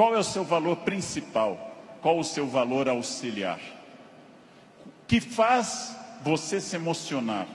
Qual 0.00 0.14
é 0.14 0.18
o 0.18 0.24
seu 0.24 0.44
valor 0.44 0.76
principal? 0.76 1.76
Qual 2.00 2.18
o 2.18 2.24
seu 2.24 2.46
valor 2.46 2.88
auxiliar? 2.88 3.60
Que 5.06 5.20
faz 5.20 5.94
você 6.22 6.58
se 6.58 6.74
emocionar? 6.74 7.46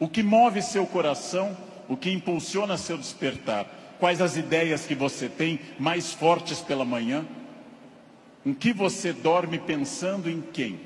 O 0.00 0.08
que 0.08 0.22
move 0.22 0.62
seu 0.62 0.86
coração? 0.86 1.54
O 1.86 1.94
que 1.94 2.10
impulsiona 2.10 2.78
seu 2.78 2.96
despertar? 2.96 3.66
Quais 4.00 4.22
as 4.22 4.38
ideias 4.38 4.86
que 4.86 4.94
você 4.94 5.28
tem 5.28 5.60
mais 5.78 6.10
fortes 6.10 6.62
pela 6.62 6.86
manhã? 6.86 7.28
Em 8.46 8.54
que 8.54 8.72
você 8.72 9.12
dorme 9.12 9.58
pensando 9.58 10.30
em 10.30 10.40
quem? 10.40 10.80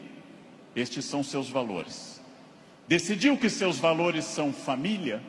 Estes 0.75 1.05
são 1.05 1.23
seus 1.23 1.49
valores. 1.49 2.21
Decidiu 2.89 3.39
que 3.39 3.49
seus 3.49 3.79
valores 3.79 4.25
são 4.25 4.53
família, 4.53 5.23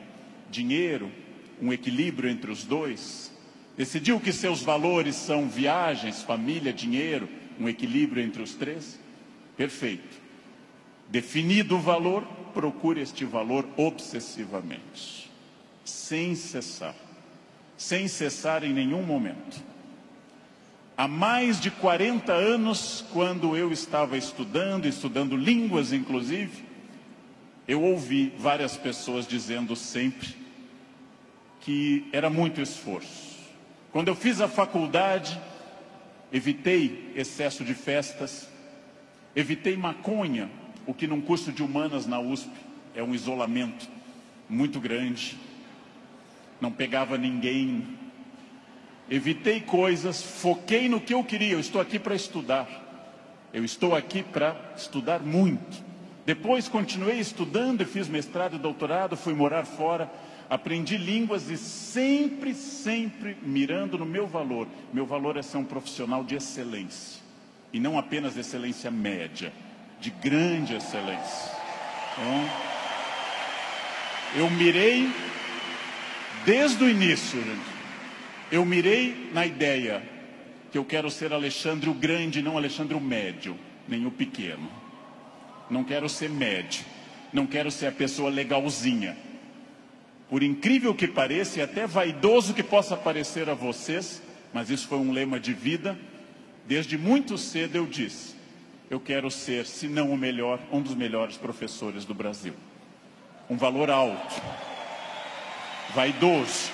dinheiro, 0.50 1.12
um 1.62 1.72
equilíbrio 1.72 2.28
entre 2.28 2.50
os 2.50 2.64
dois? 2.64 3.32
Decidiu 3.76 4.20
que 4.20 4.32
seus 4.32 4.62
valores 4.62 5.16
são 5.16 5.48
viagens, 5.48 6.22
família, 6.22 6.72
dinheiro, 6.72 7.28
um 7.58 7.68
equilíbrio 7.68 8.22
entre 8.22 8.42
os 8.42 8.54
três? 8.54 8.98
Perfeito. 9.56 10.22
Definido 11.08 11.76
o 11.76 11.80
valor, 11.80 12.22
procure 12.52 13.00
este 13.00 13.24
valor 13.24 13.68
obsessivamente, 13.76 15.30
sem 15.84 16.34
cessar, 16.34 16.94
sem 17.76 18.06
cessar 18.06 18.62
em 18.62 18.72
nenhum 18.72 19.02
momento. 19.02 19.62
Há 20.96 21.08
mais 21.08 21.58
de 21.58 21.72
40 21.72 22.32
anos, 22.32 23.04
quando 23.12 23.56
eu 23.56 23.72
estava 23.72 24.16
estudando, 24.16 24.86
estudando 24.86 25.36
línguas 25.36 25.92
inclusive, 25.92 26.64
eu 27.66 27.82
ouvi 27.82 28.32
várias 28.38 28.76
pessoas 28.76 29.26
dizendo 29.26 29.74
sempre 29.74 30.36
que 31.60 32.06
era 32.12 32.30
muito 32.30 32.60
esforço. 32.60 33.33
Quando 33.94 34.08
eu 34.08 34.16
fiz 34.16 34.40
a 34.40 34.48
faculdade, 34.48 35.40
evitei 36.32 37.12
excesso 37.14 37.62
de 37.64 37.74
festas, 37.74 38.48
evitei 39.36 39.76
maconha, 39.76 40.50
o 40.84 40.92
que 40.92 41.06
num 41.06 41.20
curso 41.20 41.52
de 41.52 41.62
humanas 41.62 42.04
na 42.04 42.18
USP 42.18 42.50
é 42.92 43.04
um 43.04 43.14
isolamento 43.14 43.88
muito 44.48 44.80
grande. 44.80 45.38
Não 46.60 46.72
pegava 46.72 47.16
ninguém, 47.16 47.86
evitei 49.08 49.60
coisas, 49.60 50.20
foquei 50.20 50.88
no 50.88 51.00
que 51.00 51.14
eu 51.14 51.22
queria. 51.22 51.52
Eu 51.52 51.60
estou 51.60 51.80
aqui 51.80 51.96
para 51.96 52.16
estudar. 52.16 52.68
Eu 53.52 53.64
estou 53.64 53.94
aqui 53.94 54.24
para 54.24 54.56
estudar 54.76 55.20
muito. 55.20 55.84
Depois 56.26 56.66
continuei 56.66 57.20
estudando 57.20 57.82
e 57.82 57.84
fiz 57.84 58.08
mestrado 58.08 58.56
e 58.56 58.58
doutorado, 58.58 59.16
fui 59.16 59.34
morar 59.34 59.64
fora, 59.64 60.10
aprendi 60.48 60.96
línguas 60.96 61.48
e 61.50 61.56
sempre, 61.56 62.54
sempre 62.54 63.36
mirando 63.42 63.98
no 63.98 64.06
meu 64.06 64.26
valor. 64.26 64.68
Meu 64.92 65.06
valor 65.06 65.36
é 65.36 65.42
ser 65.42 65.56
um 65.56 65.64
profissional 65.64 66.24
de 66.24 66.34
excelência. 66.34 67.22
E 67.72 67.80
não 67.80 67.98
apenas 67.98 68.34
de 68.34 68.40
excelência 68.40 68.90
média, 68.90 69.52
de 70.00 70.10
grande 70.10 70.74
excelência. 70.74 71.50
Então, 72.12 72.48
eu 74.36 74.50
mirei 74.50 75.10
desde 76.44 76.82
o 76.84 76.88
início, 76.88 77.42
gente. 77.42 77.74
Eu 78.50 78.64
mirei 78.64 79.30
na 79.32 79.46
ideia 79.46 80.02
que 80.70 80.78
eu 80.78 80.84
quero 80.84 81.10
ser 81.10 81.32
Alexandre 81.32 81.88
o 81.88 81.94
Grande, 81.94 82.42
não 82.42 82.56
Alexandre 82.56 82.94
o 82.94 83.00
Médio, 83.00 83.56
nem 83.88 84.06
o 84.06 84.10
Pequeno. 84.10 84.68
Não 85.70 85.82
quero 85.82 86.08
ser 86.08 86.28
médio, 86.28 86.84
não 87.32 87.46
quero 87.46 87.70
ser 87.70 87.86
a 87.86 87.92
pessoa 87.92 88.28
legalzinha. 88.28 89.16
Por 90.34 90.42
incrível 90.42 90.92
que 90.92 91.06
pareça, 91.06 91.60
e 91.60 91.62
até 91.62 91.86
vaidoso 91.86 92.54
que 92.54 92.62
possa 92.64 92.96
parecer 92.96 93.48
a 93.48 93.54
vocês, 93.54 94.20
mas 94.52 94.68
isso 94.68 94.88
foi 94.88 94.98
um 94.98 95.12
lema 95.12 95.38
de 95.38 95.52
vida, 95.52 95.96
desde 96.66 96.98
muito 96.98 97.38
cedo 97.38 97.76
eu 97.76 97.86
disse: 97.86 98.34
eu 98.90 98.98
quero 98.98 99.30
ser, 99.30 99.64
se 99.64 99.86
não 99.86 100.10
o 100.10 100.18
melhor, 100.18 100.58
um 100.72 100.82
dos 100.82 100.96
melhores 100.96 101.36
professores 101.36 102.04
do 102.04 102.12
Brasil. 102.12 102.52
Um 103.48 103.56
valor 103.56 103.88
alto, 103.88 104.42
vaidoso. 105.94 106.68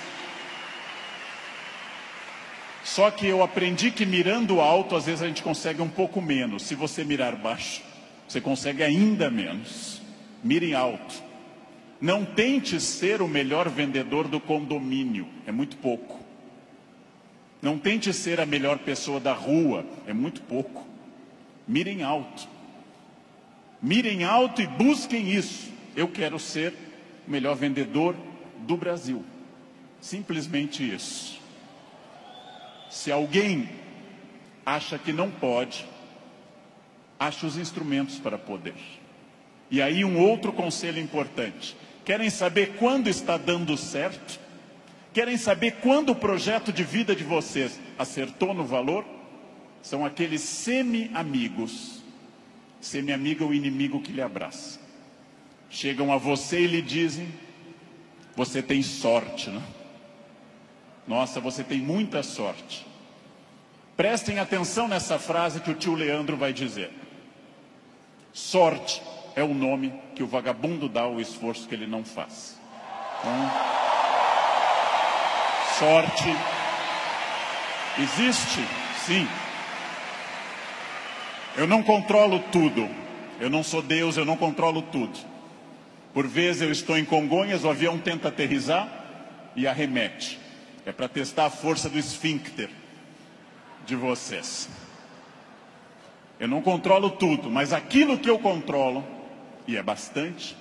Só 2.83 3.11
que 3.11 3.27
eu 3.27 3.43
aprendi 3.43 3.91
que 3.91 4.07
mirando 4.07 4.59
alto, 4.59 4.95
às 4.95 5.05
vezes 5.05 5.21
a 5.21 5.27
gente 5.27 5.43
consegue 5.43 5.83
um 5.83 5.89
pouco 5.89 6.19
menos. 6.19 6.63
Se 6.63 6.73
você 6.73 7.03
mirar 7.03 7.35
baixo, 7.35 7.83
você 8.27 8.41
consegue 8.41 8.81
ainda 8.81 9.29
menos. 9.29 10.01
Mire 10.43 10.73
alto. 10.73 11.29
Não 12.01 12.25
tente 12.25 12.81
ser 12.81 13.21
o 13.21 13.27
melhor 13.27 13.69
vendedor 13.69 14.27
do 14.27 14.39
condomínio, 14.39 15.27
é 15.45 15.51
muito 15.51 15.77
pouco. 15.77 16.19
Não 17.61 17.77
tente 17.77 18.11
ser 18.11 18.41
a 18.41 18.45
melhor 18.45 18.79
pessoa 18.79 19.19
da 19.19 19.33
rua, 19.33 19.85
é 20.07 20.13
muito 20.13 20.41
pouco. 20.41 20.87
Mirem 21.67 22.01
alto. 22.01 22.49
Mirem 23.79 24.23
alto 24.23 24.63
e 24.63 24.67
busquem 24.67 25.31
isso. 25.31 25.71
Eu 25.95 26.07
quero 26.07 26.39
ser 26.39 26.73
o 27.27 27.29
melhor 27.31 27.55
vendedor 27.55 28.15
do 28.59 28.75
Brasil. 28.75 29.23
Simplesmente 29.99 30.83
isso. 30.83 31.39
Se 32.89 33.11
alguém 33.11 33.69
acha 34.65 34.97
que 34.97 35.13
não 35.13 35.29
pode, 35.29 35.85
ache 37.19 37.45
os 37.45 37.57
instrumentos 37.57 38.17
para 38.17 38.39
poder. 38.39 38.73
E 39.69 39.81
aí 39.81 40.03
um 40.03 40.19
outro 40.19 40.51
conselho 40.51 40.99
importante. 40.99 41.77
Querem 42.11 42.29
saber 42.29 42.75
quando 42.77 43.07
está 43.07 43.37
dando 43.37 43.77
certo? 43.77 44.37
Querem 45.13 45.37
saber 45.37 45.77
quando 45.81 46.09
o 46.09 46.15
projeto 46.15 46.69
de 46.69 46.83
vida 46.83 47.15
de 47.15 47.23
vocês 47.23 47.79
acertou 47.97 48.53
no 48.53 48.65
valor? 48.65 49.05
São 49.81 50.05
aqueles 50.05 50.41
semi-amigos. 50.41 52.03
Semi-amigo 52.81 53.45
é 53.45 53.47
o 53.47 53.53
inimigo 53.53 54.01
que 54.01 54.11
lhe 54.11 54.21
abraça. 54.21 54.77
Chegam 55.69 56.11
a 56.11 56.17
você 56.17 56.59
e 56.59 56.67
lhe 56.67 56.81
dizem: 56.81 57.29
Você 58.35 58.61
tem 58.61 58.83
sorte, 58.83 59.49
né? 59.49 59.63
Nossa, 61.07 61.39
você 61.39 61.63
tem 61.63 61.79
muita 61.79 62.21
sorte. 62.23 62.85
Prestem 63.95 64.37
atenção 64.37 64.85
nessa 64.85 65.17
frase 65.17 65.61
que 65.61 65.71
o 65.71 65.75
tio 65.75 65.95
Leandro 65.95 66.35
vai 66.35 66.51
dizer. 66.51 66.91
Sorte 68.33 69.01
é 69.35 69.43
o 69.43 69.53
nome 69.53 69.93
que 70.15 70.23
o 70.23 70.27
vagabundo 70.27 70.89
dá 70.89 71.01
ao 71.01 71.19
esforço 71.19 71.67
que 71.67 71.75
ele 71.75 71.87
não 71.87 72.03
faz. 72.03 72.59
Então, 73.19 73.51
sorte 75.77 76.35
existe, 77.99 78.59
sim. 79.05 79.27
Eu 81.55 81.67
não 81.67 81.83
controlo 81.83 82.39
tudo. 82.51 82.89
Eu 83.39 83.49
não 83.49 83.63
sou 83.63 83.81
Deus, 83.81 84.17
eu 84.17 84.25
não 84.25 84.37
controlo 84.37 84.81
tudo. 84.83 85.17
Por 86.13 86.27
vezes 86.27 86.61
eu 86.61 86.71
estou 86.71 86.97
em 86.97 87.05
Congonhas, 87.05 87.63
o 87.63 87.69
avião 87.69 87.97
tenta 87.97 88.27
aterrizar 88.27 88.87
e 89.55 89.67
arremete. 89.67 90.39
É 90.85 90.91
para 90.91 91.07
testar 91.07 91.45
a 91.45 91.49
força 91.49 91.89
do 91.89 91.97
esfíncter 91.97 92.69
de 93.85 93.95
vocês. 93.95 94.69
Eu 96.39 96.47
não 96.47 96.61
controlo 96.61 97.11
tudo, 97.11 97.49
mas 97.49 97.71
aquilo 97.71 98.17
que 98.17 98.29
eu 98.29 98.39
controlo, 98.39 99.03
e 99.71 99.77
é 99.77 99.83
bastante, 99.83 100.55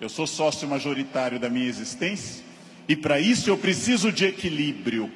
eu 0.00 0.08
sou 0.08 0.26
sócio 0.26 0.66
majoritário 0.66 1.38
da 1.38 1.50
minha 1.50 1.66
existência, 1.66 2.44
e 2.88 2.96
para 2.96 3.20
isso 3.20 3.48
eu 3.50 3.56
preciso 3.58 4.10
de 4.10 4.26
equilíbrio. 4.26 5.10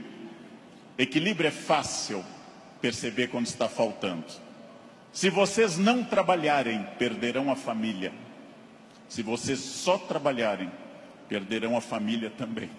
Equilíbrio 0.97 1.49
é 1.49 1.51
fácil 1.51 2.25
perceber 2.81 3.29
quando 3.29 3.47
está 3.47 3.69
faltando. 3.69 4.25
Se 5.13 5.31
vocês 5.31 5.79
não 5.79 6.05
trabalharem, 6.05 6.87
perderão 6.99 7.51
a 7.51 7.57
família. 7.57 8.13
Se 9.09 9.23
vocês 9.23 9.59
só 9.59 9.97
trabalharem, 9.97 10.71
perderão 11.29 11.77
a 11.77 11.81
família 11.81 12.31
também. 12.31 12.71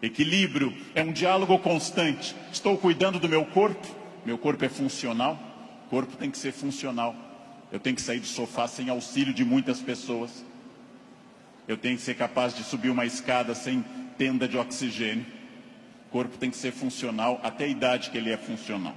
Equilíbrio 0.00 0.74
é 0.94 1.02
um 1.02 1.12
diálogo 1.12 1.58
constante. 1.58 2.34
Estou 2.52 2.76
cuidando 2.78 3.18
do 3.18 3.28
meu 3.28 3.44
corpo, 3.44 3.86
meu 4.24 4.38
corpo 4.38 4.64
é 4.64 4.68
funcional, 4.68 5.38
o 5.86 5.90
corpo 5.90 6.16
tem 6.16 6.30
que 6.30 6.38
ser 6.38 6.52
funcional. 6.52 7.14
Eu 7.70 7.78
tenho 7.78 7.96
que 7.96 8.02
sair 8.02 8.20
do 8.20 8.26
sofá 8.26 8.66
sem 8.66 8.88
auxílio 8.88 9.34
de 9.34 9.44
muitas 9.44 9.80
pessoas. 9.80 10.44
Eu 11.66 11.76
tenho 11.76 11.96
que 11.96 12.02
ser 12.02 12.14
capaz 12.14 12.54
de 12.56 12.64
subir 12.64 12.88
uma 12.88 13.04
escada 13.04 13.54
sem 13.54 13.84
tenda 14.16 14.48
de 14.48 14.56
oxigênio. 14.56 15.26
O 16.06 16.10
corpo 16.10 16.38
tem 16.38 16.50
que 16.50 16.56
ser 16.56 16.72
funcional 16.72 17.38
até 17.42 17.64
a 17.64 17.68
idade 17.68 18.10
que 18.10 18.16
ele 18.16 18.30
é 18.30 18.36
funcional. 18.36 18.94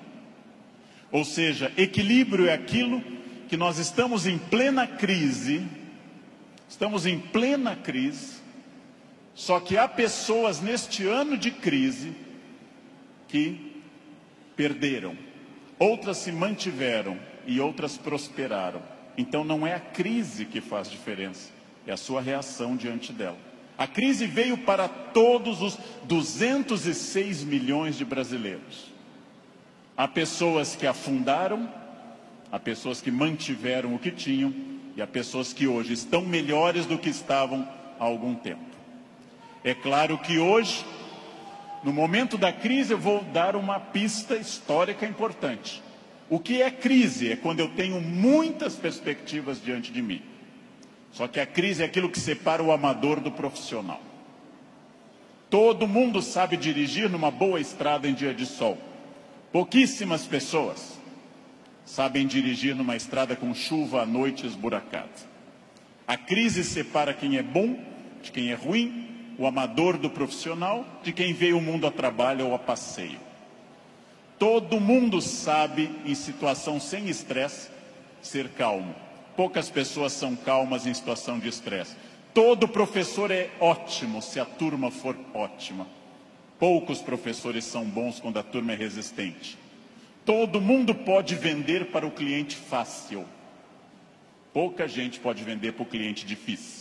Ou 1.11 1.25
seja, 1.25 1.71
equilíbrio 1.75 2.47
é 2.47 2.53
aquilo 2.53 3.03
que 3.49 3.57
nós 3.57 3.77
estamos 3.77 4.25
em 4.25 4.37
plena 4.37 4.87
crise, 4.87 5.67
estamos 6.69 7.05
em 7.05 7.19
plena 7.19 7.75
crise, 7.75 8.37
só 9.35 9.59
que 9.59 9.77
há 9.77 9.89
pessoas 9.89 10.61
neste 10.61 11.05
ano 11.05 11.37
de 11.37 11.51
crise 11.51 12.15
que 13.27 13.83
perderam, 14.55 15.17
outras 15.81 16.17
se 16.17 16.31
mantiveram 16.31 17.17
e 17.47 17.59
outras 17.59 17.97
prosperaram. 17.97 18.83
Então 19.17 19.43
não 19.43 19.65
é 19.65 19.73
a 19.73 19.79
crise 19.79 20.45
que 20.45 20.61
faz 20.61 20.87
diferença, 20.89 21.49
é 21.87 21.91
a 21.91 21.97
sua 21.97 22.21
reação 22.21 22.75
diante 22.75 23.11
dela. 23.11 23.37
A 23.75 23.87
crise 23.87 24.27
veio 24.27 24.59
para 24.59 24.87
todos 24.87 25.59
os 25.59 25.75
206 26.03 27.43
milhões 27.43 27.97
de 27.97 28.05
brasileiros. 28.05 28.91
Há 29.97 30.07
pessoas 30.07 30.75
que 30.75 30.85
afundaram, 30.85 31.67
há 32.51 32.59
pessoas 32.59 33.01
que 33.01 33.09
mantiveram 33.09 33.95
o 33.95 33.99
que 33.99 34.11
tinham 34.11 34.53
e 34.95 35.01
há 35.01 35.07
pessoas 35.07 35.51
que 35.51 35.65
hoje 35.65 35.93
estão 35.93 36.21
melhores 36.21 36.85
do 36.85 36.97
que 36.97 37.09
estavam 37.09 37.67
há 37.99 38.03
algum 38.03 38.35
tempo. 38.35 38.61
É 39.63 39.73
claro 39.73 40.19
que 40.19 40.37
hoje, 40.37 40.85
no 41.83 41.91
momento 41.91 42.37
da 42.37 42.51
crise, 42.51 42.93
eu 42.93 42.97
vou 42.97 43.23
dar 43.23 43.55
uma 43.55 43.79
pista 43.79 44.35
histórica 44.35 45.05
importante. 45.05 45.81
O 46.29 46.39
que 46.39 46.61
é 46.61 46.69
crise? 46.69 47.31
É 47.31 47.35
quando 47.35 47.59
eu 47.59 47.69
tenho 47.69 47.99
muitas 47.99 48.75
perspectivas 48.75 49.61
diante 49.61 49.91
de 49.91 50.01
mim. 50.01 50.21
Só 51.11 51.27
que 51.27 51.39
a 51.39 51.45
crise 51.45 51.81
é 51.81 51.85
aquilo 51.85 52.09
que 52.09 52.19
separa 52.19 52.63
o 52.63 52.71
amador 52.71 53.19
do 53.19 53.31
profissional. 53.31 54.01
Todo 55.49 55.87
mundo 55.87 56.21
sabe 56.21 56.55
dirigir 56.55 57.09
numa 57.09 57.29
boa 57.29 57.59
estrada 57.59 58.07
em 58.07 58.13
dia 58.13 58.33
de 58.33 58.45
sol. 58.45 58.77
Pouquíssimas 59.51 60.25
pessoas 60.25 60.97
sabem 61.83 62.25
dirigir 62.25 62.73
numa 62.73 62.95
estrada 62.95 63.35
com 63.35 63.53
chuva 63.53 64.03
à 64.03 64.05
noite 64.05 64.47
esburacada. 64.47 65.09
A 66.07 66.15
crise 66.15 66.63
separa 66.63 67.13
quem 67.13 67.37
é 67.37 67.43
bom 67.43 67.77
de 68.23 68.31
quem 68.31 68.51
é 68.51 68.53
ruim, 68.53 69.10
o 69.41 69.47
amador 69.47 69.97
do 69.97 70.07
profissional, 70.07 70.85
de 71.01 71.11
quem 71.11 71.33
veio 71.33 71.57
o 71.57 71.61
mundo 71.61 71.87
a 71.87 71.91
trabalho 71.91 72.45
ou 72.45 72.53
a 72.53 72.59
passeio. 72.59 73.19
Todo 74.37 74.79
mundo 74.79 75.19
sabe, 75.19 75.89
em 76.05 76.13
situação 76.13 76.79
sem 76.79 77.09
estresse, 77.09 77.71
ser 78.21 78.49
calmo. 78.49 78.93
Poucas 79.35 79.67
pessoas 79.67 80.13
são 80.13 80.35
calmas 80.35 80.85
em 80.85 80.93
situação 80.93 81.39
de 81.39 81.49
estresse. 81.49 81.95
Todo 82.35 82.67
professor 82.67 83.31
é 83.31 83.49
ótimo 83.59 84.21
se 84.21 84.39
a 84.39 84.45
turma 84.45 84.91
for 84.91 85.17
ótima. 85.33 85.87
Poucos 86.59 87.01
professores 87.01 87.65
são 87.65 87.83
bons 87.83 88.19
quando 88.19 88.37
a 88.37 88.43
turma 88.43 88.73
é 88.73 88.75
resistente. 88.75 89.57
Todo 90.23 90.61
mundo 90.61 90.93
pode 90.93 91.33
vender 91.33 91.87
para 91.87 92.05
o 92.05 92.11
cliente 92.11 92.55
fácil. 92.55 93.25
Pouca 94.53 94.87
gente 94.87 95.19
pode 95.19 95.43
vender 95.43 95.73
para 95.73 95.81
o 95.81 95.87
cliente 95.87 96.27
difícil. 96.27 96.80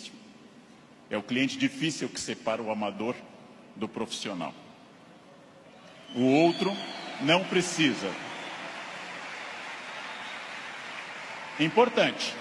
É 1.11 1.17
o 1.17 1.23
cliente 1.23 1.59
difícil 1.59 2.09
que 2.09 2.21
separa 2.21 2.63
o 2.63 2.71
amador 2.71 3.17
do 3.75 3.89
profissional. 3.89 4.55
O 6.15 6.23
outro 6.23 6.73
não 7.21 7.43
precisa. 7.45 8.11
Importante. 11.59 12.35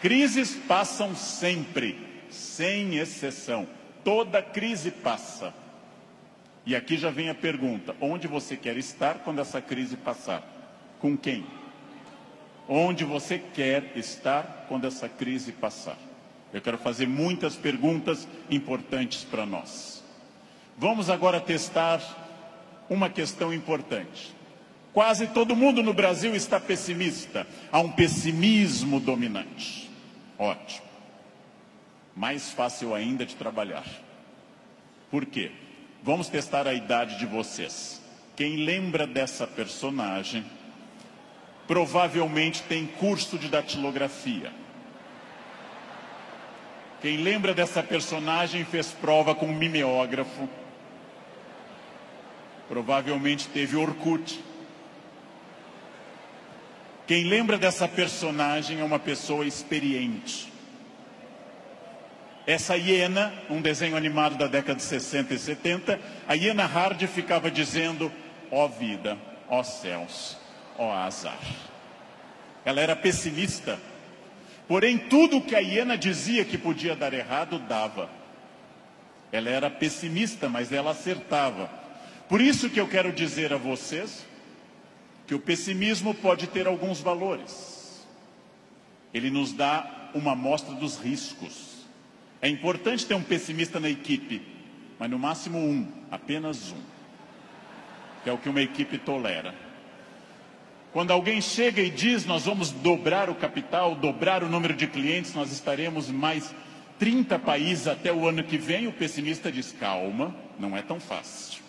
Crises 0.00 0.54
passam 0.54 1.14
sempre, 1.14 1.98
sem 2.30 2.96
exceção. 2.98 3.68
Toda 4.04 4.40
crise 4.40 4.92
passa. 4.92 5.52
E 6.64 6.76
aqui 6.76 6.96
já 6.96 7.10
vem 7.10 7.28
a 7.28 7.34
pergunta: 7.34 7.96
onde 8.00 8.28
você 8.28 8.56
quer 8.56 8.76
estar 8.76 9.18
quando 9.20 9.40
essa 9.40 9.60
crise 9.60 9.96
passar? 9.96 10.42
Com 11.00 11.16
quem? 11.16 11.44
Onde 12.68 13.04
você 13.04 13.38
quer 13.38 13.92
estar 13.96 14.66
quando 14.68 14.86
essa 14.86 15.08
crise 15.08 15.50
passar? 15.52 16.07
Eu 16.52 16.60
quero 16.60 16.78
fazer 16.78 17.06
muitas 17.06 17.56
perguntas 17.56 18.26
importantes 18.50 19.24
para 19.24 19.44
nós. 19.44 20.02
Vamos 20.76 21.10
agora 21.10 21.40
testar 21.40 22.00
uma 22.88 23.10
questão 23.10 23.52
importante. 23.52 24.34
Quase 24.92 25.26
todo 25.28 25.54
mundo 25.54 25.82
no 25.82 25.92
Brasil 25.92 26.34
está 26.34 26.58
pessimista. 26.58 27.46
Há 27.70 27.80
um 27.80 27.92
pessimismo 27.92 28.98
dominante. 28.98 29.90
Ótimo. 30.38 30.86
Mais 32.16 32.50
fácil 32.50 32.94
ainda 32.94 33.26
de 33.26 33.36
trabalhar. 33.36 33.84
Por 35.10 35.26
quê? 35.26 35.52
Vamos 36.02 36.28
testar 36.28 36.66
a 36.66 36.74
idade 36.74 37.18
de 37.18 37.26
vocês. 37.26 38.00
Quem 38.34 38.56
lembra 38.64 39.06
dessa 39.06 39.46
personagem 39.46 40.44
provavelmente 41.66 42.62
tem 42.62 42.86
curso 42.86 43.38
de 43.38 43.48
datilografia. 43.48 44.52
Quem 47.00 47.18
lembra 47.18 47.54
dessa 47.54 47.82
personagem 47.82 48.64
fez 48.64 48.90
prova 48.90 49.34
com 49.34 49.46
um 49.46 49.54
mimeógrafo. 49.54 50.48
Provavelmente 52.68 53.48
teve 53.48 53.76
Orkut. 53.76 54.42
Quem 57.06 57.24
lembra 57.24 57.56
dessa 57.56 57.86
personagem 57.86 58.80
é 58.80 58.84
uma 58.84 58.98
pessoa 58.98 59.46
experiente. 59.46 60.52
Essa 62.46 62.76
hiena, 62.76 63.32
um 63.48 63.60
desenho 63.60 63.96
animado 63.96 64.36
da 64.36 64.46
década 64.46 64.76
de 64.76 64.82
60 64.82 65.34
e 65.34 65.38
70, 65.38 66.00
a 66.26 66.34
hiena 66.34 66.66
Hard 66.66 67.00
ficava 67.06 67.50
dizendo: 67.50 68.10
ó 68.50 68.64
oh 68.64 68.68
vida, 68.68 69.16
ó 69.48 69.60
oh 69.60 69.64
céus, 69.64 70.36
ó 70.76 70.88
oh 70.88 70.92
azar. 70.92 71.38
Ela 72.64 72.80
era 72.80 72.96
pessimista, 72.96 73.78
porém 74.68 74.98
tudo 74.98 75.40
que 75.40 75.56
a 75.56 75.60
hiena 75.60 75.96
dizia 75.96 76.44
que 76.44 76.58
podia 76.58 76.94
dar 76.94 77.14
errado, 77.14 77.58
dava. 77.58 78.10
Ela 79.32 79.48
era 79.48 79.70
pessimista, 79.70 80.48
mas 80.48 80.70
ela 80.70 80.90
acertava. 80.90 81.70
Por 82.28 82.40
isso 82.40 82.68
que 82.68 82.78
eu 82.78 82.86
quero 82.86 83.10
dizer 83.10 83.52
a 83.52 83.56
vocês 83.56 84.26
que 85.26 85.34
o 85.34 85.40
pessimismo 85.40 86.14
pode 86.14 86.46
ter 86.46 86.66
alguns 86.66 87.00
valores. 87.00 88.06
Ele 89.12 89.30
nos 89.30 89.52
dá 89.52 90.10
uma 90.14 90.32
amostra 90.32 90.74
dos 90.74 90.98
riscos. 90.98 91.86
É 92.40 92.48
importante 92.48 93.06
ter 93.06 93.14
um 93.14 93.22
pessimista 93.22 93.80
na 93.80 93.88
equipe, 93.88 94.42
mas 94.98 95.10
no 95.10 95.18
máximo 95.18 95.58
um, 95.58 95.90
apenas 96.10 96.72
um, 96.72 96.82
que 98.22 98.30
é 98.30 98.32
o 98.32 98.38
que 98.38 98.48
uma 98.48 98.62
equipe 98.62 98.98
tolera. 98.98 99.54
Quando 100.92 101.10
alguém 101.10 101.40
chega 101.40 101.82
e 101.82 101.90
diz 101.90 102.24
nós 102.24 102.46
vamos 102.46 102.70
dobrar 102.70 103.28
o 103.28 103.34
capital, 103.34 103.94
dobrar 103.94 104.42
o 104.42 104.48
número 104.48 104.74
de 104.74 104.86
clientes, 104.86 105.34
nós 105.34 105.52
estaremos 105.52 106.08
mais 106.08 106.54
30 106.98 107.38
países 107.38 107.86
até 107.86 108.12
o 108.12 108.26
ano 108.26 108.42
que 108.42 108.56
vem, 108.56 108.86
o 108.86 108.92
pessimista 108.92 109.52
diz 109.52 109.72
calma, 109.72 110.34
não 110.58 110.76
é 110.76 110.82
tão 110.82 110.98
fácil. 110.98 111.62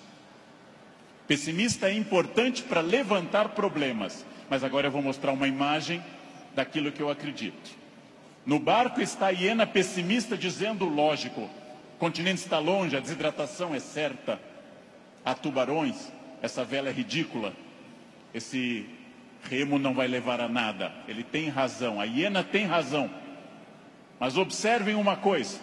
Pessimista 1.28 1.90
é 1.90 1.94
importante 1.94 2.64
para 2.64 2.82
levantar 2.82 3.50
problemas, 3.50 4.26
mas 4.50 4.64
agora 4.64 4.88
eu 4.88 4.92
vou 4.92 5.02
mostrar 5.02 5.32
uma 5.32 5.48
imagem 5.48 6.04
daquilo 6.56 6.92
que 6.92 7.02
eu 7.02 7.10
acredito. 7.10 7.78
No 8.46 8.58
barco 8.58 9.02
está 9.02 9.28
a 9.28 9.30
hiena 9.30 9.68
pessimista 9.68 10.36
dizendo 10.36 10.86
lógico, 10.86 11.42
o 11.42 12.00
continente 12.00 12.42
está 12.42 12.58
longe, 12.58 12.98
a 12.98 13.00
desidratação 13.00 13.76
é 13.76 13.80
certa, 13.80 14.40
há 15.24 15.36
tubarões, 15.36 16.12
essa 16.42 16.64
vela 16.64 16.90
é 16.90 16.92
ridícula, 16.92 17.54
esse 18.34 18.88
remo 19.44 19.80
não 19.80 19.94
vai 19.94 20.08
levar 20.08 20.40
a 20.40 20.48
nada. 20.48 20.94
Ele 21.08 21.24
tem 21.24 21.50
razão, 21.50 22.00
a 22.00 22.06
hiena 22.06 22.44
tem 22.44 22.66
razão. 22.66 23.10
Mas 24.20 24.38
observem 24.38 24.96
uma 24.96 25.16
coisa: 25.16 25.60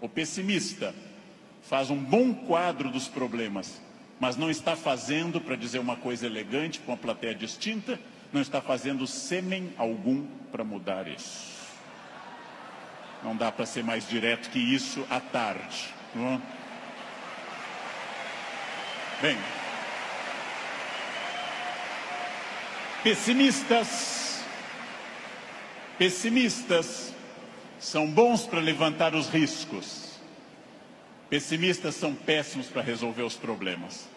o 0.00 0.08
pessimista 0.08 0.94
faz 1.62 1.90
um 1.90 1.96
bom 1.98 2.34
quadro 2.34 2.90
dos 2.90 3.08
problemas, 3.08 3.80
mas 4.20 4.36
não 4.36 4.50
está 4.50 4.76
fazendo, 4.76 5.40
para 5.40 5.56
dizer 5.56 5.78
uma 5.78 5.96
coisa 5.96 6.26
elegante, 6.26 6.80
com 6.80 6.92
uma 6.92 6.98
plateia 6.98 7.34
distinta, 7.34 7.98
não 8.32 8.40
está 8.40 8.60
fazendo 8.60 9.06
sêmen 9.06 9.72
algum 9.76 10.26
para 10.50 10.64
mudar 10.64 11.06
isso. 11.08 11.54
Não 13.22 13.34
dá 13.34 13.50
para 13.50 13.64
ser 13.64 13.82
mais 13.82 14.08
direto 14.08 14.50
que 14.50 14.58
isso 14.58 15.06
à 15.08 15.18
tarde. 15.18 15.88
Não? 16.14 16.34
É? 16.34 16.40
Bem, 19.22 19.38
pessimistas, 23.04 24.42
pessimistas 25.96 27.14
são 27.78 28.10
bons 28.10 28.46
para 28.46 28.58
levantar 28.58 29.14
os 29.14 29.28
riscos 29.28 30.04
Pessimistas 31.34 31.96
são 31.96 32.14
péssimos 32.14 32.68
para 32.68 32.80
resolver 32.80 33.22
os 33.22 33.34
problemas. 33.34 34.08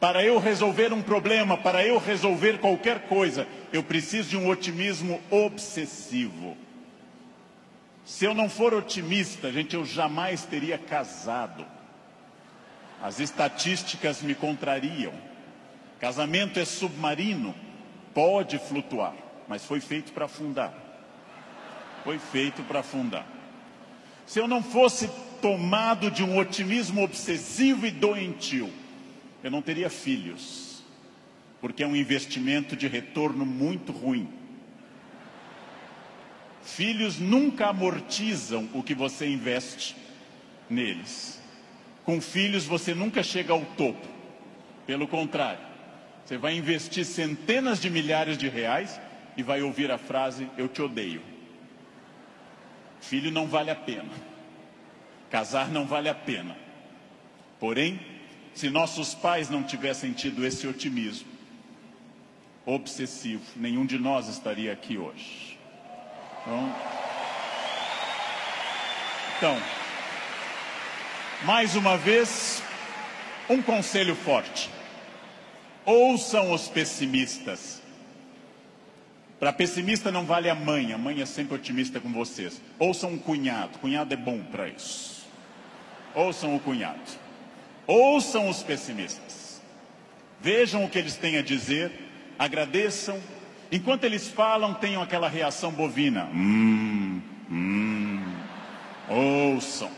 Para 0.00 0.24
eu 0.24 0.38
resolver 0.38 0.92
um 0.92 1.02
problema, 1.02 1.56
para 1.56 1.86
eu 1.86 1.98
resolver 1.98 2.58
qualquer 2.58 3.00
coisa, 3.08 3.46
eu 3.72 3.82
preciso 3.82 4.30
de 4.30 4.36
um 4.38 4.48
otimismo 4.48 5.20
obsessivo. 5.30 6.56
Se 8.04 8.24
eu 8.24 8.32
não 8.32 8.48
for 8.48 8.72
otimista, 8.72 9.52
gente, 9.52 9.74
eu 9.74 9.84
jamais 9.84 10.44
teria 10.44 10.78
casado. 10.78 11.66
As 13.02 13.20
estatísticas 13.20 14.22
me 14.22 14.34
contrariam. 14.34 15.12
Casamento 16.00 16.58
é 16.58 16.64
submarino, 16.64 17.54
pode 18.14 18.58
flutuar, 18.58 19.14
mas 19.48 19.64
foi 19.64 19.80
feito 19.80 20.12
para 20.12 20.26
afundar. 20.26 20.72
Foi 22.04 22.18
feito 22.18 22.62
para 22.62 22.80
afundar. 22.80 23.26
Se 24.26 24.38
eu 24.38 24.48
não 24.48 24.62
fosse 24.62 25.08
tomado 25.40 26.10
de 26.10 26.22
um 26.22 26.38
otimismo 26.38 27.02
obsessivo 27.02 27.86
e 27.86 27.90
doentio, 27.90 28.70
eu 29.42 29.50
não 29.50 29.60
teria 29.60 29.90
filhos, 29.90 30.82
porque 31.60 31.82
é 31.82 31.86
um 31.86 31.96
investimento 31.96 32.76
de 32.76 32.86
retorno 32.86 33.44
muito 33.44 33.92
ruim. 33.92 34.28
Filhos 36.62 37.18
nunca 37.18 37.68
amortizam 37.68 38.68
o 38.72 38.82
que 38.82 38.94
você 38.94 39.28
investe 39.28 39.96
neles. 40.70 41.40
Com 42.04 42.20
filhos 42.20 42.64
você 42.64 42.94
nunca 42.94 43.22
chega 43.22 43.52
ao 43.52 43.64
topo. 43.76 44.06
Pelo 44.86 45.06
contrário, 45.08 45.71
Você 46.24 46.36
vai 46.38 46.54
investir 46.54 47.04
centenas 47.04 47.80
de 47.80 47.90
milhares 47.90 48.38
de 48.38 48.48
reais 48.48 49.00
e 49.36 49.42
vai 49.42 49.62
ouvir 49.62 49.90
a 49.90 49.98
frase: 49.98 50.48
Eu 50.56 50.68
te 50.68 50.80
odeio. 50.80 51.22
Filho 53.00 53.30
não 53.30 53.46
vale 53.46 53.70
a 53.70 53.76
pena. 53.76 54.10
Casar 55.30 55.68
não 55.68 55.86
vale 55.86 56.08
a 56.08 56.14
pena. 56.14 56.56
Porém, 57.58 58.00
se 58.54 58.70
nossos 58.70 59.14
pais 59.14 59.48
não 59.48 59.62
tivessem 59.62 60.12
tido 60.12 60.44
esse 60.44 60.66
otimismo 60.66 61.30
obsessivo, 62.64 63.42
nenhum 63.56 63.84
de 63.84 63.98
nós 63.98 64.28
estaria 64.28 64.72
aqui 64.72 64.96
hoje. 64.96 65.58
Então, 66.42 66.74
então 69.36 69.62
mais 71.44 71.74
uma 71.74 71.96
vez, 71.96 72.62
um 73.48 73.60
conselho 73.60 74.14
forte. 74.14 74.70
Ouçam 75.84 76.52
os 76.52 76.68
pessimistas. 76.68 77.82
Para 79.40 79.52
pessimista 79.52 80.12
não 80.12 80.24
vale 80.24 80.48
a 80.48 80.54
mãe, 80.54 80.92
a 80.92 80.98
mãe 80.98 81.20
é 81.20 81.26
sempre 81.26 81.56
otimista 81.56 81.98
com 81.98 82.12
vocês. 82.12 82.62
Ouçam 82.78 83.10
um 83.10 83.18
cunhado, 83.18 83.78
cunhado 83.78 84.14
é 84.14 84.16
bom 84.16 84.40
para 84.40 84.68
isso. 84.68 85.26
Ouçam 86.14 86.54
o 86.54 86.60
cunhado. 86.60 87.00
Ouçam 87.86 88.48
os 88.48 88.62
pessimistas. 88.62 89.60
Vejam 90.40 90.84
o 90.84 90.88
que 90.88 90.98
eles 90.98 91.16
têm 91.16 91.38
a 91.38 91.42
dizer, 91.42 91.90
agradeçam. 92.38 93.20
Enquanto 93.70 94.04
eles 94.04 94.28
falam, 94.28 94.74
tenham 94.74 95.02
aquela 95.02 95.28
reação 95.28 95.72
bovina. 95.72 96.26
Hum, 96.32 97.20
hum. 97.50 98.22
Ouçam. 99.08 99.90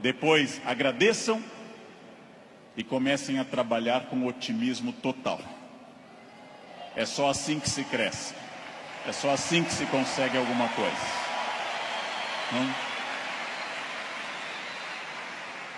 Depois 0.00 0.60
agradeçam 0.64 1.42
e 2.76 2.84
comecem 2.84 3.38
a 3.38 3.44
trabalhar 3.44 4.06
com 4.06 4.26
otimismo 4.26 4.92
total. 4.92 5.40
É 6.96 7.04
só 7.04 7.30
assim 7.30 7.60
que 7.60 7.68
se 7.68 7.84
cresce. 7.84 8.34
É 9.06 9.12
só 9.12 9.30
assim 9.30 9.64
que 9.64 9.72
se 9.72 9.86
consegue 9.86 10.36
alguma 10.36 10.68
coisa. 10.68 11.30
Não? 12.52 12.74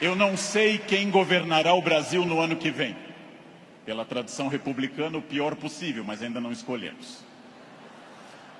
Eu 0.00 0.16
não 0.16 0.36
sei 0.36 0.78
quem 0.78 1.10
governará 1.10 1.74
o 1.74 1.82
Brasil 1.82 2.24
no 2.24 2.40
ano 2.40 2.56
que 2.56 2.70
vem. 2.70 2.96
Pela 3.86 4.04
tradição 4.04 4.48
republicana, 4.48 5.18
o 5.18 5.22
pior 5.22 5.54
possível, 5.54 6.02
mas 6.04 6.22
ainda 6.22 6.40
não 6.40 6.50
escolhemos. 6.50 7.18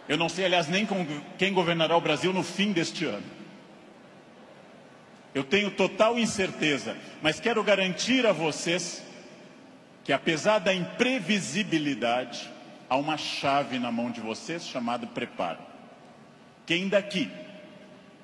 Eu 0.09 0.17
não 0.17 0.29
sei, 0.29 0.45
aliás, 0.45 0.69
nem 0.69 0.87
quem 1.39 1.53
governará 1.53 1.97
o 1.97 2.01
Brasil 2.01 2.33
no 2.33 2.43
fim 2.43 2.73
deste 2.73 3.05
ano. 3.05 3.42
Eu 5.35 5.43
tenho 5.43 5.71
total 5.71 6.19
incerteza, 6.19 6.97
mas 7.23 7.41
quero 7.41 7.63
garantir 7.65 8.27
a 8.27 8.33
vocês 8.33 9.03
que, 10.05 10.13
apesar 10.13 10.59
da 10.59 10.75
imprevisibilidade, 10.75 12.51
há 12.89 12.97
uma 12.97 13.17
chave 13.17 13.79
na 13.79 13.91
mão 13.91 14.11
de 14.11 14.21
vocês 14.21 14.67
chamada 14.67 15.07
preparo. 15.07 15.61
Quem 16.67 16.87
daqui 16.89 17.31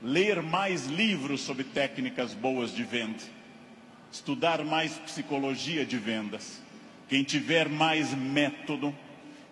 ler 0.03 0.43
mais 0.43 0.87
livros 0.87 1.41
sobre 1.41 1.65
técnicas 1.65 2.35
boas 2.35 2.75
de 2.75 2.85
venda, 2.85 3.23
estudar 4.13 4.63
mais 4.63 4.93
psicologia 4.99 5.87
de 5.87 5.97
vendas, 5.97 6.61
quem 7.09 7.23
tiver 7.23 7.71
mais 7.71 8.13
método, 8.13 8.95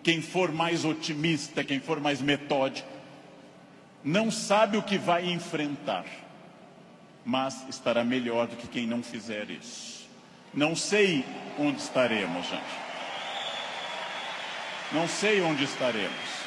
quem 0.03 0.21
for 0.21 0.51
mais 0.51 0.85
otimista, 0.85 1.63
quem 1.63 1.79
for 1.79 1.99
mais 1.99 2.21
metódico, 2.21 2.87
não 4.03 4.29
sabe 4.29 4.77
o 4.77 4.83
que 4.83 4.97
vai 4.97 5.25
enfrentar 5.25 6.05
mas 7.27 7.67
estará 7.67 8.05
melhor 8.05 8.47
do 8.47 8.55
que 8.55 8.67
quem 8.67 8.87
não 8.87 9.03
fizer 9.03 9.49
isso. 9.49 10.07
Não 10.53 10.73
sei 10.77 11.25
onde 11.59 11.81
estaremos, 11.81 12.47
gente. 12.47 12.87
Não 14.93 15.09
sei 15.09 15.41
onde 15.41 15.65
estaremos. 15.65 16.37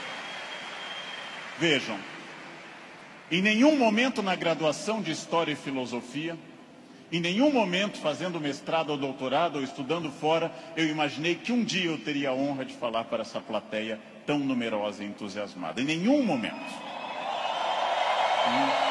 Vejam, 1.58 1.99
em 3.30 3.42
nenhum 3.42 3.76
momento 3.76 4.22
na 4.22 4.34
graduação 4.34 5.02
de 5.02 5.10
História 5.10 5.52
e 5.52 5.56
Filosofia, 5.56 6.34
em 7.12 7.20
nenhum 7.20 7.52
momento 7.52 7.99
fazendo 7.99 8.40
mestrado 8.40 8.88
ou 8.88 8.96
doutorado 8.96 9.56
ou 9.56 9.62
estudando 9.62 10.10
fora, 10.10 10.50
eu 10.75 10.87
imaginei 10.87 11.34
que 11.34 11.52
um 11.52 11.62
dia 11.62 11.90
eu 11.90 11.99
teria 11.99 12.30
a 12.30 12.34
honra 12.34 12.64
de 12.64 12.72
falar 12.72 13.04
para 13.04 13.20
essa 13.20 13.38
plateia 13.38 14.00
tão 14.25 14.38
numerosa 14.38 15.04
e 15.04 15.06
entusiasmada. 15.06 15.78
Em 15.78 15.84
nenhum 15.84 16.25
momento. 16.25 16.54
Hum. 18.49 18.89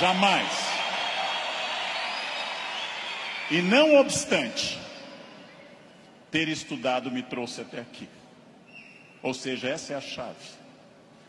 Jamais. 0.00 0.48
E 3.50 3.60
não 3.60 3.96
obstante, 3.96 4.78
ter 6.30 6.48
estudado 6.48 7.10
me 7.10 7.22
trouxe 7.22 7.60
até 7.60 7.80
aqui. 7.80 8.08
Ou 9.22 9.34
seja, 9.34 9.68
essa 9.68 9.92
é 9.92 9.96
a 9.96 10.00
chave. 10.00 10.62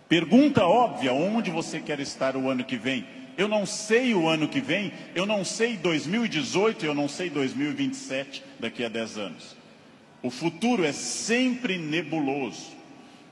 Pergunta 0.08 0.66
óbvia: 0.66 1.14
onde 1.14 1.52
você 1.52 1.80
quer 1.80 2.00
estar 2.00 2.36
o 2.36 2.50
ano 2.50 2.64
que 2.64 2.78
vem? 2.78 3.06
Eu 3.38 3.48
não 3.48 3.66
sei 3.66 4.14
o 4.14 4.28
ano 4.28 4.48
que 4.48 4.62
vem, 4.62 4.94
eu 5.16 5.26
não 5.26 5.44
sei 5.44 5.76
2018, 5.76 6.86
eu 6.86 6.94
não 6.94 7.08
sei 7.08 7.30
2027, 7.30 8.44
daqui 8.60 8.86
a 8.86 8.90
10 8.90 9.18
anos. 9.18 9.56
O 10.22 10.30
futuro 10.30 10.86
é 10.86 10.92
sempre 10.92 11.78
nebuloso. 11.78 12.83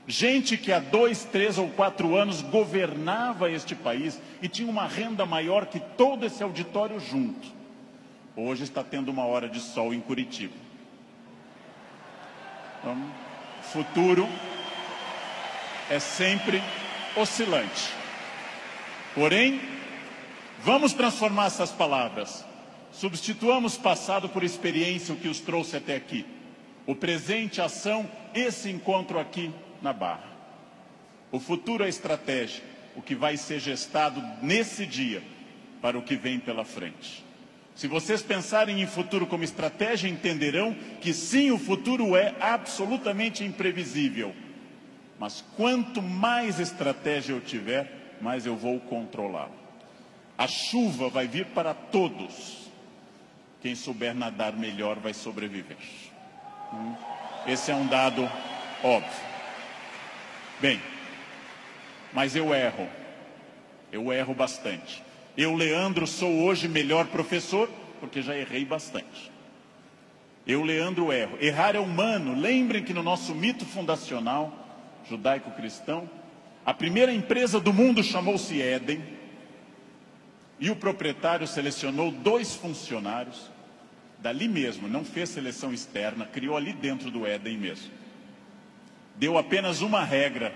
Gente 0.06 0.56
que 0.56 0.72
há 0.72 0.80
dois, 0.80 1.24
três 1.24 1.58
ou 1.58 1.68
quatro 1.68 2.16
anos 2.16 2.42
governava 2.42 3.50
este 3.50 3.74
país 3.74 4.20
e 4.40 4.48
tinha 4.48 4.68
uma 4.68 4.86
renda 4.86 5.24
maior 5.24 5.66
que 5.66 5.78
todo 5.78 6.26
esse 6.26 6.42
auditório 6.42 6.98
junto. 6.98 7.48
Hoje 8.34 8.64
está 8.64 8.82
tendo 8.82 9.10
uma 9.10 9.24
hora 9.24 9.48
de 9.48 9.60
sol 9.60 9.94
em 9.94 10.00
Curitiba. 10.00 10.54
Então, 12.80 12.96
futuro 13.62 14.28
é 15.88 16.00
sempre 16.00 16.60
oscilante. 17.16 17.92
Porém, 19.14 19.60
vamos 20.64 20.92
transformar 20.92 21.46
essas 21.46 21.70
palavras. 21.70 22.44
Substituamos 22.90 23.76
passado 23.76 24.28
por 24.28 24.42
experiência, 24.42 25.14
o 25.14 25.16
que 25.16 25.28
os 25.28 25.38
trouxe 25.38 25.76
até 25.76 25.94
aqui. 25.94 26.26
O 26.86 26.94
presente, 26.96 27.60
ação, 27.60 28.10
esse 28.34 28.68
encontro 28.68 29.20
aqui 29.20 29.52
na 29.82 29.92
barra. 29.92 30.30
O 31.30 31.40
futuro 31.40 31.84
é 31.84 31.88
estratégia, 31.88 32.62
o 32.94 33.02
que 33.02 33.14
vai 33.14 33.36
ser 33.36 33.58
gestado 33.58 34.22
nesse 34.42 34.86
dia 34.86 35.22
para 35.80 35.98
o 35.98 36.02
que 36.02 36.14
vem 36.14 36.38
pela 36.38 36.64
frente. 36.64 37.24
Se 37.74 37.88
vocês 37.88 38.22
pensarem 38.22 38.82
em 38.82 38.86
futuro 38.86 39.26
como 39.26 39.42
estratégia, 39.42 40.08
entenderão 40.08 40.74
que 41.00 41.12
sim, 41.12 41.50
o 41.50 41.58
futuro 41.58 42.14
é 42.14 42.34
absolutamente 42.38 43.42
imprevisível. 43.44 44.34
Mas 45.18 45.42
quanto 45.56 46.02
mais 46.02 46.60
estratégia 46.60 47.32
eu 47.32 47.40
tiver, 47.40 48.16
mais 48.20 48.44
eu 48.44 48.56
vou 48.56 48.78
controlá-lo. 48.78 49.54
A 50.36 50.46
chuva 50.46 51.08
vai 51.08 51.26
vir 51.26 51.46
para 51.46 51.72
todos. 51.72 52.70
Quem 53.60 53.74
souber 53.74 54.14
nadar 54.14 54.52
melhor 54.52 54.98
vai 54.98 55.14
sobreviver. 55.14 55.76
Hum? 56.72 56.94
Esse 57.46 57.70
é 57.70 57.74
um 57.74 57.86
dado 57.86 58.28
óbvio. 58.82 59.31
Bem, 60.62 60.80
mas 62.12 62.36
eu 62.36 62.54
erro. 62.54 62.88
Eu 63.90 64.12
erro 64.12 64.32
bastante. 64.32 65.02
Eu, 65.36 65.56
Leandro, 65.56 66.06
sou 66.06 66.44
hoje 66.44 66.68
melhor 66.68 67.08
professor 67.08 67.68
porque 67.98 68.22
já 68.22 68.36
errei 68.38 68.64
bastante. 68.64 69.32
Eu, 70.46 70.62
Leandro, 70.62 71.12
erro. 71.12 71.36
Errar 71.40 71.74
é 71.74 71.80
humano. 71.80 72.40
Lembrem 72.40 72.84
que 72.84 72.94
no 72.94 73.02
nosso 73.02 73.34
mito 73.34 73.64
fundacional 73.66 74.56
judaico-cristão, 75.08 76.08
a 76.64 76.72
primeira 76.72 77.12
empresa 77.12 77.58
do 77.58 77.72
mundo 77.72 78.00
chamou-se 78.00 78.62
Éden. 78.62 79.02
E 80.60 80.70
o 80.70 80.76
proprietário 80.76 81.44
selecionou 81.48 82.12
dois 82.12 82.54
funcionários 82.54 83.50
dali 84.20 84.46
mesmo, 84.46 84.86
não 84.86 85.04
fez 85.04 85.30
seleção 85.30 85.74
externa, 85.74 86.24
criou 86.24 86.56
ali 86.56 86.72
dentro 86.72 87.10
do 87.10 87.26
Éden 87.26 87.58
mesmo 87.58 88.01
deu 89.22 89.38
apenas 89.38 89.82
uma 89.82 90.02
regra, 90.02 90.52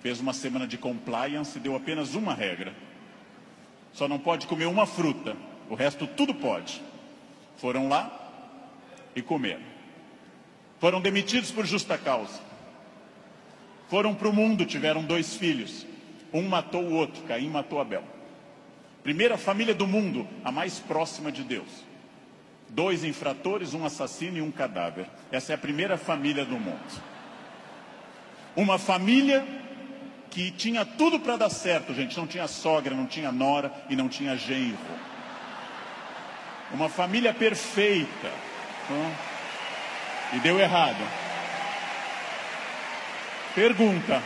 fez 0.00 0.18
uma 0.18 0.32
semana 0.32 0.66
de 0.66 0.76
compliance 0.76 1.56
e 1.56 1.60
deu 1.60 1.76
apenas 1.76 2.16
uma 2.16 2.34
regra. 2.34 2.74
Só 3.92 4.08
não 4.08 4.18
pode 4.18 4.48
comer 4.48 4.66
uma 4.66 4.86
fruta, 4.86 5.36
o 5.70 5.76
resto 5.76 6.04
tudo 6.08 6.34
pode. 6.34 6.82
Foram 7.58 7.88
lá 7.88 8.10
e 9.14 9.22
comeram. 9.22 9.62
Foram 10.80 11.00
demitidos 11.00 11.52
por 11.52 11.64
justa 11.64 11.96
causa. 11.96 12.40
Foram 13.88 14.16
para 14.16 14.28
o 14.28 14.32
mundo, 14.32 14.66
tiveram 14.66 15.04
dois 15.04 15.36
filhos. 15.36 15.86
Um 16.32 16.42
matou 16.48 16.82
o 16.82 16.94
outro, 16.94 17.22
Caim 17.22 17.50
matou 17.50 17.80
Abel. 17.80 18.02
Primeira 19.04 19.38
família 19.38 19.76
do 19.76 19.86
mundo, 19.86 20.26
a 20.42 20.50
mais 20.50 20.80
próxima 20.80 21.30
de 21.30 21.44
Deus. 21.44 21.84
Dois 22.68 23.04
infratores, 23.04 23.74
um 23.74 23.84
assassino 23.84 24.38
e 24.38 24.42
um 24.42 24.50
cadáver. 24.50 25.06
Essa 25.30 25.52
é 25.52 25.54
a 25.54 25.58
primeira 25.58 25.96
família 25.96 26.44
do 26.44 26.58
mundo. 26.58 27.11
Uma 28.54 28.78
família 28.78 29.46
que 30.30 30.50
tinha 30.50 30.84
tudo 30.84 31.20
para 31.20 31.36
dar 31.36 31.50
certo, 31.50 31.94
gente. 31.94 32.16
Não 32.16 32.26
tinha 32.26 32.46
sogra, 32.48 32.94
não 32.94 33.06
tinha 33.06 33.30
nora 33.30 33.72
e 33.88 33.96
não 33.96 34.08
tinha 34.08 34.36
genro. 34.36 34.78
Uma 36.72 36.88
família 36.88 37.34
perfeita. 37.34 38.30
E 40.32 40.38
deu 40.40 40.58
errado. 40.58 41.02
Pergunta. 43.54 44.22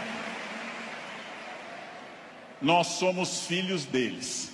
Nós 2.62 2.86
somos 2.86 3.46
filhos 3.46 3.84
deles. 3.84 4.52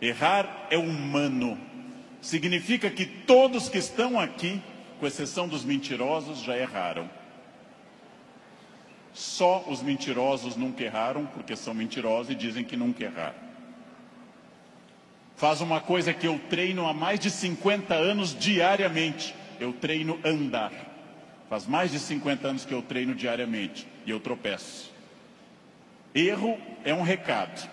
Errar 0.00 0.66
é 0.70 0.78
humano. 0.78 1.58
Significa 2.20 2.88
que 2.88 3.04
todos 3.04 3.68
que 3.68 3.78
estão 3.78 4.18
aqui, 4.18 4.62
com 5.00 5.06
exceção 5.06 5.48
dos 5.48 5.64
mentirosos, 5.64 6.40
já 6.40 6.56
erraram. 6.56 7.10
Só 9.14 9.64
os 9.68 9.82
mentirosos 9.82 10.56
nunca 10.56 10.82
erraram, 10.82 11.26
porque 11.26 11.54
são 11.54 11.74
mentirosos 11.74 12.32
e 12.32 12.34
dizem 12.34 12.64
que 12.64 12.76
nunca 12.76 13.04
erraram. 13.04 13.52
Faz 15.36 15.60
uma 15.60 15.80
coisa 15.80 16.14
que 16.14 16.26
eu 16.26 16.38
treino 16.48 16.86
há 16.86 16.94
mais 16.94 17.18
de 17.18 17.30
50 17.30 17.94
anos 17.94 18.34
diariamente. 18.38 19.34
Eu 19.58 19.72
treino 19.72 20.18
andar. 20.24 20.72
Faz 21.50 21.66
mais 21.66 21.90
de 21.90 21.98
50 21.98 22.48
anos 22.48 22.64
que 22.64 22.72
eu 22.72 22.80
treino 22.80 23.14
diariamente 23.14 23.86
e 24.06 24.10
eu 24.10 24.20
tropeço. 24.20 24.90
Erro 26.14 26.58
é 26.84 26.94
um 26.94 27.02
recado. 27.02 27.68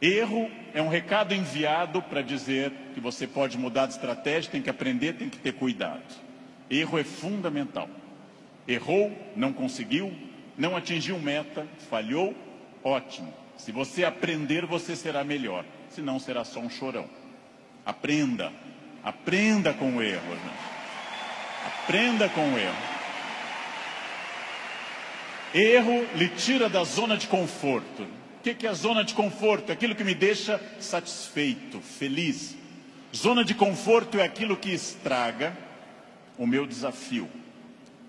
Erro 0.00 0.50
é 0.72 0.80
um 0.80 0.88
recado 0.88 1.34
enviado 1.34 2.00
para 2.02 2.22
dizer 2.22 2.72
que 2.94 3.00
você 3.00 3.26
pode 3.26 3.58
mudar 3.58 3.86
de 3.86 3.92
estratégia, 3.92 4.50
tem 4.50 4.62
que 4.62 4.70
aprender, 4.70 5.14
tem 5.14 5.28
que 5.28 5.38
ter 5.38 5.52
cuidado. 5.52 6.02
Erro 6.70 6.98
é 6.98 7.04
fundamental. 7.04 7.88
Errou, 8.68 9.10
não 9.34 9.50
conseguiu, 9.50 10.14
não 10.56 10.76
atingiu 10.76 11.18
meta, 11.18 11.66
falhou, 11.88 12.36
ótimo. 12.84 13.32
Se 13.56 13.72
você 13.72 14.04
aprender, 14.04 14.66
você 14.66 14.94
será 14.94 15.24
melhor. 15.24 15.64
Senão 15.88 16.18
será 16.18 16.44
só 16.44 16.60
um 16.60 16.68
chorão. 16.68 17.08
Aprenda, 17.84 18.52
aprenda 19.02 19.72
com 19.72 19.96
o 19.96 20.02
erro. 20.02 20.36
Aprenda 21.66 22.28
com 22.28 22.52
o 22.52 22.58
erro. 22.58 22.98
Erro 25.54 26.06
lhe 26.14 26.28
tira 26.28 26.68
da 26.68 26.84
zona 26.84 27.16
de 27.16 27.26
conforto. 27.26 28.02
O 28.02 28.42
que 28.42 28.66
é 28.66 28.70
a 28.70 28.74
zona 28.74 29.02
de 29.02 29.14
conforto? 29.14 29.70
É 29.70 29.72
aquilo 29.72 29.94
que 29.94 30.04
me 30.04 30.14
deixa 30.14 30.60
satisfeito, 30.78 31.80
feliz. 31.80 32.54
Zona 33.16 33.44
de 33.44 33.54
conforto 33.54 34.18
é 34.18 34.22
aquilo 34.22 34.56
que 34.56 34.70
estraga 34.70 35.56
o 36.36 36.46
meu 36.46 36.66
desafio. 36.66 37.28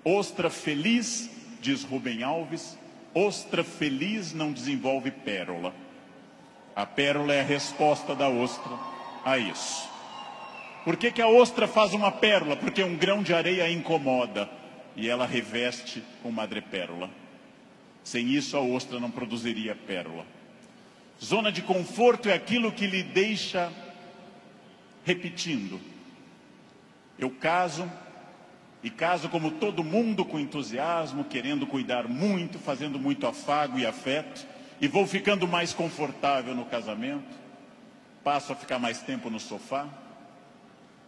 Ostra 0.03 0.49
feliz, 0.49 1.29
diz 1.61 1.83
Rubem 1.83 2.23
Alves, 2.23 2.77
ostra 3.13 3.63
feliz 3.63 4.33
não 4.33 4.51
desenvolve 4.51 5.11
pérola. 5.11 5.73
A 6.75 6.85
pérola 6.85 7.33
é 7.33 7.41
a 7.41 7.45
resposta 7.45 8.15
da 8.15 8.29
ostra 8.29 8.71
a 9.25 9.37
isso. 9.37 9.89
Por 10.85 10.95
que, 10.95 11.11
que 11.11 11.21
a 11.21 11.27
ostra 11.27 11.67
faz 11.67 11.93
uma 11.93 12.11
pérola? 12.11 12.55
Porque 12.55 12.83
um 12.83 12.95
grão 12.95 13.21
de 13.21 13.33
areia 13.33 13.65
a 13.65 13.71
incomoda 13.71 14.49
e 14.95 15.09
ela 15.09 15.25
reveste 15.25 16.03
com 16.23 16.31
madrepérola. 16.31 17.09
Sem 18.03 18.29
isso, 18.29 18.55
a 18.55 18.61
ostra 18.61 18.99
não 18.99 19.11
produziria 19.11 19.75
pérola. 19.75 20.25
Zona 21.23 21.51
de 21.51 21.61
conforto 21.61 22.29
é 22.29 22.33
aquilo 22.33 22.71
que 22.71 22.87
lhe 22.87 23.03
deixa 23.03 23.71
repetindo. 25.03 25.79
Eu 27.17 27.29
caso, 27.29 27.91
e 28.83 28.89
caso 28.89 29.27
como 29.29 29.51
todo 29.51 29.83
mundo 29.83 30.23
com 30.23 30.39
entusiasmo, 30.39 31.25
querendo 31.25 31.67
cuidar 31.67 32.07
muito, 32.07 32.57
fazendo 32.57 32.97
muito 32.97 33.27
afago 33.27 33.77
e 33.77 33.85
afeto, 33.85 34.45
e 34.79 34.87
vou 34.87 35.05
ficando 35.05 35.47
mais 35.47 35.73
confortável 35.73 36.55
no 36.55 36.65
casamento, 36.65 37.37
passo 38.23 38.53
a 38.53 38.55
ficar 38.55 38.79
mais 38.79 39.01
tempo 39.01 39.29
no 39.29 39.39
sofá, 39.39 39.87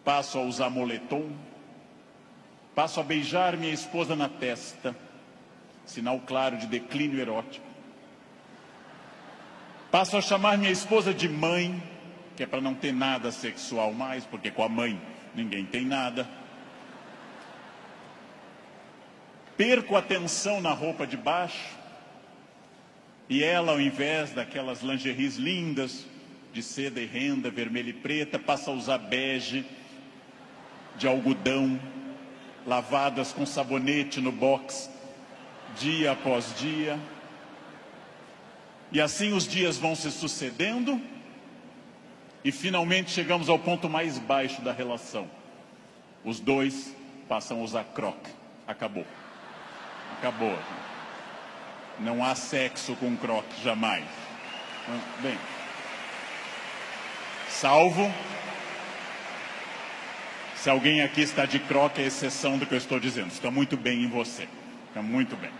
passo 0.03 0.37
a 0.37 0.41
usar 0.41 0.69
moletom, 0.69 1.29
passo 2.75 2.99
a 2.99 3.03
beijar 3.03 3.55
minha 3.55 3.73
esposa 3.73 4.15
na 4.15 4.27
testa, 4.27 4.95
sinal 5.85 6.19
claro 6.19 6.57
de 6.57 6.67
declínio 6.67 7.19
erótico. 7.19 7.65
Passo 9.89 10.17
a 10.17 10.21
chamar 10.21 10.57
minha 10.57 10.71
esposa 10.71 11.13
de 11.13 11.27
mãe, 11.27 11.81
que 12.35 12.43
é 12.43 12.45
para 12.45 12.61
não 12.61 12.73
ter 12.73 12.93
nada 12.93 13.31
sexual 13.31 13.93
mais, 13.93 14.25
porque 14.25 14.49
com 14.49 14.63
a 14.63 14.69
mãe 14.69 14.99
ninguém 15.35 15.65
tem 15.65 15.85
nada. 15.85 16.27
Perco 19.61 19.95
a 19.95 19.99
atenção 19.99 20.59
na 20.59 20.71
roupa 20.71 21.05
de 21.05 21.15
baixo, 21.15 21.77
e 23.29 23.43
ela, 23.43 23.73
ao 23.73 23.79
invés 23.79 24.31
daquelas 24.31 24.81
lingeries 24.81 25.35
lindas, 25.35 26.03
de 26.51 26.63
seda 26.63 26.99
e 26.99 27.05
renda, 27.05 27.51
vermelha 27.51 27.91
e 27.91 27.93
preta, 27.93 28.39
passa 28.39 28.71
a 28.71 28.73
usar 28.73 28.97
bege, 28.97 29.63
de 30.97 31.05
algodão, 31.07 31.79
lavadas 32.65 33.33
com 33.33 33.45
sabonete 33.45 34.19
no 34.19 34.31
box, 34.31 34.89
dia 35.77 36.13
após 36.13 36.55
dia. 36.57 36.97
E 38.91 38.99
assim 38.99 39.31
os 39.31 39.47
dias 39.47 39.77
vão 39.77 39.95
se 39.95 40.09
sucedendo 40.09 40.99
e 42.43 42.51
finalmente 42.51 43.11
chegamos 43.11 43.47
ao 43.47 43.59
ponto 43.59 43.87
mais 43.87 44.17
baixo 44.17 44.59
da 44.63 44.73
relação. 44.73 45.29
Os 46.25 46.39
dois 46.39 46.95
passam 47.29 47.59
a 47.59 47.63
usar 47.63 47.83
croque. 47.83 48.31
Acabou. 48.65 49.05
Acabou. 50.19 50.57
Não 51.99 52.23
há 52.23 52.35
sexo 52.35 52.95
com 52.95 53.17
croque, 53.17 53.61
jamais. 53.63 54.05
Bem, 55.21 55.37
salvo 57.49 58.11
se 60.61 60.69
alguém 60.69 61.01
aqui 61.01 61.21
está 61.21 61.47
de 61.47 61.57
croque, 61.57 62.03
é 62.03 62.05
exceção 62.05 62.55
do 62.55 62.67
que 62.67 62.75
eu 62.75 62.77
estou 62.77 62.99
dizendo. 62.99 63.31
Está 63.31 63.49
muito 63.49 63.75
bem 63.75 64.03
em 64.03 64.07
você. 64.07 64.47
Está 64.89 65.01
muito 65.01 65.35
bem. 65.35 65.49
O 65.49 65.53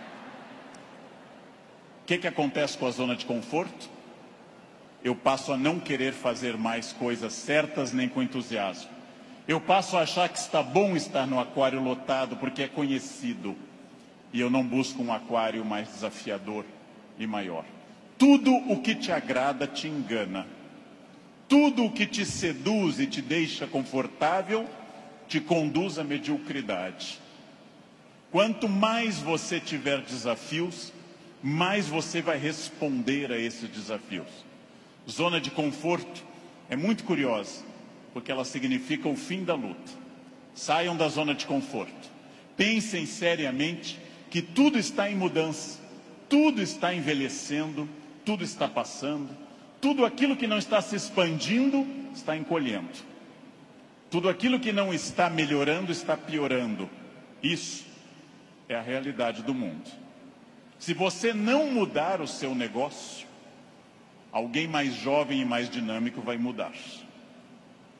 que, 2.06 2.18
que 2.18 2.28
acontece 2.28 2.78
com 2.78 2.86
a 2.86 2.90
zona 2.92 3.16
de 3.16 3.26
conforto? 3.26 3.90
Eu 5.02 5.16
passo 5.16 5.52
a 5.52 5.56
não 5.56 5.80
querer 5.80 6.12
fazer 6.12 6.56
mais 6.56 6.92
coisas 6.92 7.32
certas 7.32 7.92
nem 7.92 8.08
com 8.08 8.22
entusiasmo. 8.22 8.88
Eu 9.48 9.60
passo 9.60 9.96
a 9.96 10.02
achar 10.02 10.28
que 10.28 10.38
está 10.38 10.62
bom 10.62 10.94
estar 10.94 11.26
no 11.26 11.40
aquário 11.40 11.82
lotado 11.82 12.36
porque 12.36 12.62
é 12.62 12.68
conhecido. 12.68 13.56
E 14.32 14.40
eu 14.40 14.48
não 14.48 14.64
busco 14.64 15.02
um 15.02 15.12
aquário 15.12 15.64
mais 15.64 15.88
desafiador 15.88 16.64
e 17.18 17.26
maior. 17.26 17.64
Tudo 18.18 18.54
o 18.54 18.80
que 18.80 18.94
te 18.94 19.12
agrada 19.12 19.66
te 19.66 19.88
engana. 19.88 20.46
Tudo 21.48 21.84
o 21.84 21.90
que 21.90 22.06
te 22.06 22.24
seduz 22.24 22.98
e 22.98 23.06
te 23.06 23.20
deixa 23.20 23.66
confortável 23.66 24.68
te 25.32 25.40
conduz 25.40 25.98
à 25.98 26.04
mediocridade. 26.04 27.18
Quanto 28.30 28.68
mais 28.68 29.18
você 29.18 29.58
tiver 29.58 30.02
desafios, 30.02 30.92
mais 31.42 31.88
você 31.88 32.20
vai 32.20 32.36
responder 32.36 33.32
a 33.32 33.38
esses 33.38 33.66
desafios. 33.70 34.28
Zona 35.08 35.40
de 35.40 35.50
conforto 35.50 36.22
é 36.68 36.76
muito 36.76 37.04
curiosa, 37.04 37.64
porque 38.12 38.30
ela 38.30 38.44
significa 38.44 39.08
o 39.08 39.16
fim 39.16 39.42
da 39.42 39.54
luta. 39.54 39.92
Saiam 40.54 40.94
da 40.94 41.08
zona 41.08 41.34
de 41.34 41.46
conforto. 41.46 42.10
Pensem 42.54 43.06
seriamente 43.06 43.98
que 44.32 44.40
tudo 44.40 44.78
está 44.78 45.10
em 45.10 45.14
mudança, 45.14 45.78
tudo 46.26 46.62
está 46.62 46.94
envelhecendo, 46.94 47.86
tudo 48.24 48.42
está 48.42 48.66
passando, 48.66 49.28
tudo 49.78 50.06
aquilo 50.06 50.38
que 50.38 50.46
não 50.46 50.56
está 50.56 50.80
se 50.80 50.96
expandindo 50.96 51.86
está 52.14 52.34
encolhendo. 52.34 52.88
Tudo 54.10 54.30
aquilo 54.30 54.58
que 54.58 54.72
não 54.72 54.92
está 54.94 55.28
melhorando 55.28 55.92
está 55.92 56.16
piorando. 56.16 56.88
Isso 57.42 57.84
é 58.70 58.74
a 58.74 58.80
realidade 58.80 59.42
do 59.42 59.52
mundo. 59.52 59.90
Se 60.78 60.94
você 60.94 61.34
não 61.34 61.70
mudar 61.70 62.22
o 62.22 62.26
seu 62.26 62.54
negócio, 62.54 63.26
alguém 64.32 64.66
mais 64.66 64.94
jovem 64.94 65.42
e 65.42 65.44
mais 65.44 65.68
dinâmico 65.68 66.22
vai 66.22 66.38
mudar. 66.38 66.72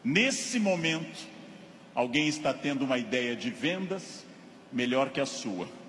Nesse 0.03 0.59
momento, 0.59 1.29
alguém 1.95 2.27
está 2.27 2.55
tendo 2.55 2.87
uma 2.87 2.97
ideia 2.97 3.37
de 3.37 3.51
vendas 3.51 4.25
melhor 4.73 5.11
que 5.11 5.21
a 5.21 5.27
sua. 5.27 5.82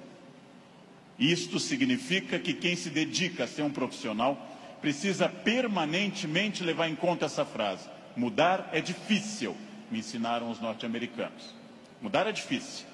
Isto 1.17 1.59
significa 1.59 2.39
que 2.39 2.53
quem 2.53 2.75
se 2.75 2.89
dedica 2.89 3.43
a 3.43 3.47
ser 3.47 3.61
um 3.61 3.71
profissional 3.71 4.49
precisa 4.81 5.29
permanentemente 5.29 6.63
levar 6.63 6.89
em 6.89 6.95
conta 6.95 7.25
essa 7.25 7.45
frase: 7.45 7.87
mudar 8.15 8.69
é 8.71 8.81
difícil 8.81 9.55
me 9.93 9.99
ensinaram 9.99 10.49
os 10.49 10.59
norte-americanos. 10.59 11.53
Mudar 12.01 12.25
é 12.25 12.31
difícil, 12.31 12.87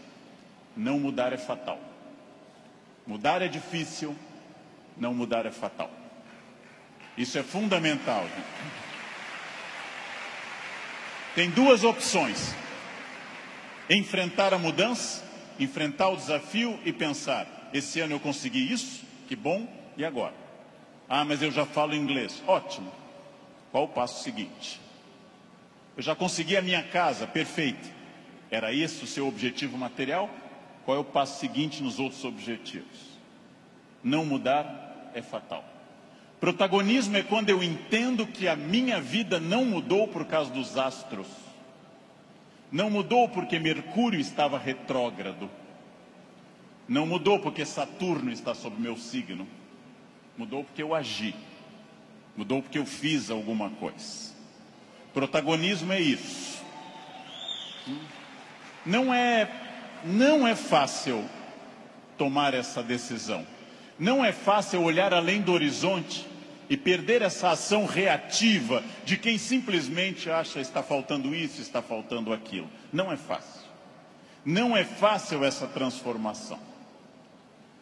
não 0.75 0.99
mudar 0.99 1.32
é 1.32 1.38
fatal. 1.38 1.79
Mudar 3.08 3.41
é 3.41 3.47
difícil, 3.47 4.13
não 4.97 5.13
mudar 5.13 5.45
é 5.45 5.51
fatal. 5.51 5.89
Isso 7.17 7.39
é 7.39 7.43
fundamental. 7.43 8.25
Tem 11.34 11.49
duas 11.49 11.86
opções: 11.86 12.53
enfrentar 13.89 14.53
a 14.53 14.58
mudança, 14.58 15.23
enfrentar 15.58 16.10
o 16.10 16.17
desafio 16.17 16.77
e 16.84 16.91
pensar: 16.91 17.47
esse 17.73 17.99
ano 17.99 18.15
eu 18.15 18.19
consegui 18.19 18.71
isso, 18.71 19.03
que 19.27 19.36
bom, 19.36 19.67
e 19.95 20.05
agora? 20.05 20.34
Ah, 21.08 21.25
mas 21.25 21.41
eu 21.41 21.51
já 21.51 21.65
falo 21.65 21.95
inglês. 21.95 22.43
Ótimo. 22.45 22.91
Qual 23.71 23.86
o 23.86 23.89
passo 23.89 24.23
seguinte? 24.23 24.79
Eu 25.97 26.03
já 26.03 26.15
consegui 26.15 26.55
a 26.55 26.62
minha 26.62 26.84
casa, 26.84 27.27
perfeito. 27.27 27.89
Era 28.49 28.73
esse 28.73 29.03
o 29.03 29.08
seu 29.08 29.27
objetivo 29.27 29.77
material? 29.77 30.29
Qual 30.86 30.97
é 30.97 30.99
o 30.99 31.03
passo 31.03 31.39
seguinte 31.39 31.84
nos 31.84 31.99
outros 31.99 32.23
objetivos? 32.25 33.19
Não 34.03 34.25
mudar 34.25 35.12
é 35.13 35.21
fatal. 35.21 35.63
Protagonismo 36.39 37.17
é 37.17 37.21
quando 37.21 37.49
eu 37.49 37.62
entendo 37.62 38.25
que 38.25 38.47
a 38.47 38.55
minha 38.55 39.01
vida 39.01 39.39
não 39.39 39.65
mudou 39.65 40.08
por 40.08 40.25
causa 40.25 40.51
dos 40.51 40.77
astros. 40.77 41.27
Não 42.71 42.89
mudou 42.89 43.27
porque 43.27 43.60
Mercúrio 43.60 44.19
estava 44.19 44.58
retrógrado. 44.58 45.49
Não 46.89 47.06
mudou 47.06 47.38
porque 47.38 47.63
Saturno 47.63 48.32
está 48.32 48.56
sob 48.56 48.82
meu 48.82 48.97
signo. 48.97 49.47
Mudou 50.36 50.63
porque 50.63 50.82
eu 50.82 50.95
agi. 50.95 51.36
Mudou 52.36 52.63
porque 52.63 52.80
eu 52.80 52.86
fiz 52.86 53.30
alguma 53.30 53.69
coisa. 53.69 54.34
Protagonismo 55.13 55.93
é 55.93 56.02
isso. 56.02 56.63
Não 58.84 59.13
é 59.13 59.47
não 60.04 60.47
é 60.47 60.56
fácil 60.56 61.23
tomar 62.17 62.56
essa 62.56 62.82
decisão. 62.82 63.45
Não 63.99 64.25
é 64.25 64.32
fácil 64.32 64.82
olhar 64.82 65.13
além 65.13 65.41
do 65.41 65.52
horizonte 65.52 66.25
e 66.69 66.75
perder 66.75 67.21
essa 67.21 67.52
ação 67.52 67.86
reativa 67.86 68.84
de 69.06 69.15
quem 69.15 69.38
simplesmente 69.38 70.30
acha 70.30 70.60
está 70.60 70.82
faltando 70.82 71.36
isso, 71.36 71.62
está 71.62 71.84
faltando 71.84 72.34
aquilo. 72.34 72.69
Não 72.91 73.12
é 73.12 73.17
fácil. 73.17 73.69
Não 74.43 74.75
é 74.75 74.84
fácil 74.84 75.43
essa 75.43 75.67
transformação. 75.67 76.68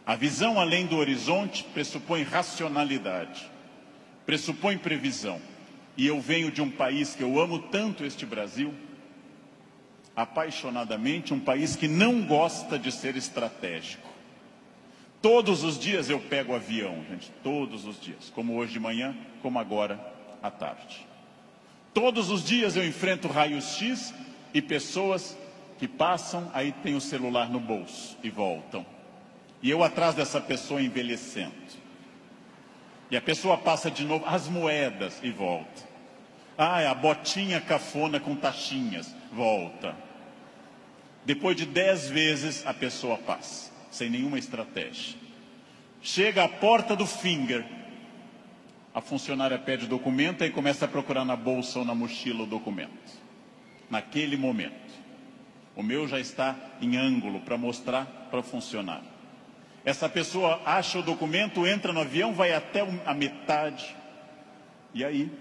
A 0.07 0.15
visão 0.15 0.57
além 0.57 0.85
do 0.85 0.95
horizonte 0.95 1.65
pressupõe 1.65 2.23
racionalidade, 2.23 3.45
pressupõe 4.25 4.77
previsão. 4.77 5.41
E 5.97 6.07
eu 6.07 6.21
venho 6.21 6.49
de 6.49 6.61
um 6.61 6.71
país 6.71 7.13
que 7.13 7.21
eu 7.21 7.37
amo 7.37 7.59
tanto 7.63 8.05
este 8.05 8.25
Brasil, 8.25 8.73
apaixonadamente, 10.15 11.33
um 11.33 11.41
país 11.41 11.75
que 11.75 11.89
não 11.89 12.21
gosta 12.21 12.79
de 12.79 12.89
ser 12.89 13.17
estratégico. 13.17 14.07
Todos 15.21 15.65
os 15.65 15.77
dias 15.77 16.09
eu 16.09 16.21
pego 16.21 16.55
avião, 16.55 17.03
gente, 17.09 17.29
todos 17.43 17.83
os 17.83 17.99
dias, 17.99 18.31
como 18.33 18.55
hoje 18.55 18.71
de 18.71 18.79
manhã, 18.79 19.13
como 19.41 19.59
agora 19.59 19.99
à 20.41 20.49
tarde. 20.49 21.05
Todos 21.93 22.31
os 22.31 22.45
dias 22.45 22.77
eu 22.77 22.87
enfrento 22.87 23.27
raios-x 23.27 24.13
e 24.53 24.61
pessoas 24.61 25.37
que 25.77 25.87
passam, 25.87 26.49
aí 26.53 26.71
tem 26.71 26.95
o 26.95 27.01
celular 27.01 27.49
no 27.49 27.59
bolso 27.59 28.17
e 28.23 28.29
voltam. 28.29 28.85
E 29.61 29.69
eu 29.69 29.83
atrás 29.83 30.15
dessa 30.15 30.39
pessoa 30.39 30.81
envelhecendo. 30.81 31.53
E 33.09 33.17
a 33.17 33.21
pessoa 33.21 33.57
passa 33.57 33.89
de 33.89 34.03
novo 34.03 34.25
as 34.25 34.47
moedas 34.47 35.19
e 35.23 35.31
volta. 35.31 35.87
Ah, 36.57 36.81
é 36.81 36.87
a 36.87 36.93
botinha 36.93 37.61
cafona 37.61 38.19
com 38.19 38.35
taxinhas, 38.35 39.13
volta. 39.31 39.95
Depois 41.25 41.55
de 41.55 41.65
dez 41.65 42.09
vezes, 42.09 42.65
a 42.65 42.73
pessoa 42.73 43.17
passa, 43.17 43.71
sem 43.91 44.09
nenhuma 44.09 44.39
estratégia. 44.39 45.15
Chega 46.01 46.43
à 46.43 46.49
porta 46.49 46.95
do 46.95 47.05
finger, 47.05 47.65
a 48.97 49.01
funcionária 49.01 49.59
pede 49.59 49.85
o 49.85 49.87
documento 49.87 50.43
e 50.43 50.49
começa 50.49 50.85
a 50.85 50.87
procurar 50.87 51.23
na 51.23 51.35
bolsa 51.35 51.79
ou 51.79 51.85
na 51.85 51.93
mochila 51.93 52.43
o 52.43 52.47
documento. 52.47 53.13
Naquele 53.91 54.35
momento. 54.35 54.91
O 55.75 55.83
meu 55.83 56.07
já 56.07 56.19
está 56.19 56.55
em 56.81 56.97
ângulo 56.97 57.41
para 57.41 57.59
mostrar 57.59 58.05
para 58.31 58.39
o 58.39 58.43
funcionário. 58.43 59.16
Essa 59.87 60.09
pessoa 60.09 60.61
acha 60.65 60.99
o 60.99 61.01
documento, 61.01 61.65
entra 61.65 61.93
no 61.93 62.01
avião, 62.01 62.33
vai 62.33 62.51
até 62.51 62.85
a 63.05 63.13
metade. 63.13 63.95
E 64.93 65.01
aí, 65.05 65.31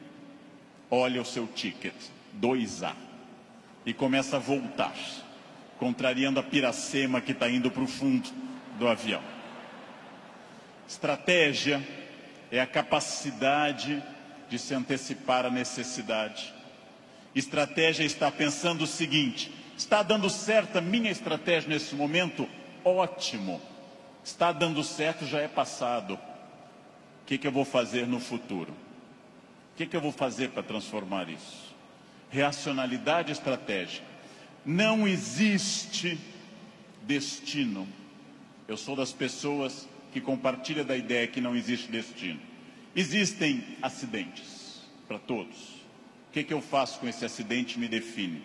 olha 0.88 1.20
o 1.20 1.24
seu 1.24 1.48
ticket, 1.48 1.92
2A. 2.40 2.92
E 3.84 3.92
começa 3.92 4.36
a 4.36 4.38
voltar 4.38 4.94
contrariando 5.80 6.38
a 6.38 6.44
piracema 6.44 7.20
que 7.20 7.32
está 7.32 7.50
indo 7.50 7.72
para 7.72 7.82
o 7.82 7.88
fundo 7.88 8.30
do 8.78 8.86
avião. 8.86 9.20
Estratégia 10.88 11.84
é 12.48 12.60
a 12.60 12.66
capacidade 12.68 14.00
de 14.48 14.60
se 14.60 14.72
antecipar 14.72 15.44
à 15.44 15.50
necessidade. 15.50 16.54
Estratégia 17.34 18.04
está 18.04 18.30
pensando 18.30 18.84
o 18.84 18.86
seguinte: 18.86 19.50
está 19.76 20.04
dando 20.04 20.30
certo 20.30 20.78
a 20.78 20.80
minha 20.80 21.10
estratégia 21.10 21.68
nesse 21.68 21.96
momento? 21.96 22.48
Ótimo. 22.84 23.60
Está 24.26 24.50
dando 24.50 24.82
certo, 24.82 25.24
já 25.24 25.38
é 25.38 25.46
passado. 25.46 26.14
O 26.14 27.26
que, 27.26 27.38
que 27.38 27.46
eu 27.46 27.52
vou 27.52 27.64
fazer 27.64 28.08
no 28.08 28.18
futuro? 28.18 28.72
O 28.72 29.76
que, 29.76 29.86
que 29.86 29.96
eu 29.96 30.00
vou 30.00 30.10
fazer 30.10 30.50
para 30.50 30.64
transformar 30.64 31.28
isso? 31.28 31.72
Reacionalidade 32.28 33.30
estratégica. 33.30 34.04
Não 34.64 35.06
existe 35.06 36.18
destino. 37.04 37.86
Eu 38.66 38.76
sou 38.76 38.96
das 38.96 39.12
pessoas 39.12 39.88
que 40.12 40.20
compartilha 40.20 40.82
da 40.82 40.96
ideia 40.96 41.28
que 41.28 41.40
não 41.40 41.54
existe 41.54 41.88
destino. 41.88 42.40
Existem 42.96 43.64
acidentes 43.80 44.80
para 45.06 45.20
todos. 45.20 45.56
O 46.28 46.32
que, 46.32 46.42
que 46.42 46.52
eu 46.52 46.60
faço 46.60 46.98
com 46.98 47.06
esse 47.06 47.24
acidente 47.24 47.78
me 47.78 47.86
define. 47.86 48.42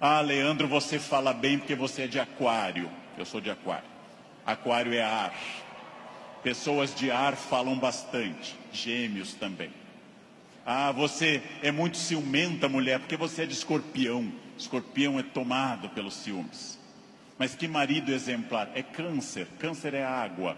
Ah, 0.00 0.20
Leandro, 0.20 0.66
você 0.66 0.98
fala 0.98 1.32
bem 1.32 1.58
porque 1.58 1.76
você 1.76 2.02
é 2.02 2.06
de 2.08 2.18
aquário. 2.18 2.90
Eu 3.16 3.24
sou 3.24 3.40
de 3.40 3.50
aquário. 3.50 3.99
Aquário 4.46 4.92
é 4.92 5.02
ar. 5.02 5.34
Pessoas 6.42 6.94
de 6.94 7.10
ar 7.10 7.36
falam 7.36 7.78
bastante. 7.78 8.56
Gêmeos 8.72 9.34
também. 9.34 9.70
Ah, 10.64 10.92
você 10.92 11.42
é 11.62 11.70
muito 11.70 11.96
ciumenta, 11.96 12.68
mulher, 12.68 13.00
porque 13.00 13.16
você 13.16 13.42
é 13.42 13.46
de 13.46 13.54
escorpião. 13.54 14.32
Escorpião 14.56 15.18
é 15.18 15.22
tomado 15.22 15.88
pelos 15.90 16.14
ciúmes. 16.14 16.78
Mas 17.38 17.54
que 17.54 17.66
marido 17.66 18.12
exemplar? 18.12 18.70
É 18.74 18.82
câncer. 18.82 19.46
Câncer 19.58 19.94
é 19.94 20.04
água. 20.04 20.56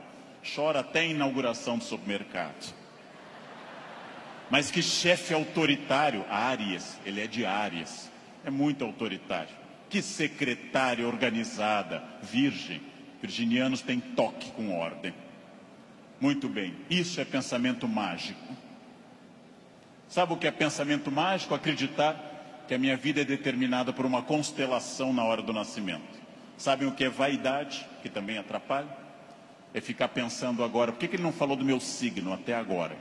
Chora 0.54 0.80
até 0.80 1.00
a 1.00 1.04
inauguração 1.04 1.78
do 1.78 1.84
supermercado. 1.84 2.74
Mas 4.50 4.70
que 4.70 4.82
chefe 4.82 5.32
autoritário? 5.32 6.24
Áries. 6.28 6.98
Ele 7.06 7.20
é 7.20 7.26
de 7.26 7.46
Áries. 7.46 8.10
É 8.44 8.50
muito 8.50 8.84
autoritário. 8.84 9.54
Que 9.88 10.02
secretária 10.02 11.06
organizada, 11.06 12.02
virgem. 12.22 12.80
Virginianos 13.22 13.80
têm 13.80 14.00
toque 14.00 14.50
com 14.50 14.76
ordem. 14.76 15.14
Muito 16.20 16.48
bem. 16.48 16.74
Isso 16.90 17.20
é 17.20 17.24
pensamento 17.24 17.86
mágico. 17.86 18.52
Sabe 20.08 20.32
o 20.32 20.36
que 20.36 20.46
é 20.46 20.50
pensamento 20.50 21.10
mágico? 21.10 21.54
Acreditar 21.54 22.64
que 22.66 22.74
a 22.74 22.78
minha 22.78 22.96
vida 22.96 23.20
é 23.20 23.24
determinada 23.24 23.92
por 23.92 24.04
uma 24.04 24.22
constelação 24.22 25.12
na 25.12 25.24
hora 25.24 25.40
do 25.40 25.52
nascimento. 25.52 26.20
Sabem 26.58 26.86
o 26.86 26.92
que 26.92 27.04
é 27.04 27.08
vaidade, 27.08 27.86
que 28.02 28.08
também 28.08 28.38
atrapalha? 28.38 28.88
É 29.72 29.80
ficar 29.80 30.08
pensando 30.08 30.62
agora, 30.62 30.92
por 30.92 30.98
que, 30.98 31.08
que 31.08 31.16
ele 31.16 31.22
não 31.22 31.32
falou 31.32 31.56
do 31.56 31.64
meu 31.64 31.80
signo 31.80 32.32
até 32.32 32.54
agora? 32.54 32.96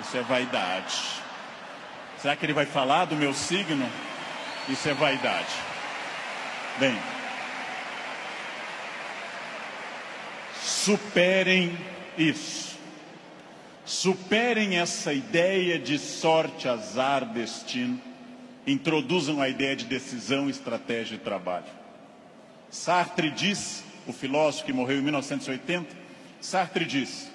Isso 0.00 0.16
é 0.16 0.22
vaidade. 0.22 0.96
Será 2.18 2.36
que 2.36 2.44
ele 2.44 2.52
vai 2.52 2.66
falar 2.66 3.06
do 3.06 3.16
meu 3.16 3.32
signo? 3.32 3.88
Isso 4.68 4.88
é 4.88 4.94
vaidade. 4.94 5.54
Bem, 6.78 6.96
superem 10.84 11.76
isso. 12.16 12.76
Superem 13.84 14.78
essa 14.78 15.12
ideia 15.12 15.78
de 15.78 15.98
sorte, 15.98 16.68
azar, 16.68 17.24
destino 17.24 18.08
introduzam 18.66 19.40
a 19.40 19.48
ideia 19.48 19.74
de 19.74 19.86
decisão, 19.86 20.48
estratégia 20.48 21.16
e 21.16 21.18
trabalho. 21.18 21.64
Sartre 22.70 23.30
diz, 23.30 23.82
o 24.06 24.12
filósofo 24.12 24.66
que 24.66 24.72
morreu 24.72 24.98
em 24.98 25.02
1980, 25.02 25.96
Sartre 26.40 26.84
diz: 26.84 27.30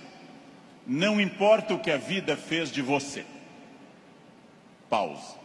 Não 0.85 1.19
importa 1.19 1.73
o 1.73 1.79
que 1.79 1.91
a 1.91 1.97
vida 1.97 2.37
fez 2.37 2.71
de 2.71 2.81
você. 2.81 3.25
Pausa. 4.89 5.41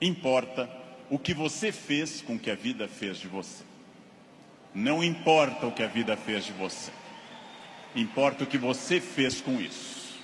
Importa 0.00 0.68
o 1.08 1.18
que 1.18 1.34
você 1.34 1.72
fez 1.72 2.20
com 2.20 2.38
que 2.38 2.50
a 2.50 2.54
vida 2.54 2.86
fez 2.86 3.18
de 3.18 3.26
você. 3.26 3.64
Não 4.74 5.02
importa 5.02 5.66
o 5.66 5.72
que 5.72 5.82
a 5.82 5.88
vida 5.88 6.16
fez 6.16 6.44
de 6.44 6.52
você. 6.52 6.92
Importa 7.94 8.44
o 8.44 8.46
que 8.46 8.58
você 8.58 9.00
fez 9.00 9.40
com 9.40 9.60
isso. 9.60 10.18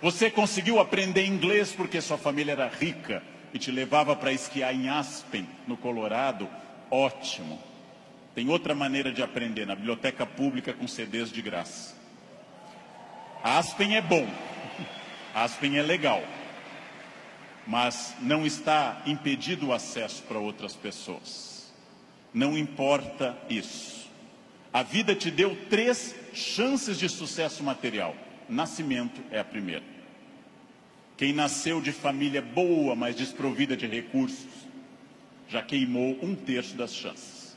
Você 0.00 0.30
conseguiu 0.30 0.78
aprender 0.78 1.26
inglês 1.26 1.72
porque 1.72 2.00
sua 2.00 2.18
família 2.18 2.52
era 2.52 2.68
rica 2.68 3.22
e 3.52 3.58
te 3.58 3.70
levava 3.70 4.14
para 4.14 4.32
esquiar 4.32 4.74
em 4.74 4.88
Aspen, 4.88 5.48
no 5.66 5.76
Colorado, 5.76 6.48
ótimo. 6.90 7.60
Tem 8.34 8.48
outra 8.48 8.74
maneira 8.74 9.12
de 9.12 9.22
aprender, 9.22 9.66
na 9.66 9.74
biblioteca 9.74 10.24
pública 10.24 10.72
com 10.72 10.86
CDs 10.86 11.32
de 11.32 11.42
graça. 11.42 11.96
Aspen 13.42 13.96
é 13.96 14.00
bom, 14.00 14.28
Aspen 15.34 15.78
é 15.78 15.82
legal, 15.82 16.22
mas 17.66 18.14
não 18.20 18.46
está 18.46 19.02
impedido 19.06 19.68
o 19.68 19.72
acesso 19.72 20.22
para 20.24 20.38
outras 20.38 20.74
pessoas. 20.74 21.72
Não 22.32 22.56
importa 22.56 23.36
isso. 23.48 24.08
A 24.72 24.82
vida 24.82 25.14
te 25.14 25.30
deu 25.30 25.56
três 25.68 26.14
chances 26.38 26.98
de 26.98 27.08
sucesso 27.08 27.62
material. 27.62 28.14
Nascimento 28.48 29.20
é 29.30 29.38
a 29.38 29.44
primeira. 29.44 29.84
Quem 31.16 31.32
nasceu 31.32 31.80
de 31.80 31.92
família 31.92 32.40
boa, 32.40 32.94
mas 32.94 33.16
desprovida 33.16 33.76
de 33.76 33.86
recursos, 33.86 34.46
já 35.48 35.62
queimou 35.62 36.16
um 36.22 36.34
terço 36.34 36.76
das 36.76 36.94
chances. 36.94 37.56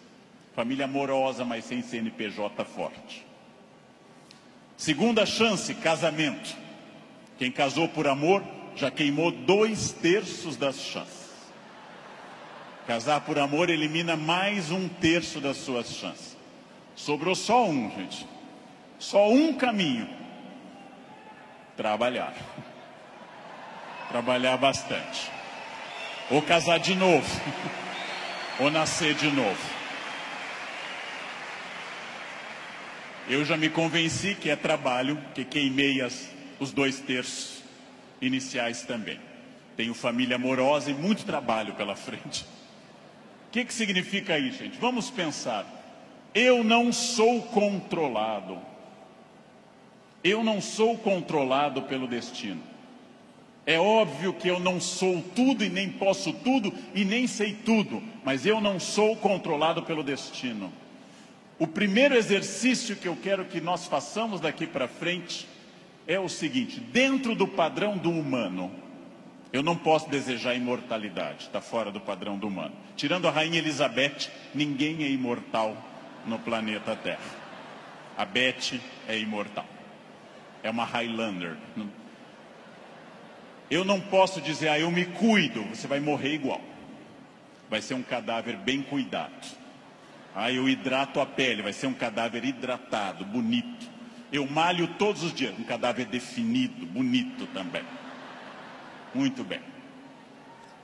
Família 0.55 0.85
amorosa, 0.85 1.45
mas 1.45 1.65
sem 1.65 1.81
CNPJ 1.81 2.65
forte. 2.65 3.25
Segunda 4.75 5.25
chance, 5.25 5.73
casamento. 5.75 6.57
Quem 7.37 7.51
casou 7.51 7.87
por 7.87 8.07
amor 8.07 8.43
já 8.75 8.89
queimou 8.89 9.31
dois 9.31 9.91
terços 9.91 10.57
das 10.57 10.79
chances. 10.79 11.21
Casar 12.87 13.21
por 13.21 13.37
amor 13.37 13.69
elimina 13.69 14.15
mais 14.15 14.71
um 14.71 14.89
terço 14.89 15.39
das 15.39 15.57
suas 15.57 15.93
chances. 15.93 16.35
Sobrou 16.95 17.35
só 17.35 17.65
um, 17.69 17.91
gente. 17.91 18.27
Só 19.01 19.31
um 19.31 19.51
caminho: 19.53 20.07
trabalhar. 21.75 22.35
Trabalhar 24.09 24.57
bastante. 24.57 25.31
Ou 26.29 26.39
casar 26.43 26.77
de 26.77 26.93
novo. 26.93 27.27
Ou 28.59 28.69
nascer 28.69 29.15
de 29.15 29.25
novo. 29.31 29.81
Eu 33.27 33.43
já 33.43 33.57
me 33.57 33.69
convenci 33.69 34.35
que 34.35 34.51
é 34.51 34.55
trabalho, 34.55 35.17
que 35.33 35.43
queimei 35.45 35.99
as, 36.01 36.29
os 36.59 36.71
dois 36.71 36.99
terços 36.99 37.63
iniciais 38.21 38.83
também. 38.83 39.19
Tenho 39.75 39.95
família 39.95 40.35
amorosa 40.35 40.91
e 40.91 40.93
muito 40.93 41.25
trabalho 41.25 41.73
pela 41.73 41.95
frente. 41.95 42.43
O 43.47 43.51
que, 43.51 43.65
que 43.65 43.73
significa 43.73 44.37
isso, 44.37 44.59
gente? 44.59 44.77
Vamos 44.77 45.09
pensar. 45.09 45.65
Eu 46.35 46.63
não 46.63 46.93
sou 46.93 47.41
controlado. 47.43 48.70
Eu 50.23 50.43
não 50.43 50.61
sou 50.61 50.97
controlado 50.97 51.81
pelo 51.83 52.07
destino. 52.07 52.61
É 53.65 53.79
óbvio 53.79 54.33
que 54.33 54.47
eu 54.47 54.59
não 54.59 54.79
sou 54.79 55.23
tudo 55.35 55.63
e 55.63 55.69
nem 55.69 55.89
posso 55.89 56.33
tudo 56.33 56.73
e 56.95 57.05
nem 57.05 57.27
sei 57.27 57.53
tudo, 57.53 58.01
mas 58.23 58.45
eu 58.45 58.59
não 58.59 58.79
sou 58.79 59.15
controlado 59.15 59.83
pelo 59.83 60.03
destino. 60.03 60.71
O 61.59 61.67
primeiro 61.67 62.15
exercício 62.15 62.95
que 62.95 63.07
eu 63.07 63.15
quero 63.15 63.45
que 63.45 63.61
nós 63.61 63.85
façamos 63.85 64.41
daqui 64.41 64.65
para 64.65 64.87
frente 64.87 65.47
é 66.07 66.19
o 66.19 66.27
seguinte: 66.27 66.79
dentro 66.79 67.35
do 67.35 67.47
padrão 67.47 67.97
do 67.97 68.09
humano, 68.09 68.71
eu 69.53 69.61
não 69.61 69.75
posso 69.75 70.09
desejar 70.09 70.55
imortalidade, 70.55 71.43
está 71.43 71.61
fora 71.61 71.91
do 71.91 71.99
padrão 71.99 72.37
do 72.37 72.47
humano. 72.47 72.73
Tirando 72.95 73.27
a 73.27 73.31
rainha 73.31 73.59
Elizabeth, 73.59 74.29
ninguém 74.55 75.03
é 75.03 75.09
imortal 75.09 75.77
no 76.25 76.39
planeta 76.39 76.95
Terra. 76.95 77.19
A 78.17 78.25
Beth 78.25 78.79
é 79.07 79.19
imortal. 79.19 79.65
É 80.63 80.69
uma 80.69 80.85
Highlander. 80.85 81.57
Eu 83.69 83.85
não 83.85 84.01
posso 84.01 84.41
dizer, 84.41 84.67
ah, 84.67 84.79
eu 84.79 84.91
me 84.91 85.05
cuido, 85.05 85.63
você 85.63 85.87
vai 85.87 85.99
morrer 85.99 86.33
igual. 86.33 86.61
Vai 87.69 87.81
ser 87.81 87.93
um 87.93 88.03
cadáver 88.03 88.57
bem 88.57 88.81
cuidado. 88.81 89.47
Ah, 90.35 90.51
eu 90.51 90.67
hidrato 90.67 91.19
a 91.19 91.25
pele, 91.25 91.61
vai 91.61 91.73
ser 91.73 91.87
um 91.87 91.93
cadáver 91.93 92.43
hidratado, 92.43 93.23
bonito. 93.25 93.89
Eu 94.31 94.45
malho 94.45 94.87
todos 94.99 95.23
os 95.23 95.33
dias, 95.33 95.57
um 95.57 95.63
cadáver 95.63 96.05
definido, 96.05 96.85
bonito 96.85 97.45
também. 97.47 97.83
Muito 99.13 99.43
bem. 99.43 99.59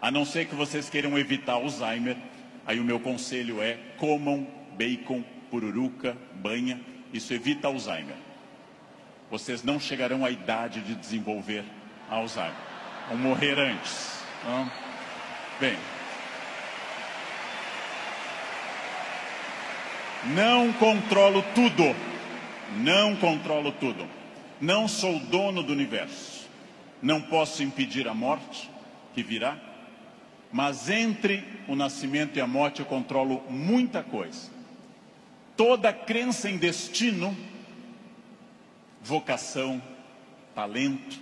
A 0.01 0.11
não 0.11 0.25
ser 0.25 0.45
que 0.45 0.55
vocês 0.55 0.89
queiram 0.89 1.17
evitar 1.17 1.53
Alzheimer, 1.53 2.17
aí 2.65 2.79
o 2.79 2.83
meu 2.83 2.99
conselho 2.99 3.61
é 3.61 3.77
comam 3.97 4.47
bacon, 4.77 5.23
pururuca, 5.49 6.15
banha, 6.35 6.79
isso 7.13 7.33
evita 7.33 7.67
Alzheimer. 7.67 8.26
Vocês 9.29 9.63
não 9.63 9.79
chegarão 9.79 10.23
à 10.23 10.31
idade 10.31 10.81
de 10.81 10.95
desenvolver 10.95 11.65
Alzheimer. 12.09 12.53
Vão 13.09 13.17
morrer 13.17 13.59
antes. 13.59 14.23
Então, 14.41 14.71
bem. 15.59 15.77
Não 20.33 20.71
controlo 20.73 21.43
tudo. 21.53 21.95
Não 22.77 23.15
controlo 23.15 23.71
tudo. 23.73 24.07
Não 24.59 24.87
sou 24.87 25.19
dono 25.19 25.61
do 25.61 25.73
universo. 25.73 26.47
Não 27.01 27.21
posso 27.21 27.61
impedir 27.63 28.07
a 28.07 28.13
morte 28.13 28.69
que 29.13 29.21
virá. 29.21 29.57
Mas 30.51 30.89
entre 30.89 31.43
o 31.67 31.75
nascimento 31.75 32.37
e 32.37 32.41
a 32.41 32.47
morte 32.47 32.79
eu 32.79 32.85
controlo 32.85 33.43
muita 33.49 34.01
coisa. 34.01 34.49
Toda 35.55 35.91
crença 35.91 36.49
em 36.49 36.57
destino, 36.57 37.35
vocação, 39.07 39.81
talento, 40.53 41.17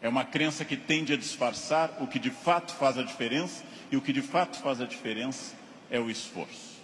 é 0.00 0.08
uma 0.08 0.24
crença 0.24 0.64
que 0.64 0.76
tende 0.76 1.12
a 1.12 1.16
disfarçar 1.16 1.98
o 2.00 2.06
que 2.06 2.18
de 2.18 2.30
fato 2.30 2.74
faz 2.74 2.96
a 2.96 3.02
diferença, 3.02 3.62
e 3.92 3.96
o 3.96 4.00
que 4.00 4.12
de 4.12 4.22
fato 4.22 4.56
faz 4.58 4.80
a 4.80 4.86
diferença 4.86 5.54
é 5.90 6.00
o 6.00 6.10
esforço. 6.10 6.80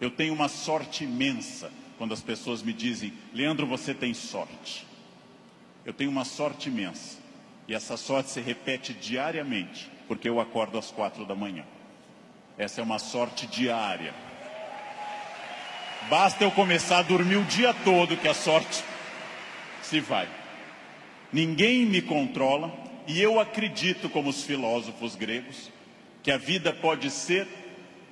Eu 0.00 0.10
tenho 0.10 0.32
uma 0.32 0.48
sorte 0.48 1.04
imensa 1.04 1.70
quando 1.98 2.14
as 2.14 2.22
pessoas 2.22 2.62
me 2.62 2.72
dizem, 2.72 3.12
Leandro, 3.34 3.66
você 3.66 3.92
tem 3.92 4.14
sorte. 4.14 4.86
Eu 5.84 5.92
tenho 5.92 6.10
uma 6.10 6.24
sorte 6.24 6.68
imensa. 6.68 7.18
E 7.66 7.74
essa 7.74 7.96
sorte 7.96 8.30
se 8.30 8.40
repete 8.40 8.94
diariamente, 8.94 9.90
porque 10.06 10.28
eu 10.28 10.40
acordo 10.40 10.78
às 10.78 10.90
quatro 10.90 11.24
da 11.24 11.34
manhã. 11.34 11.64
Essa 12.56 12.80
é 12.80 12.84
uma 12.84 12.98
sorte 12.98 13.46
diária. 13.46 14.14
Basta 16.08 16.44
eu 16.44 16.50
começar 16.50 16.98
a 16.98 17.02
dormir 17.02 17.36
o 17.36 17.44
dia 17.44 17.74
todo 17.84 18.16
que 18.16 18.28
a 18.28 18.34
sorte 18.34 18.82
se 19.90 20.00
vai. 20.00 20.28
Ninguém 21.32 21.84
me 21.84 22.00
controla 22.00 22.72
e 23.06 23.20
eu 23.20 23.38
acredito, 23.38 24.08
como 24.08 24.30
os 24.30 24.42
filósofos 24.44 25.14
gregos, 25.16 25.70
que 26.22 26.30
a 26.30 26.38
vida 26.38 26.72
pode 26.72 27.10
ser 27.10 27.46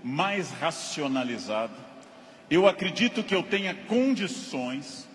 mais 0.03 0.51
racionalizada 0.51 1.89
eu 2.51 2.67
acredito 2.67 3.23
que 3.23 3.35
eu 3.35 3.43
tenha 3.43 3.75
condições 3.75 5.07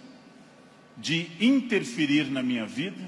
de 0.95 1.27
interferir 1.41 2.29
na 2.29 2.43
minha 2.43 2.65
vida. 2.65 3.01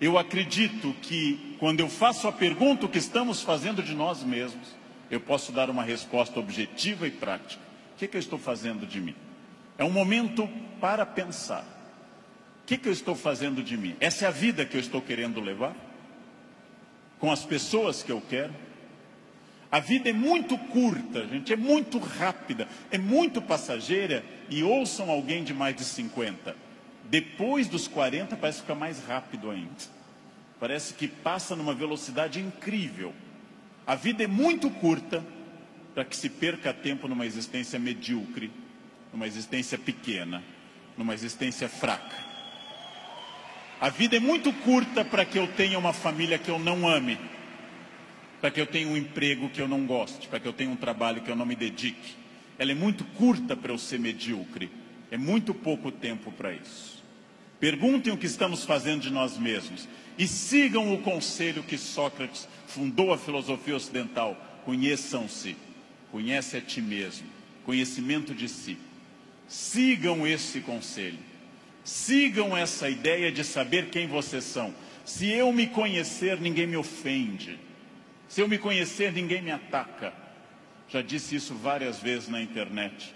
Eu 0.00 0.16
acredito 0.16 0.94
que 1.02 1.56
quando 1.58 1.80
eu 1.80 1.88
faço 1.88 2.28
a 2.28 2.32
pergunta 2.32 2.86
o 2.86 2.88
que 2.88 2.98
estamos 2.98 3.42
fazendo 3.42 3.82
de 3.82 3.94
nós 3.94 4.22
mesmos, 4.22 4.76
eu 5.10 5.18
posso 5.18 5.50
dar 5.50 5.70
uma 5.70 5.82
resposta 5.82 6.38
objetiva 6.38 7.08
e 7.08 7.10
prática. 7.10 7.60
O 7.94 7.98
que, 7.98 8.06
que 8.06 8.16
eu 8.16 8.20
estou 8.20 8.38
fazendo 8.38 8.86
de 8.86 9.00
mim? 9.00 9.16
É 9.76 9.82
um 9.82 9.90
momento 9.90 10.48
para 10.80 11.04
pensar. 11.04 11.64
Que, 12.68 12.76
que 12.76 12.86
eu 12.86 12.92
estou 12.92 13.14
fazendo 13.14 13.62
de 13.62 13.78
mim? 13.78 13.96
Essa 13.98 14.26
é 14.26 14.28
a 14.28 14.30
vida 14.30 14.66
que 14.66 14.76
eu 14.76 14.80
estou 14.80 15.00
querendo 15.00 15.40
levar? 15.40 15.74
Com 17.18 17.32
as 17.32 17.42
pessoas 17.42 18.02
que 18.02 18.12
eu 18.12 18.20
quero? 18.20 18.54
A 19.72 19.80
vida 19.80 20.10
é 20.10 20.12
muito 20.12 20.58
curta, 20.58 21.26
gente, 21.26 21.50
é 21.50 21.56
muito 21.56 21.98
rápida, 21.98 22.68
é 22.90 22.98
muito 22.98 23.40
passageira. 23.40 24.22
E 24.50 24.62
ouçam 24.62 25.08
alguém 25.08 25.42
de 25.44 25.54
mais 25.54 25.76
de 25.76 25.82
50. 25.82 26.54
Depois 27.04 27.68
dos 27.68 27.88
40 27.88 28.36
parece 28.36 28.60
ficar 28.60 28.74
mais 28.74 29.02
rápido 29.02 29.50
ainda. 29.50 29.72
Parece 30.60 30.92
que 30.92 31.08
passa 31.08 31.56
numa 31.56 31.72
velocidade 31.72 32.38
incrível. 32.38 33.14
A 33.86 33.94
vida 33.94 34.22
é 34.22 34.26
muito 34.26 34.68
curta 34.68 35.24
para 35.94 36.04
que 36.04 36.14
se 36.14 36.28
perca 36.28 36.74
tempo 36.74 37.08
numa 37.08 37.24
existência 37.24 37.78
medíocre, 37.78 38.50
numa 39.10 39.26
existência 39.26 39.78
pequena, 39.78 40.42
numa 40.98 41.14
existência 41.14 41.66
fraca. 41.66 42.27
A 43.80 43.88
vida 43.88 44.16
é 44.16 44.20
muito 44.20 44.52
curta 44.52 45.04
para 45.04 45.24
que 45.24 45.38
eu 45.38 45.46
tenha 45.46 45.78
uma 45.78 45.92
família 45.92 46.38
que 46.38 46.50
eu 46.50 46.58
não 46.58 46.88
ame 46.88 47.18
para 48.40 48.50
que 48.50 48.60
eu 48.60 48.66
tenha 48.66 48.88
um 48.88 48.96
emprego 48.96 49.48
que 49.48 49.60
eu 49.60 49.68
não 49.68 49.84
goste, 49.84 50.28
para 50.28 50.38
que 50.38 50.46
eu 50.46 50.52
tenha 50.52 50.70
um 50.70 50.76
trabalho 50.76 51.22
que 51.22 51.30
eu 51.30 51.36
não 51.36 51.46
me 51.46 51.56
dedique. 51.56 52.14
Ela 52.58 52.72
é 52.72 52.74
muito 52.74 53.04
curta 53.04 53.56
para 53.56 53.72
eu 53.72 53.78
ser 53.78 53.98
medíocre. 53.98 54.70
É 55.10 55.16
muito 55.16 55.54
pouco 55.54 55.90
tempo 55.90 56.30
para 56.30 56.52
isso. 56.52 57.02
Perguntem 57.58 58.12
o 58.12 58.16
que 58.16 58.26
estamos 58.26 58.64
fazendo 58.64 59.02
de 59.02 59.10
nós 59.10 59.36
mesmos 59.36 59.88
e 60.16 60.28
sigam 60.28 60.94
o 60.94 60.98
conselho 60.98 61.62
que 61.62 61.76
Sócrates 61.76 62.48
fundou 62.66 63.12
a 63.12 63.18
filosofia 63.18 63.74
ocidental. 63.74 64.36
Conheçam-se, 64.64 65.56
conhece 66.12 66.56
a 66.56 66.60
ti 66.60 66.80
mesmo, 66.80 67.26
conhecimento 67.64 68.34
de 68.34 68.48
si. 68.48 68.76
Sigam 69.48 70.26
esse 70.26 70.60
conselho. 70.60 71.18
Sigam 71.88 72.54
essa 72.54 72.90
ideia 72.90 73.32
de 73.32 73.42
saber 73.42 73.88
quem 73.88 74.06
vocês 74.06 74.44
são. 74.44 74.74
Se 75.06 75.26
eu 75.26 75.50
me 75.50 75.68
conhecer, 75.68 76.38
ninguém 76.38 76.66
me 76.66 76.76
ofende. 76.76 77.58
Se 78.28 78.42
eu 78.42 78.46
me 78.46 78.58
conhecer, 78.58 79.10
ninguém 79.10 79.40
me 79.40 79.50
ataca. 79.50 80.12
Já 80.86 81.00
disse 81.00 81.34
isso 81.34 81.54
várias 81.54 81.98
vezes 81.98 82.28
na 82.28 82.42
internet. 82.42 83.14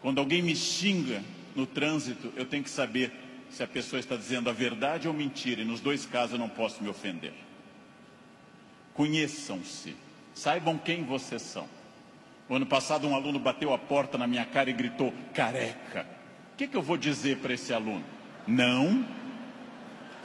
Quando 0.00 0.20
alguém 0.20 0.40
me 0.40 0.56
xinga 0.56 1.22
no 1.54 1.66
trânsito, 1.66 2.32
eu 2.34 2.46
tenho 2.46 2.64
que 2.64 2.70
saber 2.70 3.12
se 3.50 3.62
a 3.62 3.66
pessoa 3.66 4.00
está 4.00 4.16
dizendo 4.16 4.48
a 4.48 4.54
verdade 4.54 5.06
ou 5.06 5.12
mentira, 5.12 5.60
e 5.60 5.66
nos 5.66 5.80
dois 5.80 6.06
casos 6.06 6.32
eu 6.32 6.38
não 6.38 6.48
posso 6.48 6.82
me 6.82 6.88
ofender. 6.88 7.34
Conheçam-se, 8.94 9.94
saibam 10.34 10.78
quem 10.78 11.04
vocês 11.04 11.42
são. 11.42 11.68
O 12.48 12.54
ano 12.54 12.64
passado, 12.64 13.06
um 13.06 13.14
aluno 13.14 13.38
bateu 13.38 13.70
a 13.70 13.76
porta 13.76 14.16
na 14.16 14.26
minha 14.26 14.46
cara 14.46 14.70
e 14.70 14.72
gritou: 14.72 15.12
careca. 15.34 16.17
Que, 16.58 16.66
que 16.66 16.76
eu 16.76 16.82
vou 16.82 16.96
dizer 16.96 17.38
para 17.38 17.54
esse 17.54 17.72
aluno? 17.72 18.04
Não, 18.44 19.06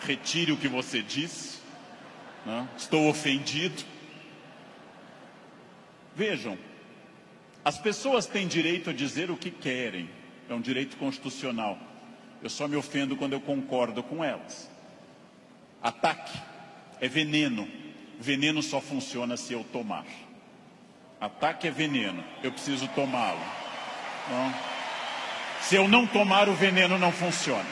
retire 0.01 0.51
o 0.51 0.57
que 0.57 0.67
você 0.67 0.99
disse, 0.99 1.59
não, 2.43 2.67
estou 2.75 3.07
ofendido. 3.07 3.83
Vejam, 6.15 6.57
as 7.63 7.77
pessoas 7.77 8.25
têm 8.25 8.47
direito 8.47 8.89
a 8.89 8.93
dizer 8.93 9.29
o 9.29 9.37
que 9.37 9.51
querem, 9.51 10.09
é 10.49 10.53
um 10.55 10.59
direito 10.59 10.97
constitucional. 10.97 11.77
Eu 12.41 12.49
só 12.49 12.67
me 12.67 12.75
ofendo 12.75 13.15
quando 13.15 13.33
eu 13.33 13.39
concordo 13.39 14.01
com 14.01 14.23
elas. 14.23 14.67
Ataque 15.83 16.35
é 16.99 17.07
veneno. 17.07 17.69
Veneno 18.19 18.63
só 18.63 18.81
funciona 18.81 19.37
se 19.37 19.53
eu 19.53 19.63
tomar. 19.65 20.05
Ataque 21.21 21.67
é 21.67 21.71
veneno, 21.71 22.23
eu 22.41 22.51
preciso 22.51 22.87
tomá-lo. 22.89 23.39
Se 25.63 25.75
eu 25.75 25.87
não 25.87 26.05
tomar, 26.05 26.49
o 26.49 26.53
veneno 26.53 26.97
não 26.99 27.11
funciona. 27.11 27.65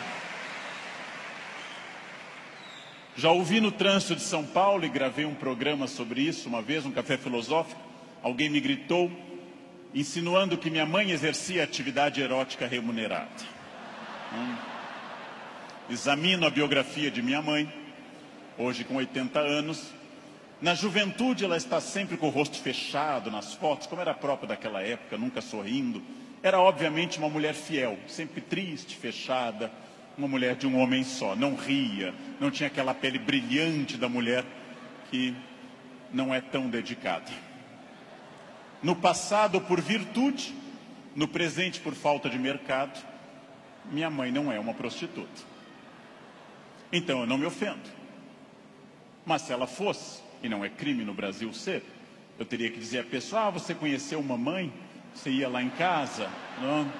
Já 3.18 3.32
ouvi 3.32 3.60
no 3.60 3.70
trânsito 3.70 4.16
de 4.16 4.22
São 4.22 4.46
Paulo 4.46 4.86
e 4.86 4.90
gravei 4.90 5.26
um 5.26 5.36
programa 5.36 5.88
sobre 5.88 6.22
isso 6.22 6.48
uma 6.48 6.62
vez, 6.62 6.86
um 6.86 6.92
café 6.92 7.18
filosófico. 7.18 7.80
Alguém 8.24 8.50
me 8.50 8.62
gritou, 8.62 9.12
insinuando 9.94 10.58
que 10.58 10.70
minha 10.70 10.86
mãe 10.86 11.12
exercia 11.12 11.66
atividade 11.66 12.22
erótica 12.22 12.66
remunerada. 12.66 13.30
Hum. 14.34 14.56
Examino 15.90 16.48
a 16.48 16.50
biografia 16.50 17.12
de 17.12 17.22
minha 17.22 17.42
mãe, 17.42 17.72
hoje 18.58 18.86
com 18.86 18.96
80 18.96 19.38
anos. 19.38 19.92
Na 20.62 20.74
juventude, 20.74 21.44
ela 21.44 21.58
está 21.58 21.82
sempre 21.82 22.16
com 22.16 22.28
o 22.28 22.32
rosto 22.32 22.58
fechado 22.58 23.30
nas 23.30 23.54
fotos, 23.54 23.86
como 23.88 24.02
era 24.02 24.14
próprio 24.14 24.48
daquela 24.48 24.82
época, 24.82 25.18
nunca 25.18 25.42
sorrindo. 25.42 26.02
Era, 26.44 26.60
obviamente, 26.60 27.20
uma 27.20 27.30
mulher 27.30 27.54
fiel, 27.54 27.98
sempre 28.08 28.42
triste, 28.42 28.96
fechada, 28.96 29.72
uma 30.18 30.28
mulher 30.28 30.56
de 30.56 30.66
um 30.66 30.80
homem 30.80 31.04
só. 31.04 31.36
Não 31.36 31.56
ria, 31.56 32.14
não 32.40 32.50
tinha 32.50 32.68
aquela 32.68 32.94
pele 32.94 33.20
brilhante 33.20 33.98
da 33.98 34.10
mulher 34.10 34.44
que 35.10 35.36
não 36.12 36.34
é 36.34 36.42
tão 36.42 36.70
dedicada. 36.70 37.32
No 38.82 38.96
passado, 38.96 39.62
por 39.62 39.80
virtude, 39.80 40.54
no 41.16 41.28
presente, 41.28 41.80
por 41.80 41.94
falta 41.94 42.30
de 42.30 42.40
mercado, 42.40 43.00
minha 43.92 44.10
mãe 44.10 44.32
não 44.32 44.52
é 44.52 44.60
uma 44.60 44.74
prostituta. 44.74 45.52
Então 46.92 47.22
eu 47.22 47.28
não 47.28 47.38
me 47.38 47.46
ofendo. 47.46 47.90
Mas 49.26 49.44
se 49.44 49.54
ela 49.54 49.68
fosse, 49.68 50.22
e 50.42 50.50
não 50.50 50.66
é 50.66 50.70
crime 50.70 51.04
no 51.04 51.14
Brasil 51.14 51.54
ser, 51.54 51.84
eu 52.40 52.46
teria 52.46 52.72
que 52.72 52.80
dizer 52.80 53.00
à 53.00 53.04
pessoa: 53.04 53.44
ah, 53.44 53.50
você 53.52 53.76
conheceu 53.76 54.20
uma 54.20 54.38
mãe? 54.38 54.74
Você 55.14 55.30
ia 55.30 55.50
lá 55.50 55.62
em 55.62 55.70
casa? 55.70 56.30
Não. 56.62 56.92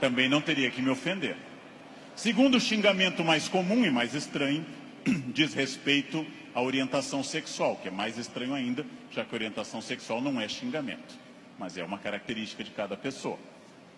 Também 0.00 0.28
não 0.28 0.40
teria 0.40 0.70
que 0.70 0.82
me 0.82 0.90
ofender. 0.90 1.36
Segundo 2.16 2.60
xingamento 2.60 3.24
mais 3.24 3.48
comum 3.48 3.84
e 3.84 3.90
mais 3.90 4.14
estranho, 4.14 4.64
diz 5.34 5.54
respeito 5.54 6.24
à 6.54 6.62
orientação 6.62 7.22
sexual, 7.22 7.76
que 7.76 7.88
é 7.88 7.90
mais 7.90 8.18
estranho 8.18 8.54
ainda, 8.54 8.86
já 9.10 9.24
que 9.24 9.34
orientação 9.34 9.80
sexual 9.80 10.20
não 10.20 10.40
é 10.40 10.48
xingamento, 10.48 11.18
mas 11.58 11.76
é 11.76 11.84
uma 11.84 11.98
característica 11.98 12.62
de 12.62 12.70
cada 12.70 12.96
pessoa. 12.96 13.38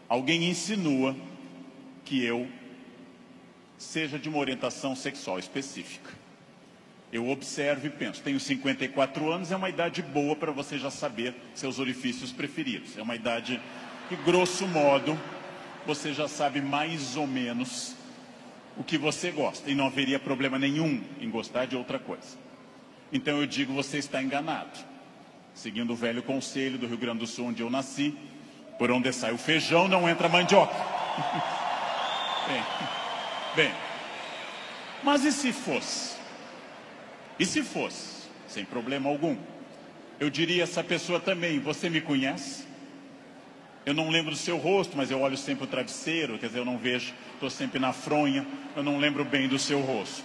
Alguém 0.09 0.49
insinua 0.49 1.15
que 2.05 2.25
eu 2.25 2.49
seja 3.77 4.19
de 4.19 4.29
uma 4.29 4.39
orientação 4.39 4.97
sexual 4.97 5.39
específica. 5.39 6.11
Eu 7.13 7.29
observo 7.29 7.87
e 7.87 7.91
penso, 7.91 8.21
tenho 8.21 8.39
54 8.41 9.31
anos, 9.31 9.53
é 9.53 9.57
uma 9.57 9.69
idade 9.69 10.03
boa 10.03 10.35
para 10.35 10.51
você 10.51 10.77
já 10.79 10.91
saber 10.91 11.35
seus 11.55 11.79
orifícios 11.79 12.33
preferidos. 12.33 12.99
É 12.99 13.03
uma 13.03 13.15
idade 13.15 13.61
que, 14.09 14.17
grosso 14.17 14.67
modo, 14.67 15.19
você 15.87 16.13
já 16.13 16.27
sabe 16.27 16.61
mais 16.61 17.17
ou 17.17 17.27
menos 17.27 17.95
o 18.77 18.83
que 18.83 18.99
você 18.99 19.31
gosta. 19.31 19.71
E 19.71 19.75
não 19.75 19.87
haveria 19.87 20.19
problema 20.19 20.59
nenhum 20.59 21.01
em 21.21 21.31
gostar 21.31 21.67
de 21.67 21.77
outra 21.77 21.99
coisa. 21.99 22.37
Então 23.13 23.41
eu 23.41 23.47
digo, 23.47 23.73
você 23.73 23.99
está 23.99 24.21
enganado. 24.21 24.79
Seguindo 25.55 25.93
o 25.93 25.97
velho 25.97 26.23
conselho 26.23 26.77
do 26.77 26.87
Rio 26.87 26.99
Grande 26.99 27.21
do 27.21 27.27
Sul, 27.27 27.47
onde 27.47 27.63
eu 27.63 27.71
nasci, 27.71 28.15
por 28.79 28.91
onde 28.91 29.13
sai 29.13 29.33
o 29.33 29.39
feijão, 29.39 29.89
não 29.89 30.09
entra 30.09 30.29
mandioca. 30.29 30.75
bem, 32.47 32.63
bem, 33.55 33.75
mas 35.03 35.25
e 35.25 35.33
se 35.33 35.53
fosse? 35.53 36.16
E 37.39 37.45
se 37.45 37.63
fosse? 37.63 38.27
Sem 38.49 38.65
problema 38.65 39.09
algum. 39.09 39.37
Eu 40.19 40.31
diria 40.31 40.63
essa 40.63 40.83
pessoa 40.83 41.21
também, 41.21 41.59
você 41.59 41.91
me 41.91 42.01
conhece? 42.01 42.65
Eu 43.85 43.95
não 43.95 44.09
lembro 44.09 44.33
do 44.33 44.37
seu 44.37 44.57
rosto, 44.57 44.97
mas 44.97 45.11
eu 45.11 45.21
olho 45.21 45.37
sempre 45.37 45.65
o 45.65 45.67
travesseiro, 45.67 46.39
quer 46.39 46.47
dizer, 46.47 46.59
eu 46.59 46.65
não 46.65 46.79
vejo, 46.79 47.15
estou 47.35 47.51
sempre 47.51 47.79
na 47.79 47.93
fronha, 47.93 48.45
eu 48.75 48.83
não 48.83 48.99
lembro 48.99 49.25
bem 49.25 49.47
do 49.47 49.59
seu 49.59 49.81
rosto. 49.81 50.25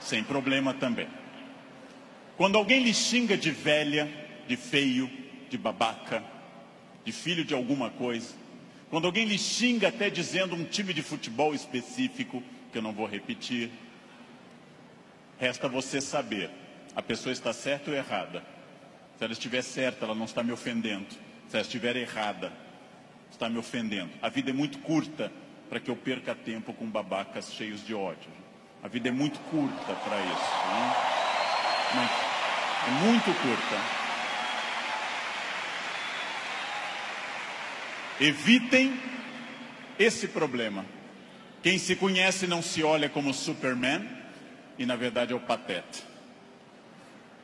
Sem 0.00 0.22
problema 0.22 0.72
também. 0.74 1.08
Quando 2.36 2.56
alguém 2.56 2.84
lhe 2.84 2.94
xinga 2.94 3.36
de 3.36 3.50
velha, 3.50 4.08
de 4.46 4.56
feio, 4.56 5.10
de 5.50 5.58
babaca, 5.58 6.22
de 7.04 7.10
filho 7.10 7.44
de 7.44 7.52
alguma 7.52 7.90
coisa, 7.90 8.34
quando 8.90 9.06
alguém 9.06 9.24
lhe 9.24 9.38
xinga 9.38 9.88
até 9.88 10.08
dizendo 10.08 10.54
um 10.54 10.64
time 10.64 10.94
de 10.94 11.02
futebol 11.02 11.54
específico, 11.54 12.42
que 12.70 12.78
eu 12.78 12.82
não 12.82 12.92
vou 12.92 13.06
repetir, 13.06 13.70
resta 15.38 15.68
você 15.68 16.00
saber, 16.00 16.50
a 16.94 17.02
pessoa 17.02 17.32
está 17.32 17.52
certa 17.52 17.90
ou 17.90 17.96
errada. 17.96 18.42
Se 19.16 19.24
ela 19.24 19.32
estiver 19.32 19.62
certa, 19.62 20.04
ela 20.04 20.14
não 20.14 20.24
está 20.24 20.42
me 20.42 20.52
ofendendo. 20.52 21.06
Se 21.48 21.56
ela 21.56 21.62
estiver 21.62 21.96
errada, 21.96 22.52
está 23.30 23.48
me 23.48 23.58
ofendendo. 23.58 24.10
A 24.20 24.28
vida 24.28 24.50
é 24.50 24.52
muito 24.52 24.78
curta 24.78 25.32
para 25.68 25.80
que 25.80 25.90
eu 25.90 25.96
perca 25.96 26.34
tempo 26.34 26.72
com 26.72 26.86
babacas 26.86 27.52
cheios 27.52 27.84
de 27.86 27.94
ódio. 27.94 28.30
A 28.82 28.88
vida 28.88 29.08
é 29.08 29.12
muito 29.12 29.38
curta 29.50 29.94
para 29.94 30.20
isso. 30.20 30.50
Né? 31.94 32.08
É 32.86 32.90
muito 33.04 33.24
curta. 33.24 34.08
Evitem 38.20 39.00
esse 39.98 40.28
problema. 40.28 40.84
Quem 41.62 41.78
se 41.78 41.96
conhece 41.96 42.46
não 42.46 42.62
se 42.62 42.82
olha 42.82 43.08
como 43.08 43.34
Superman 43.34 44.17
e 44.78 44.86
na 44.86 44.96
verdade 44.96 45.32
é 45.32 45.36
o 45.36 45.40
pateta. 45.40 45.98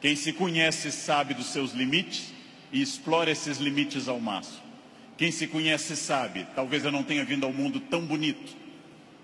Quem 0.00 0.14
se 0.14 0.32
conhece 0.32 0.92
sabe 0.92 1.34
dos 1.34 1.46
seus 1.46 1.72
limites 1.72 2.32
e 2.70 2.80
explora 2.80 3.30
esses 3.30 3.58
limites 3.58 4.06
ao 4.06 4.20
máximo. 4.20 4.62
Quem 5.16 5.30
se 5.30 5.46
conhece 5.46 5.96
sabe, 5.96 6.46
talvez 6.54 6.84
eu 6.84 6.92
não 6.92 7.02
tenha 7.02 7.24
vindo 7.24 7.46
ao 7.46 7.52
mundo 7.52 7.80
tão 7.80 8.04
bonito, 8.04 8.54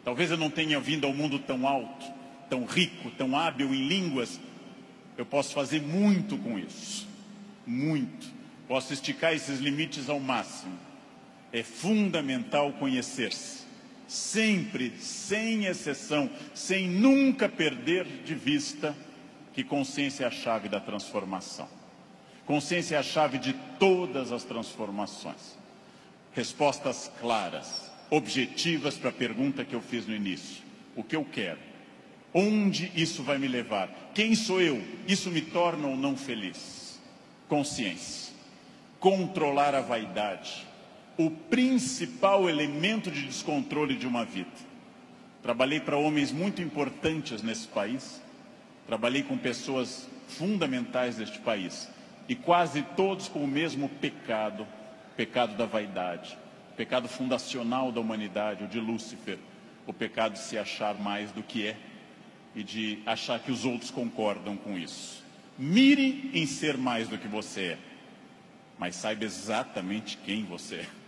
talvez 0.05 0.31
eu 0.31 0.37
não 0.37 0.49
tenha 0.49 0.79
vindo 0.81 1.07
ao 1.07 1.13
mundo 1.13 1.39
tão 1.39 1.67
alto, 1.67 2.07
tão 2.49 2.65
rico, 2.65 3.11
tão 3.11 3.37
hábil 3.37 3.75
em 3.75 3.89
línguas. 3.89 4.41
Eu 5.19 5.27
posso 5.27 5.53
fazer 5.53 5.83
muito 5.83 6.39
com 6.39 6.59
isso, 6.59 7.09
muito. 7.67 8.41
Posso 8.69 8.93
esticar 8.93 9.35
esses 9.35 9.59
limites 9.59 10.09
ao 10.09 10.21
máximo. 10.21 10.79
É 11.53 11.65
fundamental 11.65 12.73
conhecer-se, 12.75 13.60
sempre, 14.11 14.93
sem 14.99 15.67
exceção, 15.67 16.29
sem 16.55 16.89
nunca 16.89 17.49
perder 17.49 18.05
de 18.25 18.35
vista 18.35 18.95
que 19.53 19.65
consciência 19.65 20.25
é 20.25 20.27
a 20.27 20.31
chave 20.31 20.69
da 20.69 20.81
transformação. 20.81 21.69
Consciência 22.45 22.97
é 22.97 22.99
a 22.99 23.03
chave 23.03 23.39
de 23.39 23.53
todas 23.79 24.33
as 24.33 24.45
transformações 24.45 25.61
respostas 26.33 27.11
claras, 27.21 27.91
objetivas 28.11 28.97
para 28.97 29.11
a 29.11 29.13
pergunta 29.13 29.65
que 29.65 29.75
eu 29.75 29.81
fiz 29.81 30.07
no 30.07 30.15
início: 30.15 30.63
o 30.97 31.03
que 31.03 31.17
eu 31.17 31.25
quero? 31.25 31.59
Onde 32.33 32.93
isso 32.95 33.23
vai 33.23 33.39
me 33.39 33.49
levar? 33.49 34.13
Quem 34.15 34.35
sou 34.35 34.61
eu? 34.61 34.81
Isso 35.07 35.31
me 35.31 35.41
torna 35.41 35.89
ou 35.89 35.97
não 35.97 36.17
feliz? 36.17 37.01
Consciência. 37.49 38.33
Controlar 39.01 39.75
a 39.75 39.81
vaidade. 39.81 40.65
O 41.21 41.31
principal 41.31 42.49
elemento 42.49 43.11
de 43.11 43.27
descontrole 43.27 43.95
de 43.95 44.07
uma 44.07 44.25
vida. 44.25 44.49
Trabalhei 45.43 45.79
para 45.79 45.99
homens 45.99 46.33
muito 46.33 46.63
importantes 46.63 47.43
nesse 47.43 47.69
país. 47.69 48.23
Trabalhei 48.87 49.23
com 49.23 49.37
pessoas 49.37 50.09
fundamentais 50.29 51.17
deste 51.17 51.39
país. 51.41 51.91
E 52.27 52.35
quase 52.35 52.81
todos 52.97 53.29
com 53.29 53.45
o 53.45 53.47
mesmo 53.47 53.87
pecado 53.87 54.67
pecado 55.15 55.59
da 55.59 55.67
vaidade, 55.67 56.39
pecado 56.75 57.07
fundacional 57.07 57.93
da 57.93 58.01
humanidade, 58.01 58.65
o 58.65 58.69
de 58.69 58.81
Lúcifer, 58.81 59.37
o 59.87 59.93
pecado 59.93 60.33
de 60.33 60.39
se 60.39 60.57
achar 60.57 60.95
mais 60.95 61.31
do 61.33 61.43
que 61.43 61.67
é 61.67 61.77
e 62.57 62.63
de 62.63 63.03
achar 63.05 63.41
que 63.41 63.53
os 63.53 63.67
outros 63.67 63.91
concordam 63.91 64.57
com 64.57 64.79
isso. 64.79 65.23
Mire 65.59 66.31
em 66.33 66.47
ser 66.47 66.79
mais 66.79 67.09
do 67.09 67.19
que 67.19 67.29
você 67.29 67.61
é, 67.61 67.79
mas 68.79 68.97
saiba 68.97 69.27
exatamente 69.27 70.17
quem 70.25 70.45
você 70.45 70.77
é, 70.77 71.00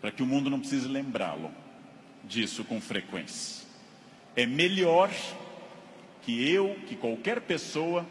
para 0.00 0.10
que 0.10 0.22
o 0.22 0.26
mundo 0.26 0.50
não 0.50 0.60
precise 0.60 0.88
lembrá-lo 0.88 1.50
disso 2.24 2.64
com 2.64 2.80
frequência. 2.80 3.66
É 4.36 4.46
melhor 4.46 5.10
que 6.22 6.48
eu, 6.48 6.76
que 6.86 6.94
qualquer 6.94 7.40
pessoa, 7.40 8.06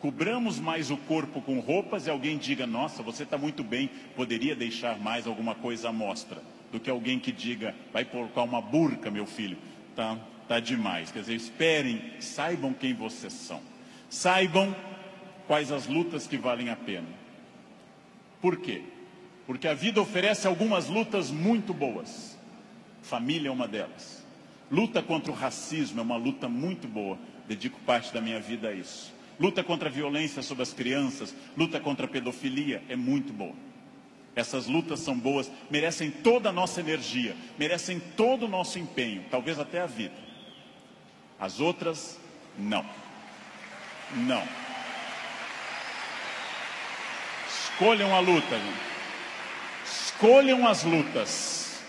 cobramos 0.00 0.58
mais 0.58 0.90
o 0.90 0.96
corpo 0.96 1.40
com 1.40 1.60
roupas 1.60 2.06
e 2.06 2.10
alguém 2.10 2.36
diga, 2.36 2.66
nossa, 2.66 3.02
você 3.02 3.22
está 3.22 3.38
muito 3.38 3.62
bem, 3.62 3.88
poderia 4.16 4.56
deixar 4.56 4.98
mais 4.98 5.26
alguma 5.26 5.54
coisa 5.54 5.90
à 5.90 5.92
mostra, 5.92 6.42
do 6.72 6.80
que 6.80 6.90
alguém 6.90 7.20
que 7.20 7.30
diga, 7.30 7.74
vai 7.92 8.04
colocar 8.04 8.42
uma 8.42 8.60
burca, 8.60 9.10
meu 9.10 9.26
filho, 9.26 9.56
tá, 9.94 10.18
tá 10.48 10.58
demais. 10.58 11.12
Quer 11.12 11.20
dizer, 11.20 11.34
esperem, 11.36 12.02
saibam 12.18 12.72
quem 12.74 12.92
vocês 12.92 13.32
são, 13.32 13.60
saibam 14.10 14.74
quais 15.46 15.70
as 15.70 15.86
lutas 15.86 16.26
que 16.26 16.36
valem 16.36 16.68
a 16.68 16.76
pena. 16.76 17.08
Por 18.40 18.56
quê? 18.56 18.82
Porque 19.52 19.68
a 19.68 19.74
vida 19.74 20.00
oferece 20.00 20.46
algumas 20.46 20.88
lutas 20.88 21.30
muito 21.30 21.74
boas. 21.74 22.38
Família 23.02 23.50
é 23.50 23.52
uma 23.52 23.68
delas. 23.68 24.24
Luta 24.70 25.02
contra 25.02 25.30
o 25.30 25.34
racismo 25.34 26.00
é 26.00 26.02
uma 26.02 26.16
luta 26.16 26.48
muito 26.48 26.88
boa. 26.88 27.18
Dedico 27.46 27.78
parte 27.80 28.14
da 28.14 28.20
minha 28.22 28.40
vida 28.40 28.68
a 28.68 28.72
isso. 28.72 29.12
Luta 29.38 29.62
contra 29.62 29.90
a 29.90 29.92
violência 29.92 30.40
sobre 30.40 30.62
as 30.62 30.72
crianças, 30.72 31.34
luta 31.54 31.78
contra 31.78 32.06
a 32.06 32.08
pedofilia 32.08 32.82
é 32.88 32.96
muito 32.96 33.30
boa. 33.30 33.52
Essas 34.34 34.66
lutas 34.66 35.00
são 35.00 35.18
boas, 35.18 35.52
merecem 35.70 36.10
toda 36.10 36.48
a 36.48 36.52
nossa 36.52 36.80
energia, 36.80 37.36
merecem 37.58 38.00
todo 38.00 38.46
o 38.46 38.48
nosso 38.48 38.78
empenho, 38.78 39.22
talvez 39.30 39.58
até 39.58 39.82
a 39.82 39.86
vida. 39.86 40.16
As 41.38 41.60
outras, 41.60 42.18
não. 42.58 42.86
Não. 44.16 44.48
Escolham 47.46 48.14
a 48.14 48.18
luta, 48.20 48.58
gente. 48.58 48.91
Escolham 50.22 50.68
as 50.68 50.84
lutas. 50.84 51.82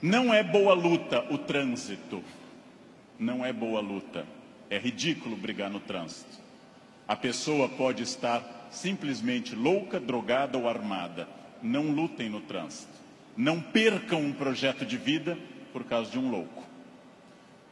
Não 0.00 0.32
é 0.32 0.42
boa 0.42 0.72
luta 0.72 1.22
o 1.30 1.36
trânsito. 1.36 2.24
Não 3.18 3.44
é 3.44 3.52
boa 3.52 3.82
luta. 3.82 4.24
É 4.70 4.78
ridículo 4.78 5.36
brigar 5.36 5.68
no 5.68 5.78
trânsito. 5.78 6.38
A 7.06 7.14
pessoa 7.14 7.68
pode 7.68 8.02
estar 8.02 8.66
simplesmente 8.70 9.54
louca, 9.54 10.00
drogada 10.00 10.56
ou 10.56 10.66
armada. 10.66 11.28
Não 11.62 11.90
lutem 11.90 12.30
no 12.30 12.40
trânsito. 12.40 12.94
Não 13.36 13.60
percam 13.60 14.22
um 14.22 14.32
projeto 14.32 14.86
de 14.86 14.96
vida 14.96 15.36
por 15.70 15.84
causa 15.84 16.10
de 16.10 16.18
um 16.18 16.30
louco. 16.30 16.64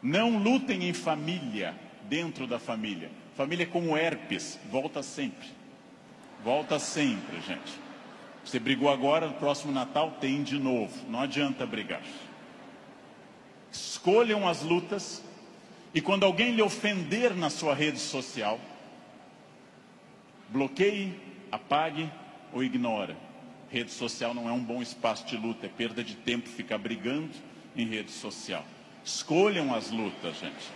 Não 0.03 0.37
lutem 0.37 0.87
em 0.87 0.93
família, 0.93 1.75
dentro 2.11 2.47
da 2.47 2.59
família. 2.59 3.11
Família 3.39 3.63
é 3.63 3.67
como 3.67 3.97
herpes, 3.97 4.61
volta 4.71 5.03
sempre. 5.03 5.49
Volta 6.45 6.79
sempre, 6.79 7.41
gente. 7.41 7.81
Você 8.45 8.59
brigou 8.59 8.91
agora, 8.91 9.29
no 9.29 9.35
próximo 9.35 9.73
Natal 9.73 10.17
tem 10.21 10.43
de 10.43 10.59
novo. 10.59 10.95
Não 11.09 11.21
adianta 11.21 11.65
brigar. 11.65 12.03
Escolham 13.71 14.47
as 14.47 14.63
lutas 14.63 15.23
e 15.95 16.01
quando 16.01 16.25
alguém 16.25 16.55
lhe 16.55 16.63
ofender 16.63 17.35
na 17.35 17.51
sua 17.51 17.75
rede 17.75 17.99
social, 17.99 18.59
bloqueie, 20.49 21.19
apague 21.51 22.11
ou 22.53 22.63
ignore. 22.63 23.17
Rede 23.71 23.91
social 23.91 24.35
não 24.35 24.49
é 24.49 24.53
um 24.53 24.63
bom 24.63 24.83
espaço 24.83 25.27
de 25.27 25.37
luta, 25.37 25.67
é 25.67 25.69
perda 25.69 26.05
de 26.05 26.15
tempo 26.15 26.49
ficar 26.49 26.79
brigando 26.79 27.31
em 27.75 27.87
rede 27.87 28.11
social. 28.11 28.65
Escolham 29.05 29.75
as 29.75 29.91
lutas, 29.91 30.39
gente. 30.39 30.71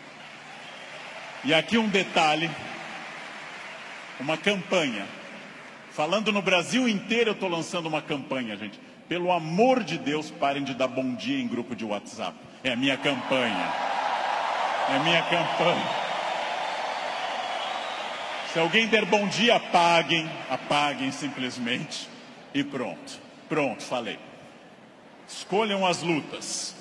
E 1.44 1.52
aqui 1.52 1.78
um 1.78 1.88
detalhe, 1.88 2.50
uma 4.18 4.36
campanha. 4.36 5.06
Falando 5.96 6.30
no 6.30 6.42
Brasil 6.42 6.86
inteiro, 6.86 7.30
eu 7.30 7.32
estou 7.32 7.48
lançando 7.48 7.86
uma 7.86 8.02
campanha, 8.02 8.54
gente. 8.54 8.78
Pelo 9.08 9.32
amor 9.32 9.82
de 9.82 9.96
Deus, 9.96 10.30
parem 10.30 10.62
de 10.62 10.74
dar 10.74 10.88
bom 10.88 11.14
dia 11.14 11.40
em 11.40 11.48
grupo 11.48 11.74
de 11.74 11.86
WhatsApp. 11.86 12.36
É 12.62 12.72
a 12.72 12.76
minha 12.76 12.98
campanha. 12.98 13.72
É 14.90 14.98
minha 14.98 15.22
campanha. 15.22 15.88
Se 18.52 18.58
alguém 18.58 18.86
der 18.88 19.06
bom 19.06 19.26
dia, 19.26 19.56
apaguem, 19.56 20.30
apaguem 20.50 21.10
simplesmente 21.10 22.06
e 22.52 22.62
pronto. 22.62 23.18
Pronto, 23.48 23.82
falei. 23.82 24.18
Escolham 25.26 25.86
as 25.86 26.02
lutas. 26.02 26.76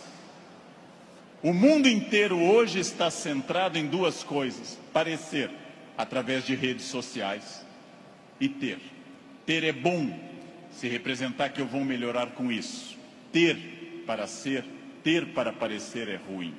O 1.41 1.53
mundo 1.53 1.87
inteiro 1.87 2.37
hoje 2.37 2.79
está 2.79 3.09
centrado 3.09 3.77
em 3.77 3.87
duas 3.87 4.25
coisas: 4.25 4.77
parecer 4.91 5.49
através 5.97 6.45
de 6.45 6.53
redes 6.53 6.87
sociais 6.87 7.65
e 8.41 8.49
ter. 8.49 8.94
Ter 9.45 9.63
é 9.63 9.71
bom 9.71 10.17
se 10.71 10.87
representar 10.87 11.49
que 11.49 11.61
eu 11.61 11.67
vou 11.67 11.83
melhorar 11.83 12.31
com 12.31 12.51
isso. 12.51 12.97
Ter 13.31 14.03
para 14.05 14.27
ser, 14.27 14.65
ter 15.03 15.33
para 15.33 15.53
parecer 15.53 16.07
é 16.07 16.15
ruim. 16.15 16.55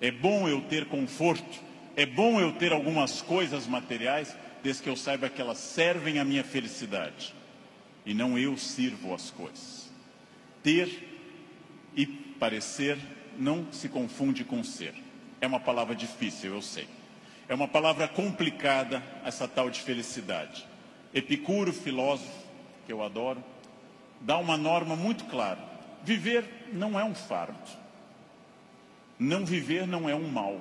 É 0.00 0.10
bom 0.10 0.48
eu 0.48 0.62
ter 0.62 0.86
conforto, 0.86 1.60
é 1.96 2.06
bom 2.06 2.40
eu 2.40 2.52
ter 2.52 2.72
algumas 2.72 3.20
coisas 3.20 3.66
materiais, 3.66 4.34
desde 4.62 4.82
que 4.82 4.88
eu 4.88 4.96
saiba 4.96 5.28
que 5.28 5.40
elas 5.40 5.58
servem 5.58 6.18
à 6.18 6.24
minha 6.24 6.44
felicidade 6.44 7.34
e 8.04 8.14
não 8.14 8.38
eu 8.38 8.56
sirvo 8.56 9.14
as 9.14 9.30
coisas. 9.30 9.90
Ter 10.62 11.08
e 11.96 12.06
parecer 12.06 12.98
não 13.38 13.70
se 13.72 13.88
confunde 13.88 14.44
com 14.44 14.62
ser. 14.64 14.94
É 15.40 15.46
uma 15.46 15.60
palavra 15.60 15.94
difícil, 15.94 16.54
eu 16.54 16.62
sei. 16.62 16.86
É 17.48 17.54
uma 17.54 17.68
palavra 17.68 18.06
complicada, 18.06 19.02
essa 19.24 19.48
tal 19.48 19.70
de 19.70 19.80
felicidade. 19.80 20.66
Epicuro, 21.12 21.72
filósofo, 21.72 22.30
que 22.86 22.92
eu 22.92 23.02
adoro, 23.02 23.42
dá 24.20 24.38
uma 24.38 24.56
norma 24.56 24.94
muito 24.94 25.24
clara: 25.24 25.60
viver 26.04 26.44
não 26.72 26.98
é 26.98 27.04
um 27.04 27.14
fardo. 27.14 27.58
Não 29.18 29.44
viver 29.44 29.86
não 29.86 30.08
é 30.08 30.14
um 30.14 30.28
mal. 30.28 30.60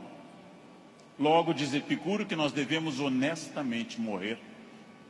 Logo, 1.18 1.54
diz 1.54 1.74
Epicuro 1.74 2.26
que 2.26 2.36
nós 2.36 2.52
devemos 2.52 3.00
honestamente 3.00 4.00
morrer 4.00 4.38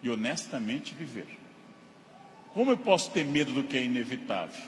e 0.01 0.09
honestamente 0.09 0.93
viver. 0.93 1.27
Como 2.53 2.71
eu 2.71 2.77
posso 2.77 3.11
ter 3.11 3.25
medo 3.25 3.53
do 3.53 3.63
que 3.63 3.77
é 3.77 3.83
inevitável? 3.83 4.61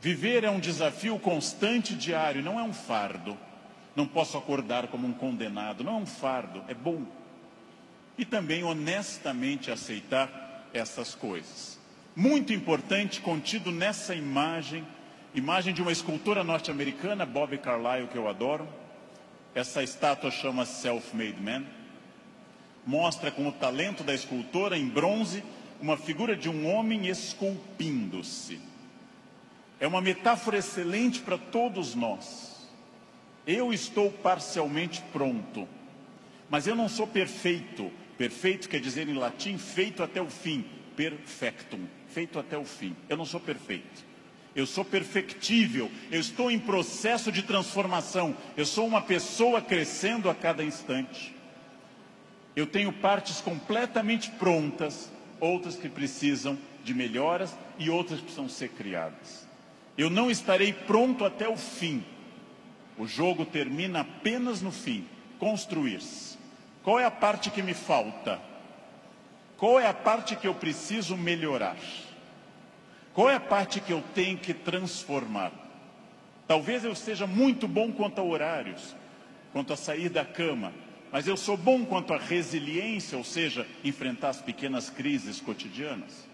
Viver 0.00 0.44
é 0.44 0.50
um 0.50 0.60
desafio 0.60 1.18
constante 1.18 1.94
diário, 1.94 2.42
não 2.42 2.58
é 2.58 2.62
um 2.62 2.72
fardo. 2.72 3.36
Não 3.96 4.06
posso 4.06 4.38
acordar 4.38 4.86
como 4.88 5.06
um 5.06 5.12
condenado, 5.12 5.82
não 5.82 5.94
é 5.94 5.96
um 5.96 6.06
fardo, 6.06 6.62
é 6.68 6.74
bom. 6.74 7.04
E 8.18 8.24
também 8.24 8.64
honestamente 8.64 9.70
aceitar 9.70 10.68
essas 10.74 11.14
coisas. 11.14 11.78
Muito 12.14 12.52
importante 12.52 13.20
contido 13.20 13.70
nessa 13.70 14.14
imagem 14.14 14.84
Imagem 15.34 15.74
de 15.74 15.82
uma 15.82 15.92
escultora 15.92 16.42
norte-americana, 16.42 17.26
Bob 17.26 17.56
Carlyle, 17.58 18.08
que 18.08 18.16
eu 18.16 18.28
adoro. 18.28 18.66
Essa 19.54 19.82
estátua 19.82 20.30
chama 20.30 20.64
Self-Made 20.64 21.40
Man. 21.40 21.64
Mostra 22.86 23.30
com 23.30 23.46
o 23.46 23.52
talento 23.52 24.02
da 24.02 24.14
escultora, 24.14 24.76
em 24.76 24.88
bronze, 24.88 25.44
uma 25.80 25.98
figura 25.98 26.34
de 26.34 26.48
um 26.48 26.66
homem 26.66 27.08
esculpindo-se. 27.08 28.58
É 29.78 29.86
uma 29.86 30.00
metáfora 30.00 30.56
excelente 30.56 31.20
para 31.20 31.36
todos 31.36 31.94
nós. 31.94 32.66
Eu 33.46 33.72
estou 33.72 34.10
parcialmente 34.10 35.02
pronto, 35.12 35.68
mas 36.48 36.66
eu 36.66 36.74
não 36.74 36.88
sou 36.88 37.06
perfeito. 37.06 37.92
Perfeito 38.18 38.68
quer 38.68 38.80
dizer 38.80 39.08
em 39.08 39.14
latim 39.14 39.56
feito 39.56 40.02
até 40.02 40.20
o 40.20 40.28
fim, 40.28 40.64
perfectum, 40.94 41.86
feito 42.08 42.38
até 42.38 42.58
o 42.58 42.64
fim. 42.64 42.94
Eu 43.08 43.16
não 43.16 43.24
sou 43.24 43.40
perfeito 43.40 44.08
eu 44.54 44.66
sou 44.66 44.84
perfectível, 44.84 45.90
eu 46.10 46.20
estou 46.20 46.50
em 46.50 46.58
processo 46.58 47.30
de 47.30 47.42
transformação, 47.42 48.36
eu 48.56 48.66
sou 48.66 48.86
uma 48.86 49.00
pessoa 49.00 49.60
crescendo 49.60 50.28
a 50.28 50.34
cada 50.34 50.64
instante. 50.64 51.34
Eu 52.56 52.66
tenho 52.66 52.92
partes 52.92 53.40
completamente 53.40 54.30
prontas, 54.32 55.12
outras 55.38 55.76
que 55.76 55.88
precisam 55.88 56.58
de 56.82 56.92
melhoras 56.92 57.56
e 57.78 57.88
outras 57.88 58.18
que 58.18 58.24
precisam 58.24 58.48
ser 58.48 58.70
criadas. 58.70 59.46
Eu 59.96 60.10
não 60.10 60.30
estarei 60.30 60.72
pronto 60.72 61.24
até 61.24 61.48
o 61.48 61.56
fim. 61.56 62.04
O 62.96 63.06
jogo 63.06 63.44
termina 63.44 64.00
apenas 64.00 64.60
no 64.60 64.72
fim 64.72 65.06
construir-se. 65.38 66.37
Qual 66.88 66.98
é 66.98 67.04
a 67.04 67.10
parte 67.10 67.50
que 67.50 67.60
me 67.60 67.74
falta? 67.74 68.40
Qual 69.58 69.78
é 69.78 69.86
a 69.86 69.92
parte 69.92 70.34
que 70.34 70.48
eu 70.48 70.54
preciso 70.54 71.18
melhorar? 71.18 71.76
Qual 73.12 73.28
é 73.28 73.34
a 73.34 73.40
parte 73.40 73.78
que 73.78 73.92
eu 73.92 74.02
tenho 74.14 74.38
que 74.38 74.54
transformar? 74.54 75.52
Talvez 76.46 76.86
eu 76.86 76.94
seja 76.94 77.26
muito 77.26 77.68
bom 77.68 77.92
quanto 77.92 78.22
a 78.22 78.24
horários, 78.24 78.96
quanto 79.52 79.74
a 79.74 79.76
sair 79.76 80.08
da 80.08 80.24
cama, 80.24 80.72
mas 81.12 81.28
eu 81.28 81.36
sou 81.36 81.58
bom 81.58 81.84
quanto 81.84 82.14
a 82.14 82.18
resiliência, 82.18 83.18
ou 83.18 83.24
seja, 83.24 83.66
enfrentar 83.84 84.30
as 84.30 84.40
pequenas 84.40 84.88
crises 84.88 85.42
cotidianas. 85.42 86.26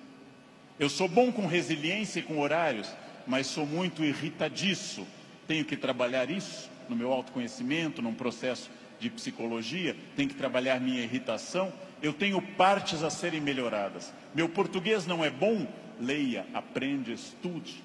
Eu 0.79 0.89
sou 0.89 1.09
bom 1.09 1.33
com 1.33 1.49
resiliência 1.49 2.21
e 2.21 2.23
com 2.23 2.39
horários, 2.39 2.89
mas 3.27 3.49
sou 3.49 3.67
muito 3.67 4.05
irritadiço. 4.05 5.05
Tenho 5.49 5.65
que 5.65 5.77
trabalhar 5.77 6.31
isso 6.31 6.71
no 6.89 6.95
meu 6.95 7.13
autoconhecimento, 7.13 8.01
num 8.01 8.15
processo 8.15 8.71
de 8.99 9.11
psicologia, 9.11 9.97
tenho 10.17 10.29
que 10.29 10.35
trabalhar 10.35 10.81
minha 10.81 11.03
irritação. 11.03 11.73
Eu 12.03 12.13
tenho 12.13 12.41
partes 12.41 13.03
a 13.03 13.11
serem 13.11 13.41
melhoradas. 13.41 14.13
Meu 14.35 14.49
português 14.49 15.07
não 15.07 15.25
é 15.25 15.31
bom, 15.31 15.67
leia, 16.01 16.47
aprende, 16.53 17.13
estude. 17.13 17.83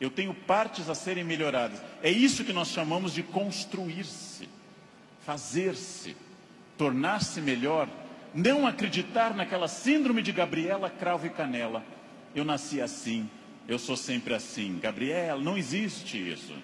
Eu 0.00 0.10
tenho 0.10 0.32
partes 0.32 0.88
a 0.88 0.94
serem 0.94 1.24
melhoradas. 1.24 1.80
É 2.02 2.10
isso 2.10 2.44
que 2.44 2.52
nós 2.52 2.68
chamamos 2.68 3.12
de 3.12 3.22
construir-se, 3.22 4.48
fazer-se, 5.24 6.16
tornar-se 6.76 7.40
melhor. 7.40 7.88
Não 8.32 8.66
acreditar 8.66 9.34
naquela 9.34 9.66
síndrome 9.66 10.22
de 10.22 10.30
Gabriela, 10.30 10.88
cravo 10.88 11.26
e 11.26 11.30
canela. 11.30 11.84
Eu 12.34 12.44
nasci 12.44 12.80
assim, 12.80 13.28
eu 13.66 13.78
sou 13.78 13.96
sempre 13.96 14.34
assim. 14.34 14.78
Gabriela, 14.80 15.40
não 15.40 15.58
existe 15.58 16.16
isso. 16.16 16.54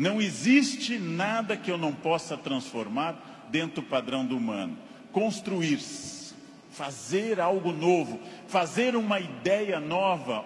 Não 0.00 0.18
existe 0.18 0.98
nada 0.98 1.58
que 1.58 1.70
eu 1.70 1.76
não 1.76 1.92
possa 1.92 2.34
transformar 2.34 3.48
dentro 3.50 3.82
do 3.82 3.86
padrão 3.86 4.24
do 4.24 4.34
humano. 4.34 4.78
Construir-se 5.12 6.32
fazer 6.70 7.38
algo 7.38 7.70
novo, 7.70 8.18
fazer 8.48 8.96
uma 8.96 9.20
ideia 9.20 9.78
nova, 9.78 10.42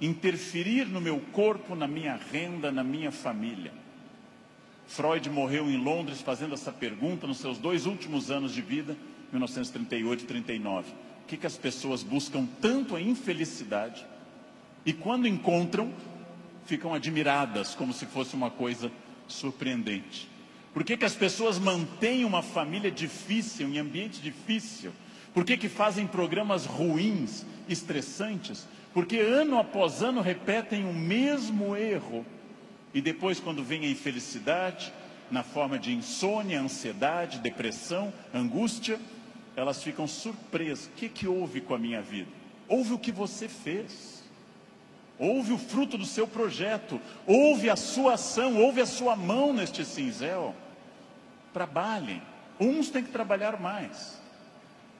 interferir 0.00 0.86
no 0.86 1.02
meu 1.02 1.20
corpo, 1.32 1.74
na 1.74 1.86
minha 1.86 2.18
renda, 2.32 2.72
na 2.72 2.82
minha 2.82 3.10
família. 3.12 3.74
Freud 4.86 5.28
morreu 5.28 5.68
em 5.68 5.76
Londres 5.76 6.22
fazendo 6.22 6.54
essa 6.54 6.72
pergunta 6.72 7.26
nos 7.26 7.40
seus 7.40 7.58
dois 7.58 7.84
últimos 7.84 8.30
anos 8.30 8.54
de 8.54 8.62
vida, 8.62 8.96
1938 9.32 10.24
e 10.24 10.26
39. 10.26 10.90
O 11.24 11.26
que, 11.26 11.36
que 11.36 11.46
as 11.46 11.58
pessoas 11.58 12.02
buscam 12.02 12.48
tanto 12.58 12.96
a 12.96 13.02
infelicidade 13.02 14.06
e 14.86 14.94
quando 14.94 15.28
encontram, 15.28 15.92
ficam 16.64 16.94
admiradas 16.94 17.74
como 17.74 17.92
se 17.92 18.06
fosse 18.06 18.34
uma 18.34 18.50
coisa 18.50 18.90
surpreendente? 19.26 20.28
Por 20.72 20.84
que, 20.84 20.96
que 20.96 21.04
as 21.04 21.14
pessoas 21.14 21.58
mantêm 21.58 22.24
uma 22.24 22.42
família 22.42 22.90
difícil, 22.90 23.68
em 23.68 23.78
ambiente 23.78 24.20
difícil? 24.20 24.92
Por 25.34 25.44
que, 25.44 25.56
que 25.56 25.68
fazem 25.68 26.06
programas 26.06 26.64
ruins, 26.64 27.44
estressantes? 27.68 28.66
Porque 28.92 29.18
ano 29.18 29.58
após 29.58 30.02
ano 30.02 30.20
repetem 30.20 30.84
o 30.84 30.92
mesmo 30.92 31.76
erro. 31.76 32.24
E 32.94 33.00
depois, 33.00 33.40
quando 33.40 33.64
vem 33.64 33.84
a 33.84 33.90
infelicidade, 33.90 34.92
na 35.30 35.42
forma 35.42 35.78
de 35.78 35.92
insônia, 35.92 36.60
ansiedade, 36.60 37.38
depressão, 37.38 38.12
angústia, 38.34 39.00
elas 39.56 39.82
ficam 39.82 40.06
surpresas. 40.06 40.86
O 40.86 40.90
que, 40.90 41.08
que 41.08 41.26
houve 41.26 41.62
com 41.62 41.74
a 41.74 41.78
minha 41.78 42.02
vida? 42.02 42.28
Houve 42.68 42.92
o 42.92 42.98
que 42.98 43.10
você 43.10 43.48
fez. 43.48 44.21
Houve 45.22 45.52
o 45.52 45.58
fruto 45.58 45.96
do 45.96 46.04
seu 46.04 46.26
projeto. 46.26 47.00
Houve 47.24 47.70
a 47.70 47.76
sua 47.76 48.14
ação. 48.14 48.60
Houve 48.60 48.80
a 48.80 48.86
sua 48.86 49.14
mão 49.14 49.52
neste 49.52 49.84
cinzel. 49.84 50.52
Trabalhem. 51.54 52.20
Uns 52.58 52.90
têm 52.90 53.04
que 53.04 53.12
trabalhar 53.12 53.60
mais. 53.60 54.20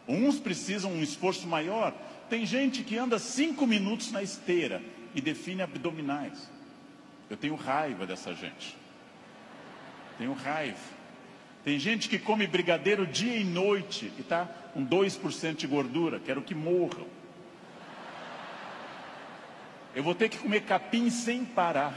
Uns 0.06 0.38
precisam 0.38 0.92
um 0.92 1.02
esforço 1.02 1.48
maior. 1.48 1.92
Tem 2.30 2.46
gente 2.46 2.84
que 2.84 2.96
anda 2.96 3.18
cinco 3.18 3.66
minutos 3.66 4.12
na 4.12 4.22
esteira 4.22 4.80
e 5.12 5.20
define 5.20 5.60
abdominais. 5.62 6.48
Eu 7.28 7.36
tenho 7.36 7.56
raiva 7.56 8.06
dessa 8.06 8.32
gente. 8.32 8.76
Tenho 10.18 10.34
raiva. 10.34 10.78
Tem 11.64 11.80
gente 11.80 12.08
que 12.08 12.20
come 12.20 12.46
brigadeiro 12.46 13.04
dia 13.08 13.36
e 13.36 13.42
noite 13.42 14.12
e 14.16 14.20
está 14.20 14.44
com 14.72 14.86
2% 14.86 15.56
de 15.56 15.66
gordura, 15.66 16.20
quero 16.20 16.42
que 16.42 16.54
morram. 16.54 17.08
Eu 19.95 20.03
vou 20.03 20.14
ter 20.14 20.28
que 20.28 20.38
comer 20.38 20.62
capim 20.62 21.11
sem 21.11 21.45
parar. 21.45 21.95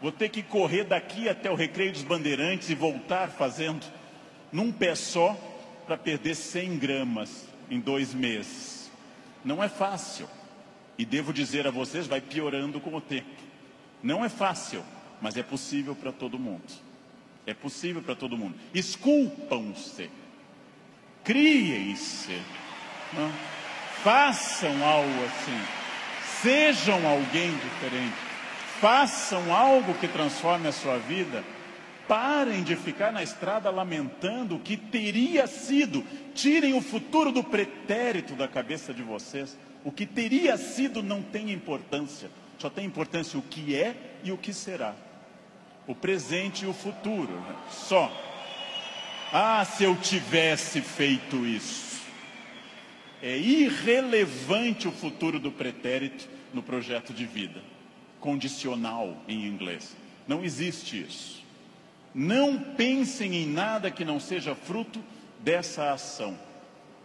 Vou 0.00 0.12
ter 0.12 0.28
que 0.28 0.42
correr 0.42 0.84
daqui 0.84 1.28
até 1.28 1.50
o 1.50 1.54
Recreio 1.54 1.92
dos 1.92 2.02
Bandeirantes 2.02 2.70
e 2.70 2.74
voltar 2.74 3.30
fazendo 3.30 3.84
num 4.52 4.70
pé 4.70 4.94
só 4.94 5.36
para 5.86 5.96
perder 5.96 6.34
100 6.34 6.78
gramas 6.78 7.48
em 7.70 7.80
dois 7.80 8.14
meses. 8.14 8.90
Não 9.44 9.62
é 9.62 9.68
fácil. 9.68 10.28
E 10.96 11.04
devo 11.04 11.32
dizer 11.32 11.66
a 11.66 11.70
vocês, 11.70 12.06
vai 12.06 12.20
piorando 12.20 12.80
com 12.80 12.94
o 12.94 13.00
tempo. 13.00 13.42
Não 14.02 14.24
é 14.24 14.28
fácil, 14.28 14.84
mas 15.20 15.36
é 15.36 15.42
possível 15.42 15.94
para 15.96 16.12
todo 16.12 16.38
mundo. 16.38 16.72
É 17.46 17.52
possível 17.52 18.02
para 18.02 18.14
todo 18.14 18.38
mundo. 18.38 18.54
Esculpam-se. 18.72 20.10
Criem-se. 21.24 22.40
Façam 24.02 24.84
algo 24.84 25.24
assim. 25.24 25.83
Sejam 26.42 27.06
alguém 27.06 27.50
diferente. 27.56 28.16
Façam 28.80 29.54
algo 29.54 29.94
que 29.94 30.08
transforme 30.08 30.68
a 30.68 30.72
sua 30.72 30.98
vida. 30.98 31.44
Parem 32.06 32.62
de 32.62 32.76
ficar 32.76 33.12
na 33.12 33.22
estrada 33.22 33.70
lamentando 33.70 34.56
o 34.56 34.60
que 34.60 34.76
teria 34.76 35.46
sido. 35.46 36.04
Tirem 36.34 36.74
o 36.74 36.82
futuro 36.82 37.32
do 37.32 37.42
pretérito 37.42 38.34
da 38.34 38.46
cabeça 38.46 38.92
de 38.92 39.02
vocês. 39.02 39.56
O 39.82 39.90
que 39.90 40.04
teria 40.04 40.56
sido 40.56 41.02
não 41.02 41.22
tem 41.22 41.50
importância. 41.50 42.30
Só 42.58 42.68
tem 42.68 42.84
importância 42.84 43.38
o 43.38 43.42
que 43.42 43.74
é 43.74 43.94
e 44.22 44.32
o 44.32 44.38
que 44.38 44.52
será 44.52 44.94
o 45.86 45.94
presente 45.94 46.64
e 46.64 46.68
o 46.68 46.72
futuro, 46.72 47.42
só. 47.70 48.10
Ah, 49.32 49.64
se 49.64 49.84
eu 49.84 49.96
tivesse 49.96 50.80
feito 50.80 51.44
isso. 51.44 51.83
É 53.24 53.38
irrelevante 53.38 54.86
o 54.86 54.92
futuro 54.92 55.40
do 55.40 55.50
pretérito 55.50 56.28
no 56.52 56.62
projeto 56.62 57.14
de 57.14 57.24
vida. 57.24 57.62
Condicional 58.20 59.16
em 59.26 59.46
inglês. 59.46 59.96
Não 60.28 60.44
existe 60.44 61.00
isso. 61.00 61.42
Não 62.14 62.58
pensem 62.58 63.34
em 63.34 63.46
nada 63.46 63.90
que 63.90 64.04
não 64.04 64.20
seja 64.20 64.54
fruto 64.54 65.02
dessa 65.42 65.90
ação. 65.90 66.38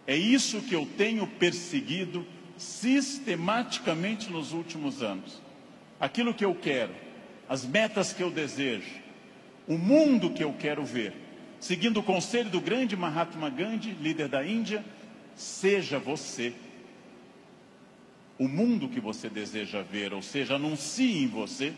É 0.06 0.14
isso 0.14 0.60
que 0.60 0.74
eu 0.74 0.86
tenho 0.98 1.26
perseguido 1.26 2.26
sistematicamente 2.58 4.30
nos 4.30 4.52
últimos 4.52 5.02
anos. 5.02 5.40
Aquilo 5.98 6.34
que 6.34 6.44
eu 6.44 6.54
quero 6.54 6.92
as 7.48 7.64
metas 7.64 8.12
que 8.12 8.22
eu 8.22 8.30
desejo, 8.30 8.92
o 9.66 9.78
mundo 9.78 10.28
que 10.28 10.44
eu 10.44 10.52
quero 10.52 10.84
ver. 10.84 11.14
Seguindo 11.58 11.98
o 11.98 12.02
conselho 12.02 12.50
do 12.50 12.60
grande 12.60 12.94
Mahatma 12.94 13.48
Gandhi, 13.48 13.96
líder 14.00 14.28
da 14.28 14.46
Índia, 14.46 14.84
seja 15.36 15.98
você 15.98 16.52
o 18.38 18.48
mundo 18.48 18.88
que 18.88 19.00
você 19.00 19.28
deseja 19.28 19.82
ver, 19.82 20.14
ou 20.14 20.22
seja, 20.22 20.54
anuncie 20.54 21.22
em 21.22 21.26
você 21.26 21.74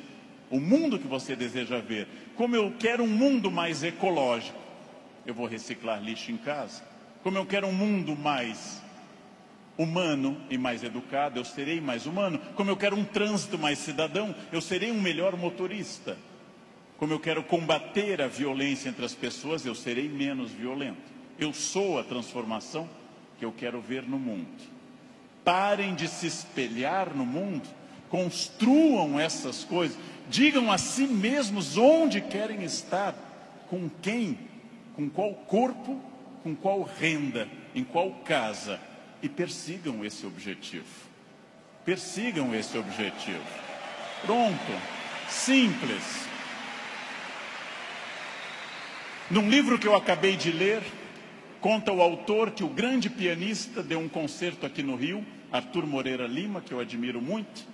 o 0.48 0.60
mundo 0.60 0.98
que 0.98 1.08
você 1.08 1.34
deseja 1.34 1.80
ver. 1.80 2.06
Como 2.36 2.54
eu 2.54 2.72
quero 2.78 3.02
um 3.02 3.08
mundo 3.08 3.50
mais 3.50 3.82
ecológico, 3.82 4.56
eu 5.26 5.34
vou 5.34 5.46
reciclar 5.46 6.00
lixo 6.00 6.30
em 6.30 6.36
casa. 6.36 6.84
Como 7.22 7.36
eu 7.36 7.46
quero 7.46 7.66
um 7.66 7.72
mundo 7.72 8.16
mais 8.16 8.80
humano 9.76 10.40
e 10.50 10.56
mais 10.56 10.84
educado, 10.84 11.40
eu 11.40 11.44
serei 11.44 11.80
mais 11.80 12.06
humano. 12.06 12.38
Como 12.54 12.70
eu 12.70 12.76
quero 12.76 12.94
um 12.94 13.04
trânsito 13.04 13.58
mais 13.58 13.78
cidadão, 13.78 14.34
eu 14.52 14.60
serei 14.60 14.92
um 14.92 15.00
melhor 15.00 15.36
motorista. 15.36 16.16
Como 16.96 17.12
eu 17.12 17.18
quero 17.18 17.42
combater 17.42 18.22
a 18.22 18.28
violência 18.28 18.88
entre 18.88 19.04
as 19.04 19.14
pessoas, 19.14 19.66
eu 19.66 19.74
serei 19.74 20.08
menos 20.08 20.52
violento. 20.52 21.10
Eu 21.38 21.52
sou 21.52 21.98
a 21.98 22.04
transformação 22.04 22.88
que 23.42 23.46
eu 23.46 23.50
quero 23.50 23.80
ver 23.80 24.04
no 24.04 24.20
mundo. 24.20 24.46
Parem 25.44 25.96
de 25.96 26.06
se 26.06 26.28
espelhar 26.28 27.12
no 27.12 27.26
mundo, 27.26 27.68
construam 28.08 29.18
essas 29.18 29.64
coisas, 29.64 29.98
digam 30.28 30.70
a 30.70 30.78
si 30.78 31.08
mesmos 31.08 31.76
onde 31.76 32.20
querem 32.20 32.62
estar, 32.62 33.16
com 33.68 33.90
quem, 34.00 34.38
com 34.94 35.10
qual 35.10 35.34
corpo, 35.34 36.00
com 36.44 36.54
qual 36.54 36.82
renda, 36.82 37.48
em 37.74 37.82
qual 37.82 38.12
casa 38.24 38.78
e 39.20 39.28
persigam 39.28 40.04
esse 40.04 40.24
objetivo. 40.24 40.86
Persigam 41.84 42.54
esse 42.54 42.78
objetivo. 42.78 43.42
Pronto. 44.24 44.72
Simples. 45.28 46.28
Num 49.28 49.50
livro 49.50 49.80
que 49.80 49.88
eu 49.88 49.96
acabei 49.96 50.36
de 50.36 50.52
ler, 50.52 50.80
conta 51.62 51.92
o 51.92 52.02
autor 52.02 52.50
que 52.50 52.64
o 52.64 52.68
grande 52.68 53.08
pianista 53.08 53.84
deu 53.84 54.00
um 54.00 54.08
concerto 54.08 54.66
aqui 54.66 54.82
no 54.82 54.96
Rio, 54.96 55.24
Arthur 55.50 55.86
Moreira 55.86 56.26
Lima, 56.26 56.60
que 56.60 56.72
eu 56.72 56.80
admiro 56.80 57.22
muito, 57.22 57.64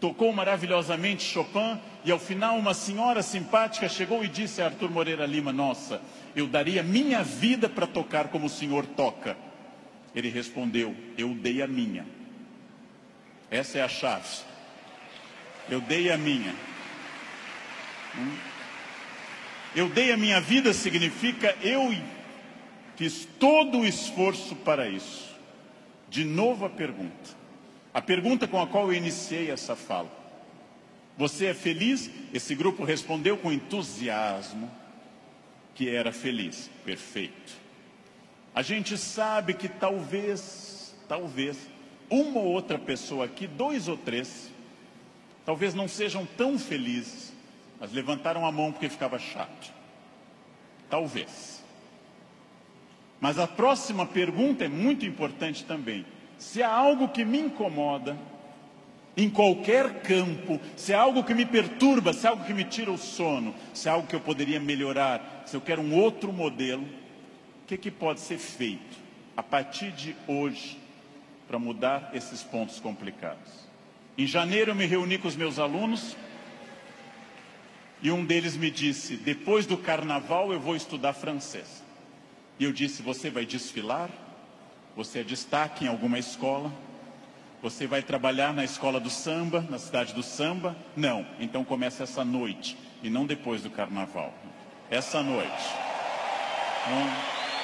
tocou 0.00 0.32
maravilhosamente 0.32 1.22
Chopin 1.22 1.78
e 2.04 2.10
ao 2.10 2.18
final 2.18 2.58
uma 2.58 2.74
senhora 2.74 3.22
simpática 3.22 3.88
chegou 3.88 4.24
e 4.24 4.28
disse 4.28 4.60
a 4.60 4.66
Arthur 4.66 4.90
Moreira 4.90 5.24
Lima: 5.26 5.52
Nossa, 5.52 6.02
eu 6.34 6.48
daria 6.48 6.82
minha 6.82 7.22
vida 7.22 7.68
para 7.68 7.86
tocar 7.86 8.28
como 8.28 8.46
o 8.46 8.50
senhor 8.50 8.84
toca. 8.84 9.36
Ele 10.12 10.28
respondeu: 10.28 10.94
Eu 11.16 11.32
dei 11.32 11.62
a 11.62 11.68
minha. 11.68 12.04
Essa 13.48 13.78
é 13.78 13.82
a 13.82 13.88
chave. 13.88 14.40
Eu 15.70 15.80
dei 15.80 16.10
a 16.10 16.18
minha. 16.18 16.52
Hum? 18.18 18.36
Eu 19.76 19.88
dei 19.88 20.10
a 20.10 20.16
minha 20.16 20.40
vida 20.40 20.72
significa 20.72 21.54
eu 21.62 21.92
fiz 23.00 23.26
todo 23.38 23.78
o 23.78 23.86
esforço 23.86 24.54
para 24.56 24.86
isso. 24.86 25.34
De 26.10 26.22
novo 26.22 26.66
a 26.66 26.68
pergunta. 26.68 27.30
A 27.94 28.02
pergunta 28.02 28.46
com 28.46 28.60
a 28.60 28.66
qual 28.66 28.88
eu 28.88 28.92
iniciei 28.92 29.50
essa 29.50 29.74
fala. 29.74 30.10
Você 31.16 31.46
é 31.46 31.54
feliz? 31.54 32.10
Esse 32.34 32.54
grupo 32.54 32.84
respondeu 32.84 33.38
com 33.38 33.50
entusiasmo 33.50 34.70
que 35.74 35.88
era 35.88 36.12
feliz. 36.12 36.70
Perfeito. 36.84 37.54
A 38.54 38.60
gente 38.60 38.98
sabe 38.98 39.54
que 39.54 39.66
talvez, 39.66 40.94
talvez, 41.08 41.56
uma 42.10 42.38
ou 42.38 42.48
outra 42.48 42.78
pessoa 42.78 43.24
aqui, 43.24 43.46
dois 43.46 43.88
ou 43.88 43.96
três, 43.96 44.50
talvez 45.46 45.72
não 45.72 45.88
sejam 45.88 46.26
tão 46.36 46.58
felizes, 46.58 47.32
mas 47.80 47.94
levantaram 47.94 48.44
a 48.44 48.52
mão 48.52 48.70
porque 48.70 48.90
ficava 48.90 49.18
chato. 49.18 49.72
Talvez. 50.90 51.59
Mas 53.20 53.38
a 53.38 53.46
próxima 53.46 54.06
pergunta 54.06 54.64
é 54.64 54.68
muito 54.68 55.04
importante 55.04 55.64
também. 55.64 56.06
Se 56.38 56.62
há 56.62 56.70
algo 56.72 57.08
que 57.08 57.24
me 57.24 57.38
incomoda, 57.38 58.16
em 59.16 59.28
qualquer 59.28 60.02
campo, 60.02 60.58
se 60.76 60.94
há 60.94 61.00
algo 61.00 61.22
que 61.22 61.34
me 61.34 61.44
perturba, 61.44 62.12
se 62.12 62.26
há 62.26 62.30
algo 62.30 62.44
que 62.44 62.54
me 62.54 62.64
tira 62.64 62.90
o 62.90 62.96
sono, 62.96 63.54
se 63.74 63.88
há 63.88 63.92
algo 63.92 64.06
que 64.06 64.16
eu 64.16 64.20
poderia 64.20 64.58
melhorar, 64.58 65.42
se 65.44 65.54
eu 65.54 65.60
quero 65.60 65.82
um 65.82 65.94
outro 65.94 66.32
modelo, 66.32 66.86
que, 67.66 67.76
que 67.76 67.90
pode 67.90 68.20
ser 68.20 68.38
feito? 68.38 69.00
a 69.40 69.42
partir 69.42 69.90
de 69.92 70.14
hoje, 70.28 70.78
para 71.48 71.58
mudar 71.58 72.10
esses 72.12 72.42
pontos 72.42 72.78
complicados. 72.78 73.68
Em 74.18 74.26
janeiro, 74.26 74.72
eu 74.72 74.74
me 74.74 74.84
reuni 74.84 75.16
com 75.16 75.28
os 75.28 75.34
meus 75.34 75.58
alunos 75.58 76.14
e 78.02 78.10
um 78.10 78.22
deles 78.22 78.54
me 78.54 78.70
disse: 78.70 79.16
depois 79.16 79.64
do 79.64 79.78
carnaval, 79.78 80.52
eu 80.52 80.60
vou 80.60 80.76
estudar 80.76 81.14
francês. 81.14 81.79
E 82.60 82.64
eu 82.64 82.72
disse: 82.72 83.00
você 83.00 83.30
vai 83.30 83.46
desfilar? 83.46 84.10
Você 84.94 85.20
é 85.20 85.24
destaque 85.24 85.86
em 85.86 85.88
alguma 85.88 86.18
escola? 86.18 86.70
Você 87.62 87.86
vai 87.86 88.02
trabalhar 88.02 88.52
na 88.52 88.62
escola 88.62 89.00
do 89.00 89.08
samba, 89.08 89.66
na 89.68 89.78
cidade 89.78 90.12
do 90.12 90.22
samba? 90.22 90.76
Não. 90.94 91.26
Então 91.38 91.64
começa 91.64 92.02
essa 92.02 92.22
noite 92.22 92.76
e 93.02 93.08
não 93.08 93.24
depois 93.24 93.62
do 93.62 93.70
carnaval. 93.70 94.34
Essa 94.90 95.22
noite. 95.22 95.64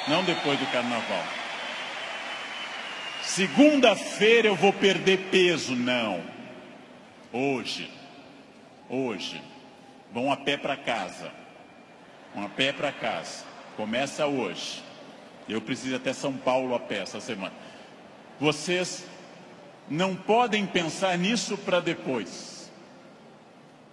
Não, 0.09 0.17
não 0.17 0.25
depois 0.25 0.59
do 0.59 0.67
carnaval. 0.67 1.25
Segunda-feira 3.23 4.49
eu 4.49 4.57
vou 4.57 4.73
perder 4.73 5.29
peso? 5.31 5.77
Não. 5.77 6.23
Hoje. 7.33 7.91
Hoje. 8.89 9.43
Vão 10.11 10.33
a 10.33 10.37
pé 10.39 10.57
para 10.57 10.77
casa. 10.77 11.31
Vão 12.35 12.47
a 12.47 12.49
pé 12.49 12.73
para 12.73 12.93
casa. 12.93 13.45
Começa 13.77 14.27
hoje. 14.27 14.86
Eu 15.49 15.61
preciso 15.61 15.91
ir 15.91 15.97
até 15.97 16.13
São 16.13 16.33
Paulo 16.33 16.75
a 16.75 16.81
pé 16.81 16.99
essa 16.99 17.21
semana. 17.21 17.55
Vocês 18.41 19.05
não 19.89 20.15
podem 20.15 20.67
pensar 20.67 21.17
nisso 21.17 21.57
para 21.57 21.81
depois. 21.81 22.71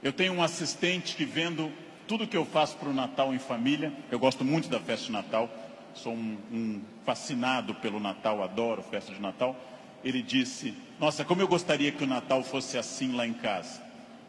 Eu 0.02 0.12
tenho 0.12 0.34
um 0.34 0.44
assistente 0.44 1.16
que 1.16 1.26
vendo 1.26 1.72
tudo 2.08 2.28
que 2.28 2.36
eu 2.36 2.46
faço 2.46 2.76
para 2.78 2.90
o 2.90 2.94
Natal 2.94 3.34
em 3.34 3.40
família, 3.40 3.94
eu 4.12 4.20
gosto 4.20 4.44
muito 4.44 4.68
da 4.68 4.80
festa 4.80 5.06
de 5.06 5.12
Natal, 5.12 5.50
sou 5.94 6.14
um, 6.14 6.38
um 6.52 6.82
fascinado 7.06 7.76
pelo 7.76 8.00
Natal, 8.00 8.44
adoro 8.44 8.82
festa 8.82 9.14
de 9.14 9.22
Natal. 9.22 9.56
Ele 10.04 10.22
disse: 10.22 10.74
Nossa, 11.00 11.24
como 11.24 11.42
eu 11.42 11.48
gostaria 11.48 11.92
que 11.92 12.04
o 12.04 12.08
Natal 12.08 12.44
fosse 12.44 12.78
assim 12.78 13.16
lá 13.16 13.26
em 13.26 13.34
casa. 13.34 13.82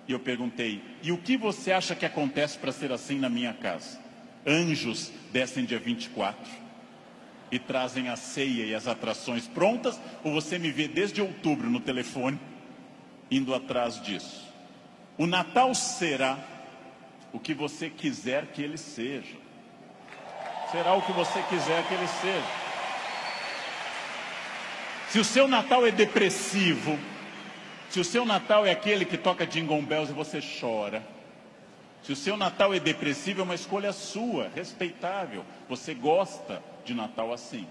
E 0.06 0.12
eu 0.12 0.20
perguntei: 0.20 0.82
E 1.02 1.10
o 1.10 1.18
que 1.18 1.36
você 1.36 1.72
acha 1.72 1.94
que 1.94 2.04
acontece 2.04 2.58
para 2.58 2.70
ser 2.70 2.92
assim 2.92 3.18
na 3.18 3.30
minha 3.30 3.54
casa? 3.54 3.98
Anjos 4.46 5.10
descem 5.32 5.64
dia 5.64 5.78
24 5.78 6.63
e 7.50 7.58
trazem 7.58 8.08
a 8.08 8.16
ceia 8.16 8.64
e 8.64 8.74
as 8.74 8.86
atrações 8.86 9.46
prontas, 9.46 10.00
ou 10.22 10.32
você 10.32 10.58
me 10.58 10.70
vê 10.70 10.88
desde 10.88 11.20
outubro 11.20 11.70
no 11.70 11.80
telefone 11.80 12.38
indo 13.30 13.54
atrás 13.54 14.00
disso? 14.00 14.44
O 15.16 15.26
Natal 15.26 15.74
será 15.74 16.38
o 17.32 17.38
que 17.38 17.54
você 17.54 17.88
quiser 17.88 18.46
que 18.46 18.62
ele 18.62 18.78
seja. 18.78 19.36
Será 20.70 20.94
o 20.94 21.02
que 21.02 21.12
você 21.12 21.42
quiser 21.48 21.86
que 21.86 21.94
ele 21.94 22.08
seja. 22.08 22.64
Se 25.08 25.20
o 25.20 25.24
seu 25.24 25.46
Natal 25.46 25.86
é 25.86 25.92
depressivo, 25.92 26.98
se 27.88 28.00
o 28.00 28.04
seu 28.04 28.24
Natal 28.24 28.66
é 28.66 28.72
aquele 28.72 29.04
que 29.04 29.16
toca 29.16 29.46
Jingle 29.46 29.80
Bells 29.82 30.10
e 30.10 30.14
você 30.14 30.40
chora, 30.40 31.13
se 32.04 32.12
o 32.12 32.16
seu 32.16 32.36
Natal 32.36 32.74
é 32.74 32.78
depressivo, 32.78 33.40
é 33.40 33.44
uma 33.44 33.54
escolha 33.54 33.90
sua, 33.90 34.50
respeitável. 34.54 35.42
Você 35.70 35.94
gosta 35.94 36.62
de 36.84 36.92
Natal 36.92 37.32
assim. 37.32 37.66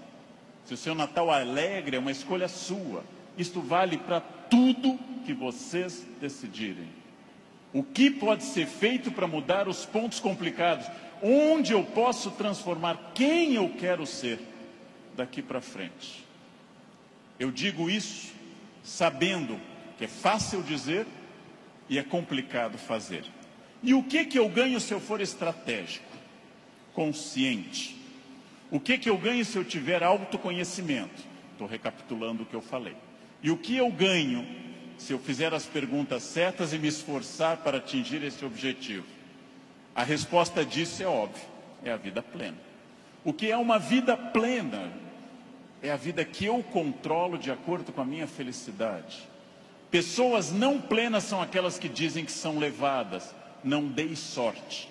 Se 0.64 0.74
o 0.74 0.76
seu 0.76 0.92
Natal 0.92 1.32
é 1.32 1.42
alegre, 1.42 1.96
é 1.96 2.00
uma 2.00 2.10
escolha 2.10 2.48
sua. 2.48 3.04
Isto 3.38 3.60
vale 3.60 3.96
para 3.96 4.20
tudo 4.20 4.98
que 5.24 5.32
vocês 5.32 6.04
decidirem. 6.20 6.88
O 7.72 7.84
que 7.84 8.10
pode 8.10 8.42
ser 8.42 8.66
feito 8.66 9.12
para 9.12 9.28
mudar 9.28 9.68
os 9.68 9.86
pontos 9.86 10.18
complicados? 10.18 10.84
Onde 11.22 11.72
eu 11.72 11.84
posso 11.84 12.32
transformar 12.32 13.12
quem 13.14 13.54
eu 13.54 13.68
quero 13.78 14.04
ser 14.04 14.40
daqui 15.16 15.42
para 15.42 15.60
frente? 15.60 16.24
Eu 17.38 17.52
digo 17.52 17.88
isso 17.88 18.32
sabendo 18.82 19.60
que 19.96 20.06
é 20.06 20.08
fácil 20.08 20.60
dizer 20.60 21.06
e 21.88 21.98
é 21.98 22.02
complicado 22.02 22.76
fazer. 22.78 23.24
E 23.84 23.92
o 23.92 24.02
que 24.02 24.24
que 24.24 24.38
eu 24.38 24.48
ganho 24.48 24.80
se 24.80 24.92
eu 24.92 24.98
for 24.98 25.20
estratégico, 25.20 26.06
consciente? 26.94 27.94
O 28.70 28.80
que, 28.80 28.98
que 28.98 29.10
eu 29.10 29.16
ganho 29.16 29.44
se 29.44 29.56
eu 29.56 29.64
tiver 29.64 30.02
autoconhecimento? 30.02 31.22
Estou 31.52 31.68
recapitulando 31.68 32.42
o 32.42 32.46
que 32.46 32.54
eu 32.54 32.62
falei. 32.62 32.96
E 33.42 33.50
o 33.50 33.56
que 33.58 33.76
eu 33.76 33.90
ganho 33.90 34.44
se 34.96 35.12
eu 35.12 35.18
fizer 35.18 35.52
as 35.52 35.66
perguntas 35.66 36.22
certas 36.22 36.72
e 36.72 36.78
me 36.78 36.88
esforçar 36.88 37.58
para 37.58 37.76
atingir 37.76 38.24
esse 38.24 38.44
objetivo? 38.44 39.06
A 39.94 40.02
resposta 40.02 40.64
disso 40.64 41.02
é 41.02 41.06
óbvia: 41.06 41.46
é 41.84 41.92
a 41.92 41.96
vida 41.96 42.22
plena. 42.22 42.56
O 43.22 43.32
que 43.32 43.50
é 43.50 43.56
uma 43.56 43.78
vida 43.78 44.16
plena? 44.16 44.90
É 45.82 45.92
a 45.92 45.96
vida 45.96 46.24
que 46.24 46.46
eu 46.46 46.62
controlo 46.62 47.36
de 47.36 47.50
acordo 47.50 47.92
com 47.92 48.00
a 48.00 48.04
minha 48.04 48.26
felicidade. 48.26 49.28
Pessoas 49.90 50.50
não 50.50 50.80
plenas 50.80 51.24
são 51.24 51.40
aquelas 51.40 51.78
que 51.78 51.88
dizem 51.88 52.24
que 52.24 52.32
são 52.32 52.58
levadas. 52.58 53.34
Não 53.64 53.88
dei 53.88 54.14
sorte. 54.14 54.88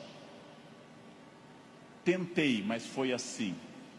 Tentei, 2.04 2.64
mas 2.66 2.86
foi 2.86 3.14
assim. 3.14 3.56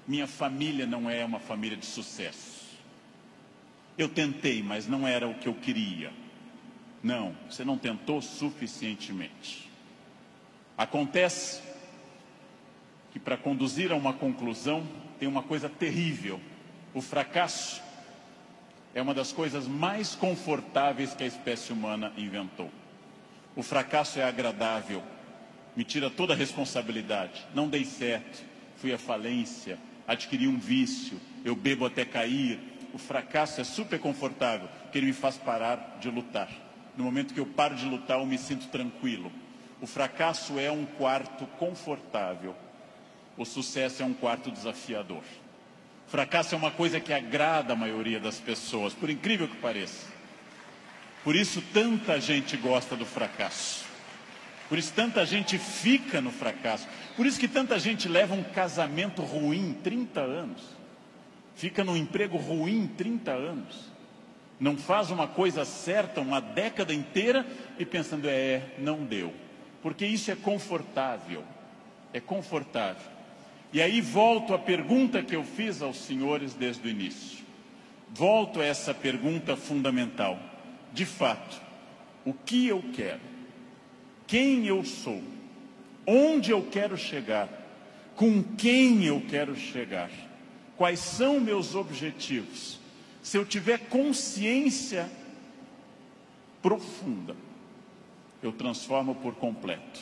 Minha 0.07 0.27
família 0.27 0.85
não 0.85 1.09
é 1.09 1.25
uma 1.25 1.39
família 1.39 1.77
de 1.77 1.87
sucesso. 1.87 2.65
Eu 3.97 4.09
tentei, 4.09 4.63
mas 4.63 4.89
não 4.89 5.07
era 5.07 5.29
o 5.29 5.35
que 5.35 5.47
eu 5.47 5.55
queria. 5.55 6.13
Não, 7.03 7.37
você 7.49 7.65
não 7.65 7.79
tentou 7.79 8.21
suficientemente. 8.21 9.71
Acontece 10.77 11.63
que 13.13 13.19
para 13.21 13.37
conduzir 13.37 13.93
a 13.93 13.95
uma 13.95 14.13
conclusão 14.13 14.85
tem 15.19 15.29
uma 15.29 15.43
coisa 15.43 15.69
terrível. 15.69 16.41
O 16.93 17.01
fracasso 17.01 17.81
é 18.95 19.01
uma 19.01 19.15
das 19.15 19.33
coisas 19.33 19.69
mais 19.69 20.15
confortáveis 20.15 21.15
que 21.15 21.23
a 21.23 21.27
espécie 21.27 21.73
humana 21.73 22.13
inventou. 22.17 22.71
O 23.57 23.63
fracasso 23.63 24.19
é 24.19 24.25
agradável, 24.25 25.03
me 25.77 25.85
tira 25.85 26.11
toda 26.11 26.33
a 26.35 26.37
responsabilidade. 26.37 27.47
Não 27.55 27.69
dei 27.69 27.85
certo, 27.85 28.45
fui 28.77 28.93
à 28.93 28.99
falência, 28.99 29.79
adquiri 30.07 30.49
um 30.49 30.59
vício, 30.59 31.21
eu 31.45 31.55
bebo 31.55 31.87
até 31.87 32.05
cair. 32.05 32.59
O 32.93 32.99
fracasso 32.99 33.61
é 33.61 33.65
super 33.65 33.99
confortável, 33.99 34.69
porque 34.83 34.99
ele 34.99 35.07
me 35.07 35.13
faz 35.13 35.37
parar 35.37 35.99
de 36.01 36.11
lutar. 36.11 36.49
No 36.97 37.05
momento 37.05 37.35
que 37.35 37.41
eu 37.41 37.47
paro 37.47 37.75
de 37.75 37.85
lutar, 37.87 38.19
eu 38.19 38.27
me 38.27 38.39
sinto 38.39 38.69
tranquilo. 38.69 39.33
O 39.81 39.87
fracasso 39.87 40.59
é 40.59 40.71
um 40.71 40.87
quarto 40.87 41.47
confortável. 41.59 42.55
O 43.37 43.45
sucesso 43.45 44.03
é 44.03 44.07
um 44.07 44.15
quarto 44.15 44.51
desafiador. 44.51 45.23
O 46.07 46.11
fracasso 46.11 46.55
é 46.55 46.59
uma 46.59 46.71
coisa 46.71 47.01
que 47.01 47.13
agrada 47.13 47.73
a 47.73 47.77
maioria 47.77 48.21
das 48.21 48.39
pessoas, 48.39 48.95
por 48.95 49.11
incrível 49.11 49.49
que 49.49 49.57
pareça. 49.57 50.14
Por 51.25 51.35
isso 51.35 51.63
tanta 51.73 52.21
gente 52.21 52.55
gosta 52.57 52.95
do 52.95 53.07
fracasso. 53.07 53.87
Por 54.69 54.79
isso 54.79 54.93
tanta 54.95 55.25
gente 55.25 55.57
fica 55.57 56.21
no 56.21 56.31
fracasso. 56.31 56.87
Por 57.17 57.25
isso 57.25 57.41
que 57.41 57.49
tanta 57.49 57.79
gente 57.79 58.09
leva 58.09 58.35
um 58.35 58.43
casamento 58.43 59.23
ruim 59.23 59.75
30 59.83 60.21
anos. 60.21 60.63
Fica 61.55 61.83
num 61.83 61.97
emprego 61.97 62.37
ruim 62.37 62.87
30 62.87 63.31
anos. 63.31 63.93
Não 64.61 64.77
faz 64.77 65.11
uma 65.11 65.27
coisa 65.27 65.65
certa 65.65 66.21
uma 66.21 66.41
década 66.41 66.93
inteira 66.93 67.47
e 67.79 67.87
pensando, 67.87 68.29
é, 68.29 68.63
não 68.79 69.05
deu. 69.05 69.33
Porque 69.83 70.07
isso 70.07 70.31
é 70.31 70.37
confortável. 70.37 71.43
É 72.13 72.21
confortável. 72.21 73.13
E 73.73 73.81
aí 73.81 74.01
volto 74.01 74.55
à 74.55 74.59
pergunta 74.59 75.23
que 75.23 75.35
eu 75.35 75.43
fiz 75.43 75.83
aos 75.83 75.97
senhores 75.97 76.55
desde 76.55 76.87
o 76.87 76.91
início. 76.91 77.45
Volto 78.11 78.61
a 78.61 78.65
essa 78.65 78.95
pergunta 78.95 79.57
fundamental. 79.57 80.39
De 80.95 81.05
fato, 81.05 81.61
o 82.25 82.33
que 82.33 82.67
eu 82.67 82.83
quero? 82.95 83.35
quem 84.27 84.67
eu 84.67 84.85
sou, 84.85 85.23
onde 86.07 86.51
eu 86.51 86.63
quero 86.63 86.97
chegar, 86.97 87.49
com 88.17 88.43
quem 88.43 89.05
eu 89.05 89.23
quero 89.29 89.57
chegar, 89.57 90.11
quais 90.77 91.01
são 91.01 91.41
meus 91.41 91.75
objetivos. 91.75 92.79
Se 93.23 93.37
eu 93.37 93.45
tiver 93.45 93.79
consciência 93.89 95.09
profunda, 96.63 97.37
eu 98.43 98.53
transformo 98.53 99.15
por 99.15 99.35
completo. 99.35 100.01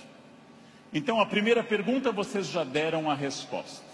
Então, 0.92 1.20
a 1.20 1.26
primeira 1.26 1.62
pergunta 1.62 2.12
vocês 2.12 2.48
já 2.48 2.64
deram 2.64 3.10
a 3.10 3.14
resposta. 3.14 3.92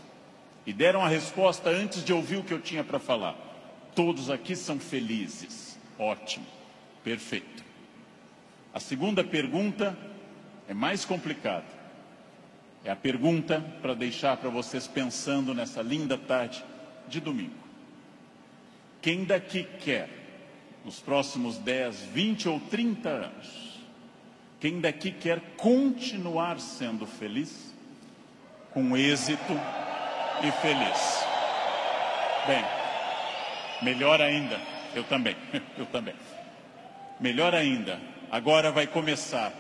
E 0.66 0.72
deram 0.72 1.03
a 1.03 1.09
resposta 1.09 1.70
antes 1.70 2.05
de 2.05 2.12
ouvir 2.12 2.36
o 2.36 2.42
que 2.42 2.53
eu 2.53 2.61
tinha 2.61 2.84
para 2.84 2.99
falar. 2.99 3.36
Todos 3.94 4.30
aqui 4.30 4.55
são 4.55 4.78
felizes. 4.78 5.78
Ótimo. 5.99 6.57
Perfeito. 7.03 7.64
A 8.72 8.80
segunda 8.80 9.24
pergunta 9.24 9.96
é 10.68 10.74
mais 10.74 11.05
complicado. 11.05 11.66
É 12.84 12.90
a 12.90 12.96
pergunta 12.96 13.61
para 13.82 13.94
deixar 13.94 14.36
para 14.36 14.51
vocês 14.51 14.86
pensando 14.86 15.55
nessa 15.55 15.82
linda 15.82 16.16
tarde 16.16 16.64
de 17.09 17.20
domingo. 17.20 17.68
Quem 19.01 19.24
daqui 19.24 19.66
quer, 19.80 20.09
nos 20.84 21.01
próximos 21.01 21.59
10, 21.59 22.03
20 22.12 22.49
ou 22.49 22.61
30 22.61 23.09
anos, 23.09 23.78
quem 24.61 24.80
daqui 24.80 25.12
quer 25.12 25.40
continuar 25.57 26.61
sendo 26.61 27.07
feliz, 27.07 27.74
com 28.72 28.96
êxito 28.96 29.55
e 30.42 30.51
feliz? 30.61 31.24
Bem, 32.46 32.64
Melhor 33.82 34.20
ainda, 34.20 34.61
eu 34.94 35.05
também, 35.05 35.36
eu 35.78 35.86
também. 35.86 36.14
Melhor 37.20 37.54
ainda, 37.54 38.00
agora 38.30 38.70
vai 38.70 38.86
começar 38.86 39.52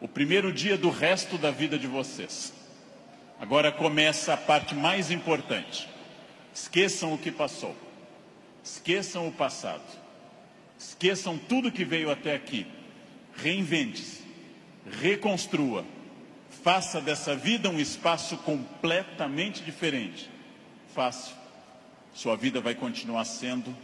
o 0.00 0.08
primeiro 0.08 0.52
dia 0.52 0.76
do 0.76 0.90
resto 0.90 1.38
da 1.38 1.50
vida 1.50 1.78
de 1.78 1.86
vocês. 1.86 2.52
Agora 3.40 3.72
começa 3.72 4.34
a 4.34 4.36
parte 4.36 4.74
mais 4.74 5.10
importante. 5.10 5.88
Esqueçam 6.54 7.14
o 7.14 7.18
que 7.18 7.32
passou. 7.32 7.74
Esqueçam 8.62 9.26
o 9.26 9.32
passado. 9.32 9.82
Esqueçam 10.78 11.38
tudo 11.38 11.72
que 11.72 11.84
veio 11.84 12.10
até 12.10 12.34
aqui. 12.34 12.66
Reinvente-se. 13.34 14.22
Reconstrua. 15.00 15.84
Faça 16.62 17.00
dessa 17.00 17.34
vida 17.34 17.70
um 17.70 17.80
espaço 17.80 18.36
completamente 18.38 19.62
diferente. 19.62 20.30
Fácil. 20.94 21.34
Sua 22.12 22.36
vida 22.36 22.60
vai 22.60 22.74
continuar 22.74 23.24
sendo 23.24 23.74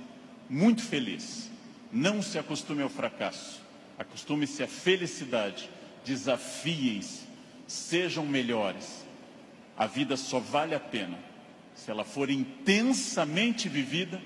muito 0.48 0.82
feliz. 0.82 1.49
Não 1.92 2.22
se 2.22 2.38
acostume 2.38 2.82
ao 2.82 2.88
fracasso. 2.88 3.60
Acostume-se 3.98 4.62
à 4.62 4.68
felicidade 4.68 5.68
desafiem-se, 6.04 7.26
sejam 7.66 8.24
melhores. 8.24 9.04
A 9.76 9.86
vida 9.86 10.16
só 10.16 10.38
vale 10.38 10.74
a 10.74 10.80
pena 10.80 11.18
se 11.74 11.90
ela 11.90 12.04
for 12.04 12.30
intensamente 12.30 13.68
vivida 13.68 14.20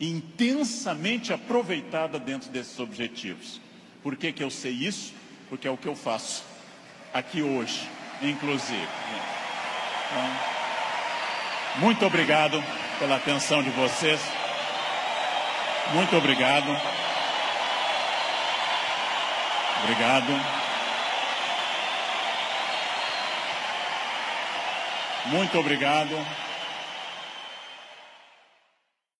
intensamente 0.00 1.32
aproveitada 1.32 2.18
dentro 2.18 2.50
desses 2.50 2.78
objetivos. 2.78 3.60
Por 4.02 4.16
que, 4.16 4.32
que 4.32 4.42
eu 4.42 4.50
sei 4.50 4.72
isso? 4.72 5.12
Porque 5.48 5.66
é 5.66 5.70
o 5.70 5.76
que 5.76 5.88
eu 5.88 5.96
faço 5.96 6.44
aqui 7.12 7.42
hoje, 7.42 7.88
inclusive. 8.22 8.88
Então, 10.06 11.80
muito 11.80 12.06
obrigado 12.06 12.62
pela 12.98 13.16
atenção 13.16 13.62
de 13.62 13.70
vocês. 13.70 14.20
Muito 15.92 16.16
obrigado. 16.16 16.76
Obrigado. 19.82 20.40
Muito 25.26 25.58
obrigado. 25.58 26.47